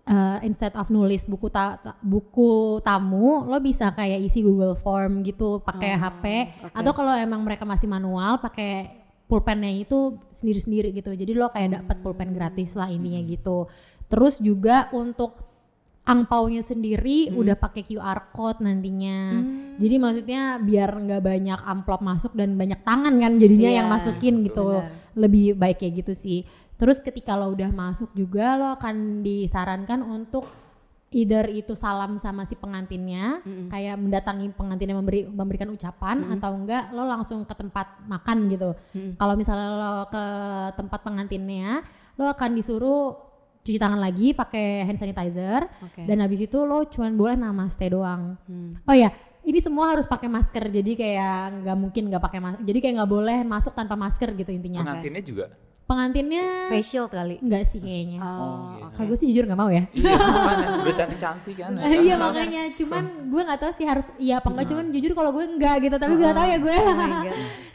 eh, 0.04 0.40
instead 0.44 0.74
of 0.74 0.86
nulis 0.88 1.26
buku 1.26 1.50
ta- 1.50 1.78
ta- 1.78 1.98
buku 2.00 2.78
tamu, 2.80 3.46
lo 3.46 3.58
bisa 3.58 3.90
kayak 3.90 4.22
isi 4.22 4.40
Google 4.40 4.74
Form 4.76 5.22
gitu 5.22 5.60
pakai 5.60 5.94
Oh, 5.94 6.00
HP 6.00 6.26
oke. 6.62 6.74
atau 6.74 6.92
kalau 6.94 7.14
emang 7.14 7.42
mereka 7.42 7.66
masih 7.66 7.86
manual 7.86 8.38
pakai 8.38 9.02
pulpennya 9.26 9.74
itu 9.74 10.14
sendiri-sendiri 10.30 10.94
gitu. 10.94 11.10
Jadi 11.10 11.34
lo 11.34 11.50
kayak 11.50 11.82
dapat 11.82 11.98
pulpen 12.00 12.30
gratis 12.32 12.78
lah 12.78 12.86
ininya 12.88 13.18
gitu. 13.26 13.66
Terus 14.06 14.38
juga 14.38 14.94
untuk 14.94 15.45
angpaunya 16.06 16.62
sendiri 16.62 17.34
udah 17.34 17.58
pakai 17.58 17.82
QR 17.82 18.30
code 18.30 18.62
nantinya. 18.62 19.42
Jadi 19.76 19.96
maksudnya 19.98 20.62
biar 20.62 20.94
nggak 21.02 21.22
banyak 21.26 21.60
amplop 21.66 22.00
masuk 22.06 22.32
dan 22.38 22.54
banyak 22.56 22.78
tangan 22.86 23.18
kan 23.18 23.34
jadinya 23.42 23.70
Iya, 23.74 23.78
yang 23.82 23.90
masukin 23.90 24.46
gitu. 24.46 24.78
benar. 24.80 24.94
Lebih 25.18 25.58
baik 25.58 25.82
kayak 25.82 25.94
gitu 26.06 26.14
sih. 26.14 26.40
Terus 26.78 27.02
ketika 27.02 27.34
lo 27.34 27.50
udah 27.52 27.74
masuk 27.74 28.14
juga 28.14 28.54
lo 28.54 28.68
akan 28.78 29.26
disarankan 29.26 30.06
untuk 30.06 30.46
either 31.16 31.48
itu 31.48 31.74
salam 31.80 32.20
sama 32.20 32.44
si 32.44 32.54
pengantinnya, 32.60 33.40
kayak 33.72 33.96
mendatangi 33.96 34.52
pengantinnya 34.52 35.00
memberi 35.00 35.24
memberikan 35.26 35.72
ucapan 35.72 36.28
atau 36.36 36.52
enggak 36.54 36.92
lo 36.92 37.08
langsung 37.08 37.48
ke 37.48 37.56
tempat 37.56 38.04
makan 38.06 38.52
gitu. 38.52 38.76
Kalau 39.16 39.34
misalnya 39.40 39.70
lo 39.74 40.06
ke 40.12 40.26
tempat 40.76 41.00
pengantinnya, 41.02 41.82
lo 42.20 42.28
akan 42.30 42.52
disuruh 42.54 43.25
cuci 43.66 43.82
tangan 43.82 43.98
lagi 43.98 44.38
pakai 44.38 44.86
hand 44.86 45.02
sanitizer 45.02 45.66
Oke. 45.82 46.06
dan 46.06 46.22
habis 46.22 46.46
itu 46.46 46.62
lo 46.62 46.86
cuman 46.86 47.18
boleh 47.18 47.34
namaste 47.34 47.90
doang. 47.90 48.38
Hmm. 48.46 48.78
Oh 48.86 48.94
ya, 48.94 49.10
ini 49.42 49.58
semua 49.58 49.98
harus 49.98 50.06
pakai 50.06 50.30
masker. 50.30 50.70
Jadi 50.70 50.94
kayak 50.94 51.66
nggak 51.66 51.78
mungkin 51.78 52.14
nggak 52.14 52.22
pakai 52.22 52.40
masker. 52.46 52.62
Jadi 52.62 52.78
kayak 52.78 52.94
nggak 53.02 53.12
boleh 53.12 53.38
masuk 53.42 53.74
tanpa 53.74 53.98
masker 53.98 54.38
gitu 54.38 54.54
intinya. 54.54 54.86
Pengantinnya 54.86 55.24
juga. 55.26 55.46
Pengantinnya 55.86 56.74
Facial 56.74 57.06
kali. 57.06 57.38
nggak 57.38 57.62
sih 57.70 57.78
kayaknya. 57.78 58.18
Oh, 58.18 58.74
iya. 58.74 58.90
Kalau 58.98 59.06
gue 59.06 59.18
sih 59.22 59.30
jujur 59.30 59.46
nggak 59.46 59.60
mau 59.62 59.70
ya. 59.70 59.86
Iya, 59.94 60.18
makanya 60.34 60.68
udah 60.82 60.96
cantik-cantik 60.98 61.56
kan. 61.62 61.72
Iya 61.78 62.16
makanya, 62.18 62.62
cuman 62.74 63.04
gue 63.30 63.42
nggak 63.46 63.60
tahu 63.62 63.72
sih 63.78 63.86
harus 63.86 64.08
iya 64.18 64.42
apa 64.42 64.50
enggak. 64.50 64.66
Cuman 64.74 64.86
jujur 64.90 65.14
kalau 65.14 65.30
gue 65.30 65.46
enggak 65.46 65.86
gitu, 65.86 65.96
tapi 66.02 66.14
gue 66.18 66.26
tahu 66.26 66.48
ya 66.50 66.58
gue. 66.58 66.76
Oh 66.78 66.94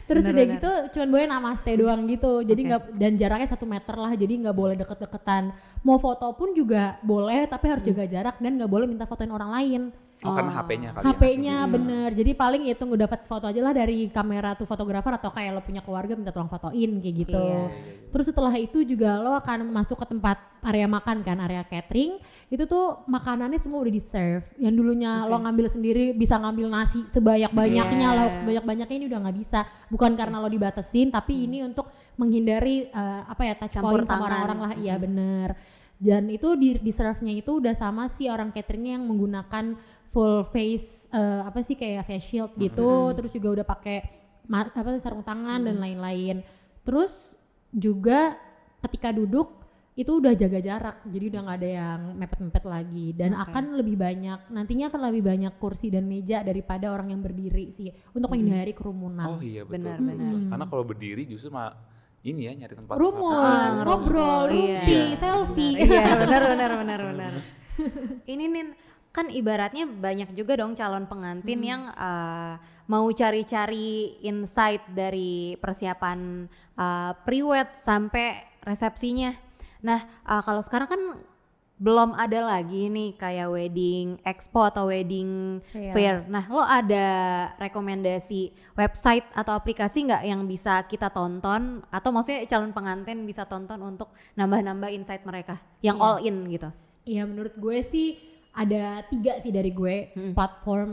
Terus 0.11 0.27
udah 0.27 0.35
Bener-bener. 0.35 0.59
gitu, 0.59 0.71
cuman 0.99 1.07
boleh 1.07 1.25
namaste 1.31 1.71
doang 1.79 2.01
gitu. 2.11 2.33
Jadi 2.43 2.61
nggak 2.67 2.81
dan 2.99 3.11
jaraknya 3.15 3.47
satu 3.47 3.63
meter 3.63 3.95
lah. 3.95 4.11
Jadi 4.11 4.33
nggak 4.43 4.55
boleh 4.55 4.75
deket-deketan. 4.75 5.55
Mau 5.87 5.95
foto 6.03 6.27
pun 6.35 6.51
juga 6.51 6.99
boleh, 6.99 7.47
tapi 7.47 7.71
harus 7.71 7.83
jaga 7.87 8.03
jarak 8.03 8.35
dan 8.43 8.59
nggak 8.59 8.67
boleh 8.67 8.91
minta 8.91 9.07
fotoin 9.07 9.31
orang 9.31 9.55
lain. 9.55 9.81
Oh, 10.21 10.37
karena 10.37 10.53
HP-nya 10.53 10.89
kali 10.93 11.01
ya. 11.01 11.09
HP-nya 11.17 11.57
bener. 11.65 12.09
Jadi 12.13 12.31
paling 12.37 12.61
itu 12.69 12.77
nggak 12.85 13.01
dapat 13.09 13.21
foto 13.25 13.49
aja 13.49 13.57
lah 13.57 13.73
dari 13.73 14.05
kamera 14.13 14.53
tuh 14.53 14.69
fotografer 14.69 15.17
atau 15.17 15.33
kayak 15.33 15.49
lo 15.57 15.61
punya 15.65 15.81
keluarga 15.81 16.13
minta 16.13 16.29
tolong 16.29 16.45
fotoin 16.45 17.01
kayak 17.01 17.15
gitu. 17.25 17.41
Iya. 17.41 17.73
Terus 18.13 18.25
setelah 18.29 18.53
itu 18.53 18.85
juga 18.85 19.17
lo 19.17 19.33
akan 19.33 19.73
masuk 19.73 19.97
ke 19.97 20.05
tempat 20.13 20.37
area 20.61 20.85
makan 20.85 21.25
kan, 21.25 21.41
area 21.41 21.65
catering. 21.65 22.21
Itu 22.53 22.69
tuh 22.69 23.01
makanannya 23.09 23.57
semua 23.57 23.81
udah 23.81 23.93
di 23.97 24.03
serve. 24.03 24.45
Yang 24.61 24.73
dulunya 24.77 25.25
lo 25.25 25.41
ngambil 25.41 25.65
sendiri 25.73 26.13
bisa 26.13 26.37
ngambil 26.37 26.69
nasi 26.69 27.01
sebanyak-banyaknya, 27.09 28.07
Iya. 28.13 28.19
lauk 28.21 28.33
sebanyak-banyaknya 28.45 28.95
ini 29.01 29.05
udah 29.09 29.19
nggak 29.25 29.37
bisa. 29.41 29.65
Bukan 29.89 30.13
karena 30.13 30.37
lo 30.37 30.53
dibatasin, 30.53 31.09
tapi 31.09 31.49
ini 31.49 31.65
untuk 31.65 31.89
menghindari 32.21 32.93
eh, 32.93 33.21
apa 33.25 33.41
ya 33.41 33.57
touch 33.57 33.73
Campur 33.73 34.05
point 34.05 34.09
sama 34.09 34.29
orang-orang 34.29 34.59
lah. 34.69 34.73
Iya 34.77 34.95
bener. 35.01 35.57
Dan 36.01 36.33
itu 36.33 36.57
di, 36.57 36.81
di 36.81 36.89
serve-nya 36.89 37.29
itu 37.29 37.61
udah 37.61 37.77
sama 37.77 38.09
si 38.09 38.25
orang 38.25 38.49
cateringnya 38.49 38.97
yang 38.97 39.05
menggunakan 39.05 39.77
full 40.11 40.43
face 40.51 41.07
eh, 41.09 41.41
apa 41.41 41.63
sih 41.63 41.73
kayak 41.73 42.03
face 42.05 42.27
shield 42.27 42.51
gitu, 42.59 43.15
terus 43.15 43.31
juga 43.31 43.61
udah 43.61 43.65
pakai 43.65 43.97
apa 44.51 44.99
sarung 44.99 45.23
tangan 45.23 45.63
dan 45.63 45.79
lain-lain. 45.79 46.43
Terus 46.83 47.35
juga 47.71 48.35
ketika 48.83 49.15
duduk 49.15 49.63
itu 49.91 50.07
udah 50.07 50.31
jaga 50.35 50.59
jarak, 50.59 50.97
jadi 51.03 51.35
udah 51.35 51.39
nggak 51.43 51.57
ada 51.61 51.69
yang 51.69 51.99
mepet-mepet 52.15 52.63
lagi 52.63 53.07
dan 53.11 53.35
Oke. 53.35 53.43
akan 53.51 53.63
lebih 53.75 53.95
banyak 53.99 54.39
nantinya 54.47 54.87
akan 54.87 55.01
lebih 55.11 55.23
banyak 55.27 55.53
kursi 55.59 55.91
dan 55.91 56.07
meja 56.07 56.39
daripada 56.43 56.95
orang 56.95 57.11
yang 57.11 57.19
berdiri 57.19 57.71
sih 57.71 57.91
untuk 58.15 58.31
menghindari 58.31 58.71
kerumunan. 58.71 59.35
Oh 59.35 59.39
iya 59.43 59.67
betul. 59.67 59.83
Benar, 59.83 59.97
benar. 59.99 60.33
Karena 60.47 60.65
kalau 60.67 60.83
berdiri 60.87 61.23
justru 61.27 61.51
mah 61.51 61.75
ini 62.23 62.47
ya 62.47 62.53
nyari 62.55 62.75
tempat 62.77 62.95
Rumor, 62.95 63.35
makan. 63.35 63.71
ngobrol, 63.83 64.43
Iya. 64.47 64.79
rupi, 64.79 64.95
Iya. 64.95 65.17
selfie. 65.19 65.75
Iya, 65.83 66.03
benar 66.23 66.41
benar 66.55 66.71
benar 66.79 66.99
benar. 67.11 67.31
Ini 68.31 68.43
nih 68.47 68.65
kan 69.11 69.27
ibaratnya 69.27 69.83
banyak 69.85 70.31
juga 70.31 70.55
dong 70.55 70.71
calon 70.71 71.03
pengantin 71.03 71.59
yang 71.59 71.91
uh, 71.95 72.55
mau 72.87 73.07
cari-cari 73.11 74.15
insight 74.23 74.83
dari 74.91 75.55
persiapan 75.59 76.47
uh, 76.79 77.11
pre-wed 77.27 77.67
sampai 77.83 78.39
resepsinya. 78.63 79.35
Nah, 79.83 79.99
uh, 80.23 80.39
kalau 80.43 80.63
sekarang 80.63 80.87
kan 80.87 81.01
belum 81.81 82.13
ada 82.13 82.45
lagi 82.45 82.93
nih 82.93 83.17
kayak 83.17 83.49
wedding 83.49 84.21
expo 84.21 84.69
atau 84.69 84.93
wedding 84.93 85.57
Fair. 85.73 85.91
fair. 85.97 86.15
Nah, 86.29 86.45
lo 86.45 86.61
ada 86.61 87.07
rekomendasi 87.57 88.53
website 88.77 89.25
atau 89.33 89.57
aplikasi 89.57 90.05
nggak 90.05 90.23
yang 90.29 90.45
bisa 90.45 90.85
kita 90.85 91.09
tonton 91.09 91.81
atau 91.89 92.09
maksudnya 92.13 92.45
calon 92.45 92.69
pengantin 92.69 93.25
bisa 93.25 93.49
tonton 93.49 93.81
untuk 93.81 94.13
nambah-nambah 94.37 94.93
insight 94.93 95.25
mereka 95.25 95.57
yang 95.81 95.97
Iya. 95.97 96.05
all 96.05 96.17
in 96.21 96.37
gitu. 96.53 96.69
Iya 97.01 97.25
menurut 97.25 97.57
gue 97.57 97.81
sih 97.81 98.30
ada 98.53 99.03
tiga 99.05 99.39
sih 99.39 99.49
dari 99.49 99.71
gue 99.71 100.11
Hmm. 100.11 100.33
platform 100.33 100.91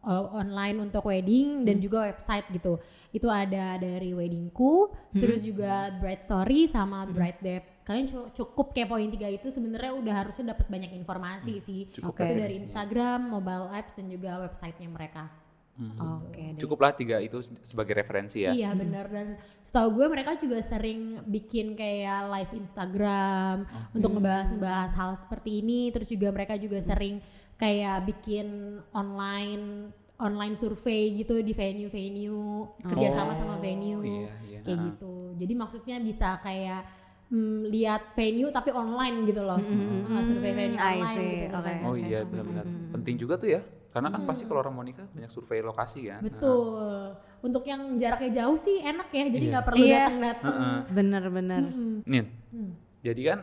uh, 0.00 0.26
online 0.32 0.78
untuk 0.80 1.04
wedding 1.04 1.62
dan 1.62 1.78
juga 1.78 2.06
website 2.06 2.46
gitu. 2.50 2.78
Itu 3.08 3.26
ada 3.26 3.76
dari 3.76 4.12
Weddingku, 4.12 4.88
Hmm. 5.10 5.18
terus 5.18 5.42
juga 5.42 5.90
Bride 5.96 6.20
Story 6.20 6.64
sama 6.64 7.04
Bride 7.04 7.40
Dep. 7.40 7.64
kalian 7.82 8.04
cu- 8.04 8.28
cukup 8.36 8.76
kepoin 8.76 9.08
tiga 9.08 9.26
itu 9.26 9.48
sebenarnya 9.48 9.96
udah 9.96 10.14
harusnya 10.14 10.52
dapat 10.52 10.68
banyak 10.68 10.92
informasi 10.92 11.56
sih 11.56 11.88
cukup 11.88 12.20
itu 12.20 12.24
Oke. 12.28 12.36
dari 12.36 12.54
Instagram, 12.60 13.32
mobile 13.32 13.72
apps 13.72 13.96
dan 13.96 14.12
juga 14.12 14.36
websitenya 14.38 14.92
mereka. 14.92 15.32
Oke 15.78 16.58
deh. 16.58 16.58
Cukuplah 16.58 16.90
tiga 16.90 17.22
itu 17.22 17.38
sebagai 17.62 17.94
referensi 17.94 18.42
ya. 18.42 18.50
Iya 18.50 18.74
benar 18.74 19.06
dan 19.06 19.38
setahu 19.62 20.02
gue 20.02 20.06
mereka 20.10 20.34
juga 20.34 20.58
sering 20.58 21.22
bikin 21.22 21.78
kayak 21.78 22.26
live 22.34 22.52
Instagram 22.58 23.62
untuk 23.94 24.18
ngebahas-ngebahas 24.18 24.92
hal 24.98 25.14
seperti 25.14 25.62
ini. 25.62 25.94
Terus 25.94 26.10
juga 26.10 26.34
mereka 26.34 26.58
juga 26.58 26.82
sering 26.82 27.22
kayak 27.58 28.10
bikin 28.10 28.78
online 28.90 29.94
online 30.18 30.58
survei 30.58 31.14
gitu 31.14 31.38
di 31.46 31.54
venue-venue 31.54 32.66
kerja 32.82 33.08
sama 33.14 33.38
sama 33.38 33.62
venue 33.62 34.02
Iya, 34.02 34.34
iya. 34.50 34.60
kayak 34.66 34.78
gitu. 34.94 35.14
Jadi 35.38 35.52
maksudnya 35.54 35.96
bisa 36.02 36.42
kayak 36.42 36.82
mm, 37.30 37.70
lihat 37.70 38.18
venue 38.18 38.50
tapi 38.50 38.74
online 38.74 39.30
gitu 39.30 39.46
loh. 39.46 39.62
Uh, 39.62 40.22
survei 40.26 40.52
venue 40.58 40.74
I 40.74 40.98
online 40.98 41.18
see, 41.22 41.30
gitu. 41.46 41.58
Oh 41.86 41.94
iya 41.94 42.26
benar-benar 42.26 42.66
penting 42.98 43.14
juga 43.14 43.38
tuh 43.38 43.50
ya. 43.54 43.62
Karena 43.98 44.14
kan 44.14 44.22
pasti 44.22 44.46
kalau 44.46 44.62
orang 44.62 44.74
mau 44.74 44.86
nikah 44.86 45.10
banyak 45.10 45.26
survei 45.28 45.58
lokasi 45.58 46.06
kan. 46.06 46.22
Betul. 46.22 47.18
Untuk 47.42 47.66
yang 47.66 47.98
jaraknya 47.98 48.46
jauh 48.46 48.54
sih 48.54 48.78
enak 48.78 49.10
ya. 49.10 49.24
Jadi 49.26 49.42
Iya. 49.42 49.52
nggak 49.52 49.64
perlu 49.66 49.82
Iya. 49.82 49.98
datang-datang. 50.06 50.54
Bener-bener. 50.88 51.62
Mm. 51.66 51.98
Nin, 52.06 52.24
Hmm. 52.48 52.72
jadi 53.02 53.22
kan 53.26 53.38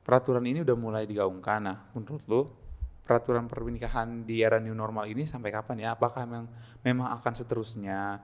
peraturan 0.00 0.44
ini 0.44 0.60
udah 0.60 0.76
mulai 0.76 1.08
digaungkan. 1.08 1.60
Nah, 1.64 1.88
menurut 1.92 2.20
lu 2.28 2.40
peraturan 3.02 3.48
pernikahan 3.48 4.22
di 4.22 4.38
era 4.38 4.60
new 4.60 4.76
normal 4.76 5.08
ini 5.08 5.24
sampai 5.24 5.48
kapan 5.48 5.80
ya? 5.80 5.96
Apakah 5.96 6.28
memang 6.28 6.46
memang 6.80 7.08
akan 7.16 7.32
seterusnya 7.32 8.20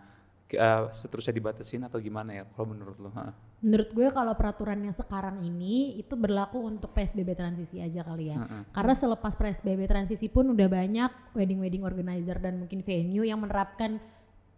eh, 0.46 0.82
seterusnya 0.94 1.34
dibatasin 1.34 1.82
atau 1.82 1.98
gimana 1.98 2.30
ya? 2.30 2.44
Kalau 2.52 2.70
menurut 2.70 3.00
lu? 3.00 3.10
Ha. 3.10 3.34
Menurut 3.56 3.88
gue 3.90 4.08
kalau 4.10 4.32
peraturan 4.32 4.78
yang 4.78 4.92
sekarang 4.92 5.40
ini 5.40 5.96
itu 5.96 6.12
berlaku 6.12 6.60
untuk 6.60 6.92
PSBB 6.92 7.32
transisi 7.32 7.80
aja 7.80 8.04
kali 8.04 8.28
ya. 8.28 8.36
Heeh. 8.38 8.62
Karena 8.70 8.92
selepas 8.92 9.32
PSBB 9.32 9.86
transisi 9.86 10.28
pun 10.28 10.52
udah 10.52 10.68
banyak 10.68 11.10
wedding-wedding 11.32 11.80
organizer 11.80 12.36
dan 12.36 12.60
mungkin 12.60 12.80
venue 12.80 13.24
yang 13.24 13.40
menerapkan 13.40 13.96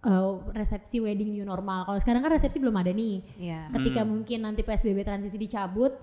uh, 0.03 0.43
resepsi 0.51 0.99
wedding 0.99 1.31
new 1.31 1.43
normal. 1.43 1.85
Kalau 1.85 1.99
sekarang 1.99 2.21
kan 2.21 2.33
resepsi 2.33 2.59
belum 2.59 2.75
ada 2.75 2.91
nih. 2.91 3.23
Iya. 3.39 3.71
Ketika 3.73 4.03
Hmm. 4.03 4.11
mungkin 4.13 4.39
nanti 4.43 4.61
PSBB 4.63 4.99
transisi 5.03 5.39
dicabut, 5.39 5.95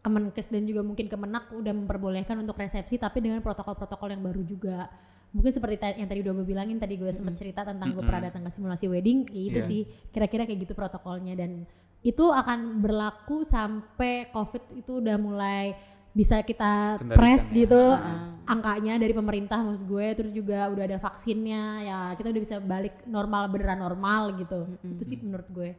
Kemenkes 0.00 0.52
dan 0.52 0.68
juga 0.68 0.84
mungkin 0.84 1.08
Kemenak 1.08 1.48
udah 1.50 1.72
memperbolehkan 1.72 2.36
untuk 2.36 2.60
resepsi 2.60 3.00
tapi 3.00 3.24
dengan 3.24 3.40
protokol-protokol 3.40 4.12
yang 4.12 4.20
baru 4.20 4.44
juga. 4.44 4.92
Mungkin 5.32 5.50
seperti 5.50 5.76
ta- 5.76 5.96
yang 5.96 6.06
tadi 6.06 6.20
udah 6.20 6.32
gue 6.34 6.46
bilangin 6.46 6.76
tadi 6.76 6.94
gue 6.94 7.08
sempat 7.10 7.34
cerita 7.34 7.64
tentang 7.64 7.90
gue 7.90 7.98
Mm-mm. 7.98 8.06
pernah 8.06 8.22
datang 8.22 8.44
ke 8.44 8.52
simulasi 8.52 8.86
wedding, 8.86 9.24
ya 9.26 9.42
itu 9.42 9.58
Iya. 9.58 9.66
sih 9.66 9.80
kira-kira 10.12 10.44
kayak 10.44 10.60
gitu 10.62 10.72
protokolnya 10.72 11.34
dan 11.34 11.64
itu 12.04 12.24
akan 12.28 12.84
berlaku 12.84 13.42
sampai 13.42 14.28
COVID 14.28 14.76
itu 14.76 15.00
udah 15.00 15.16
mulai 15.16 15.72
bisa 16.14 16.44
kita 16.44 17.00
Kendalikan 17.00 17.18
press 17.18 17.44
ya. 17.50 17.54
gitu 17.64 17.80
Heeh. 17.80 18.46
angkanya 18.46 18.94
dari 19.02 19.10
pemerintah 19.10 19.58
maksud 19.58 19.82
gue 19.82 20.06
terus 20.14 20.30
juga 20.30 20.70
udah 20.70 20.84
ada 20.86 20.98
vaksinnya 21.00 21.64
ya 21.82 21.98
kita 22.14 22.30
udah 22.30 22.42
bisa 22.44 22.56
balik 22.62 23.02
normal 23.08 23.50
beneran 23.50 23.82
normal 23.82 24.36
gitu 24.38 24.78
itu 24.84 25.02
sih 25.02 25.18
menurut 25.18 25.48
gue 25.50 25.70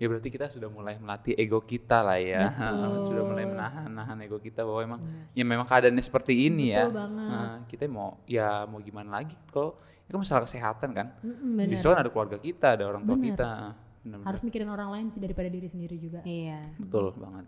Ya 0.00 0.08
berarti 0.08 0.32
kita 0.32 0.48
sudah 0.48 0.72
mulai 0.72 0.96
melatih 0.96 1.36
ego 1.36 1.60
kita 1.60 2.00
lah 2.00 2.16
ya. 2.16 2.48
Betul. 2.48 3.04
sudah 3.12 3.20
mulai 3.20 3.44
menahan-nahan 3.44 4.16
ego 4.24 4.40
kita 4.40 4.64
bahwa 4.64 4.80
emang 4.80 5.00
ya 5.36 5.44
memang 5.44 5.68
keadaannya 5.68 6.00
seperti 6.00 6.48
ini 6.48 6.72
ya. 6.72 6.88
Betul 6.88 7.04
banget. 7.04 7.28
Nah, 7.28 7.52
kita 7.68 7.84
mau 7.84 8.16
ya 8.24 8.64
mau 8.64 8.80
gimana 8.80 9.20
lagi 9.20 9.36
kalau 9.52 9.76
itu 10.08 10.16
kan 10.16 10.20
masalah 10.24 10.42
kesehatan 10.48 10.90
kan. 10.96 11.06
Mm-mm, 11.20 11.52
bener. 11.52 11.68
Di 11.68 11.76
situ 11.76 11.92
kan 11.92 12.00
ada 12.00 12.08
keluarga 12.08 12.40
kita, 12.40 12.80
ada 12.80 12.84
orang 12.88 13.04
tua 13.04 13.12
Bener. 13.12 13.26
kita. 13.28 13.50
Bener, 14.00 14.24
harus 14.24 14.40
mikirin 14.40 14.68
orang 14.72 14.88
lain 14.88 15.06
sih 15.12 15.20
daripada 15.20 15.52
diri 15.52 15.68
sendiri 15.68 16.00
juga 16.00 16.24
Iya. 16.24 16.72
betul 16.80 17.12
banget. 17.20 17.44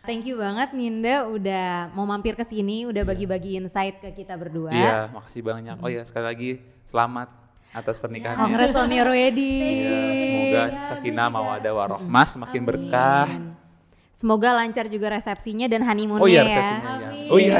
Thank 0.00 0.24
you 0.24 0.40
banget 0.40 0.72
Ninda 0.72 1.28
udah 1.28 1.92
mau 1.92 2.08
mampir 2.08 2.32
ke 2.32 2.40
sini, 2.40 2.88
udah 2.88 3.04
bagi-bagi 3.04 3.60
insight 3.60 4.00
ke 4.00 4.24
kita 4.24 4.32
berdua. 4.32 4.72
Iya, 4.72 5.12
makasih 5.12 5.44
banyak. 5.44 5.76
Oh 5.84 5.92
ya, 5.92 6.00
sekali 6.08 6.24
lagi 6.24 6.50
selamat 6.88 7.28
atas 7.76 8.00
pernikahannya. 8.00 8.40
Congrats 8.40 8.76
on 8.80 8.90
your 8.90 9.12
wedding. 9.12 9.76
Iya, 9.84 10.00
semoga 10.16 10.62
Ya, 10.64 10.80
sakinah 10.96 11.28
ada 11.60 11.70
warohmah 11.76 12.26
semakin 12.26 12.62
berkah. 12.64 13.28
Semoga 14.20 14.52
lancar 14.52 14.84
juga 14.92 15.16
resepsinya 15.16 15.64
dan 15.64 15.80
honeymoonnya 15.80 16.20
Oh 16.20 16.28
iya, 16.28 16.44
ya. 16.44 16.44
resepsinya 16.44 16.92
ya. 16.92 17.08
Amin. 17.08 17.28
Oh 17.32 17.38
iya, 17.40 17.56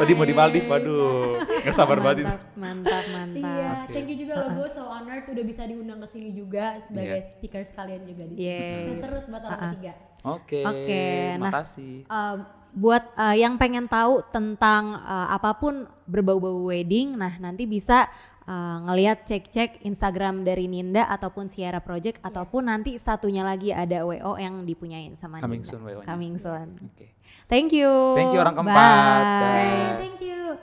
tadi 0.00 0.12
mau 0.16 0.24
di 0.24 0.32
Maldives, 0.32 0.64
waduh. 0.64 1.44
Gak 1.60 1.74
sabar 1.76 2.00
banget 2.00 2.24
itu. 2.24 2.34
Mantap, 2.56 3.04
mantap. 3.12 3.44
Iya, 3.44 3.68
Oke. 3.84 3.92
thank 3.92 4.08
you 4.08 4.16
juga 4.16 4.34
lo 4.40 4.46
gue 4.56 4.68
so 4.72 4.88
honored 4.88 5.28
udah 5.28 5.44
bisa 5.44 5.68
diundang 5.68 6.00
ke 6.00 6.08
sini 6.08 6.32
juga 6.32 6.80
sebagai 6.80 7.20
Iya. 7.20 7.28
speaker 7.28 7.60
sekalian 7.60 8.08
juga 8.08 8.22
di 8.24 8.34
sini. 8.34 8.48
Yeay. 8.48 8.72
Sukses 8.80 8.98
terus 9.04 9.24
buat 9.28 9.42
tahun 9.44 9.58
ketiga. 9.68 9.92
Oke, 10.24 10.60
Oke, 10.64 11.04
nah, 11.36 11.42
makasih. 11.44 11.94
Uh, 12.08 12.36
buat 12.72 13.04
uh, 13.12 13.36
yang 13.36 13.60
pengen 13.60 13.84
tahu 13.84 14.24
tentang 14.32 14.96
uh, 14.98 15.28
apa 15.28 15.60
pun 15.60 15.84
berbau-bau 16.08 16.72
wedding, 16.72 17.20
nah 17.20 17.36
nanti 17.36 17.68
bisa 17.68 18.08
uh, 18.48 18.76
ngelihat 18.88 19.28
cek-cek 19.28 19.84
Instagram 19.84 20.42
dari 20.42 20.64
Ninda 20.66 21.04
ataupun 21.06 21.52
Sierra 21.52 21.84
Project 21.84 22.24
ataupun 22.24 22.72
nanti 22.72 22.96
satunya 22.96 23.44
lagi 23.44 23.70
ada 23.70 24.02
WO 24.08 24.40
yang 24.40 24.64
dipunyain 24.64 25.14
sama 25.20 25.44
Coming 25.44 25.60
Ninda. 25.62 25.70
soon 25.70 25.82
WO-nya. 25.84 26.06
Coming 26.08 26.34
soon. 26.40 26.68
Oke. 26.80 27.12
Thank 27.46 27.76
you. 27.76 27.92
Thank 28.16 28.32
you 28.32 28.40
orang 28.40 28.56
keempat. 28.56 28.74
Bye. 28.74 29.44
Bye. 29.44 29.96
Thank 30.00 30.20
you. 30.24 30.58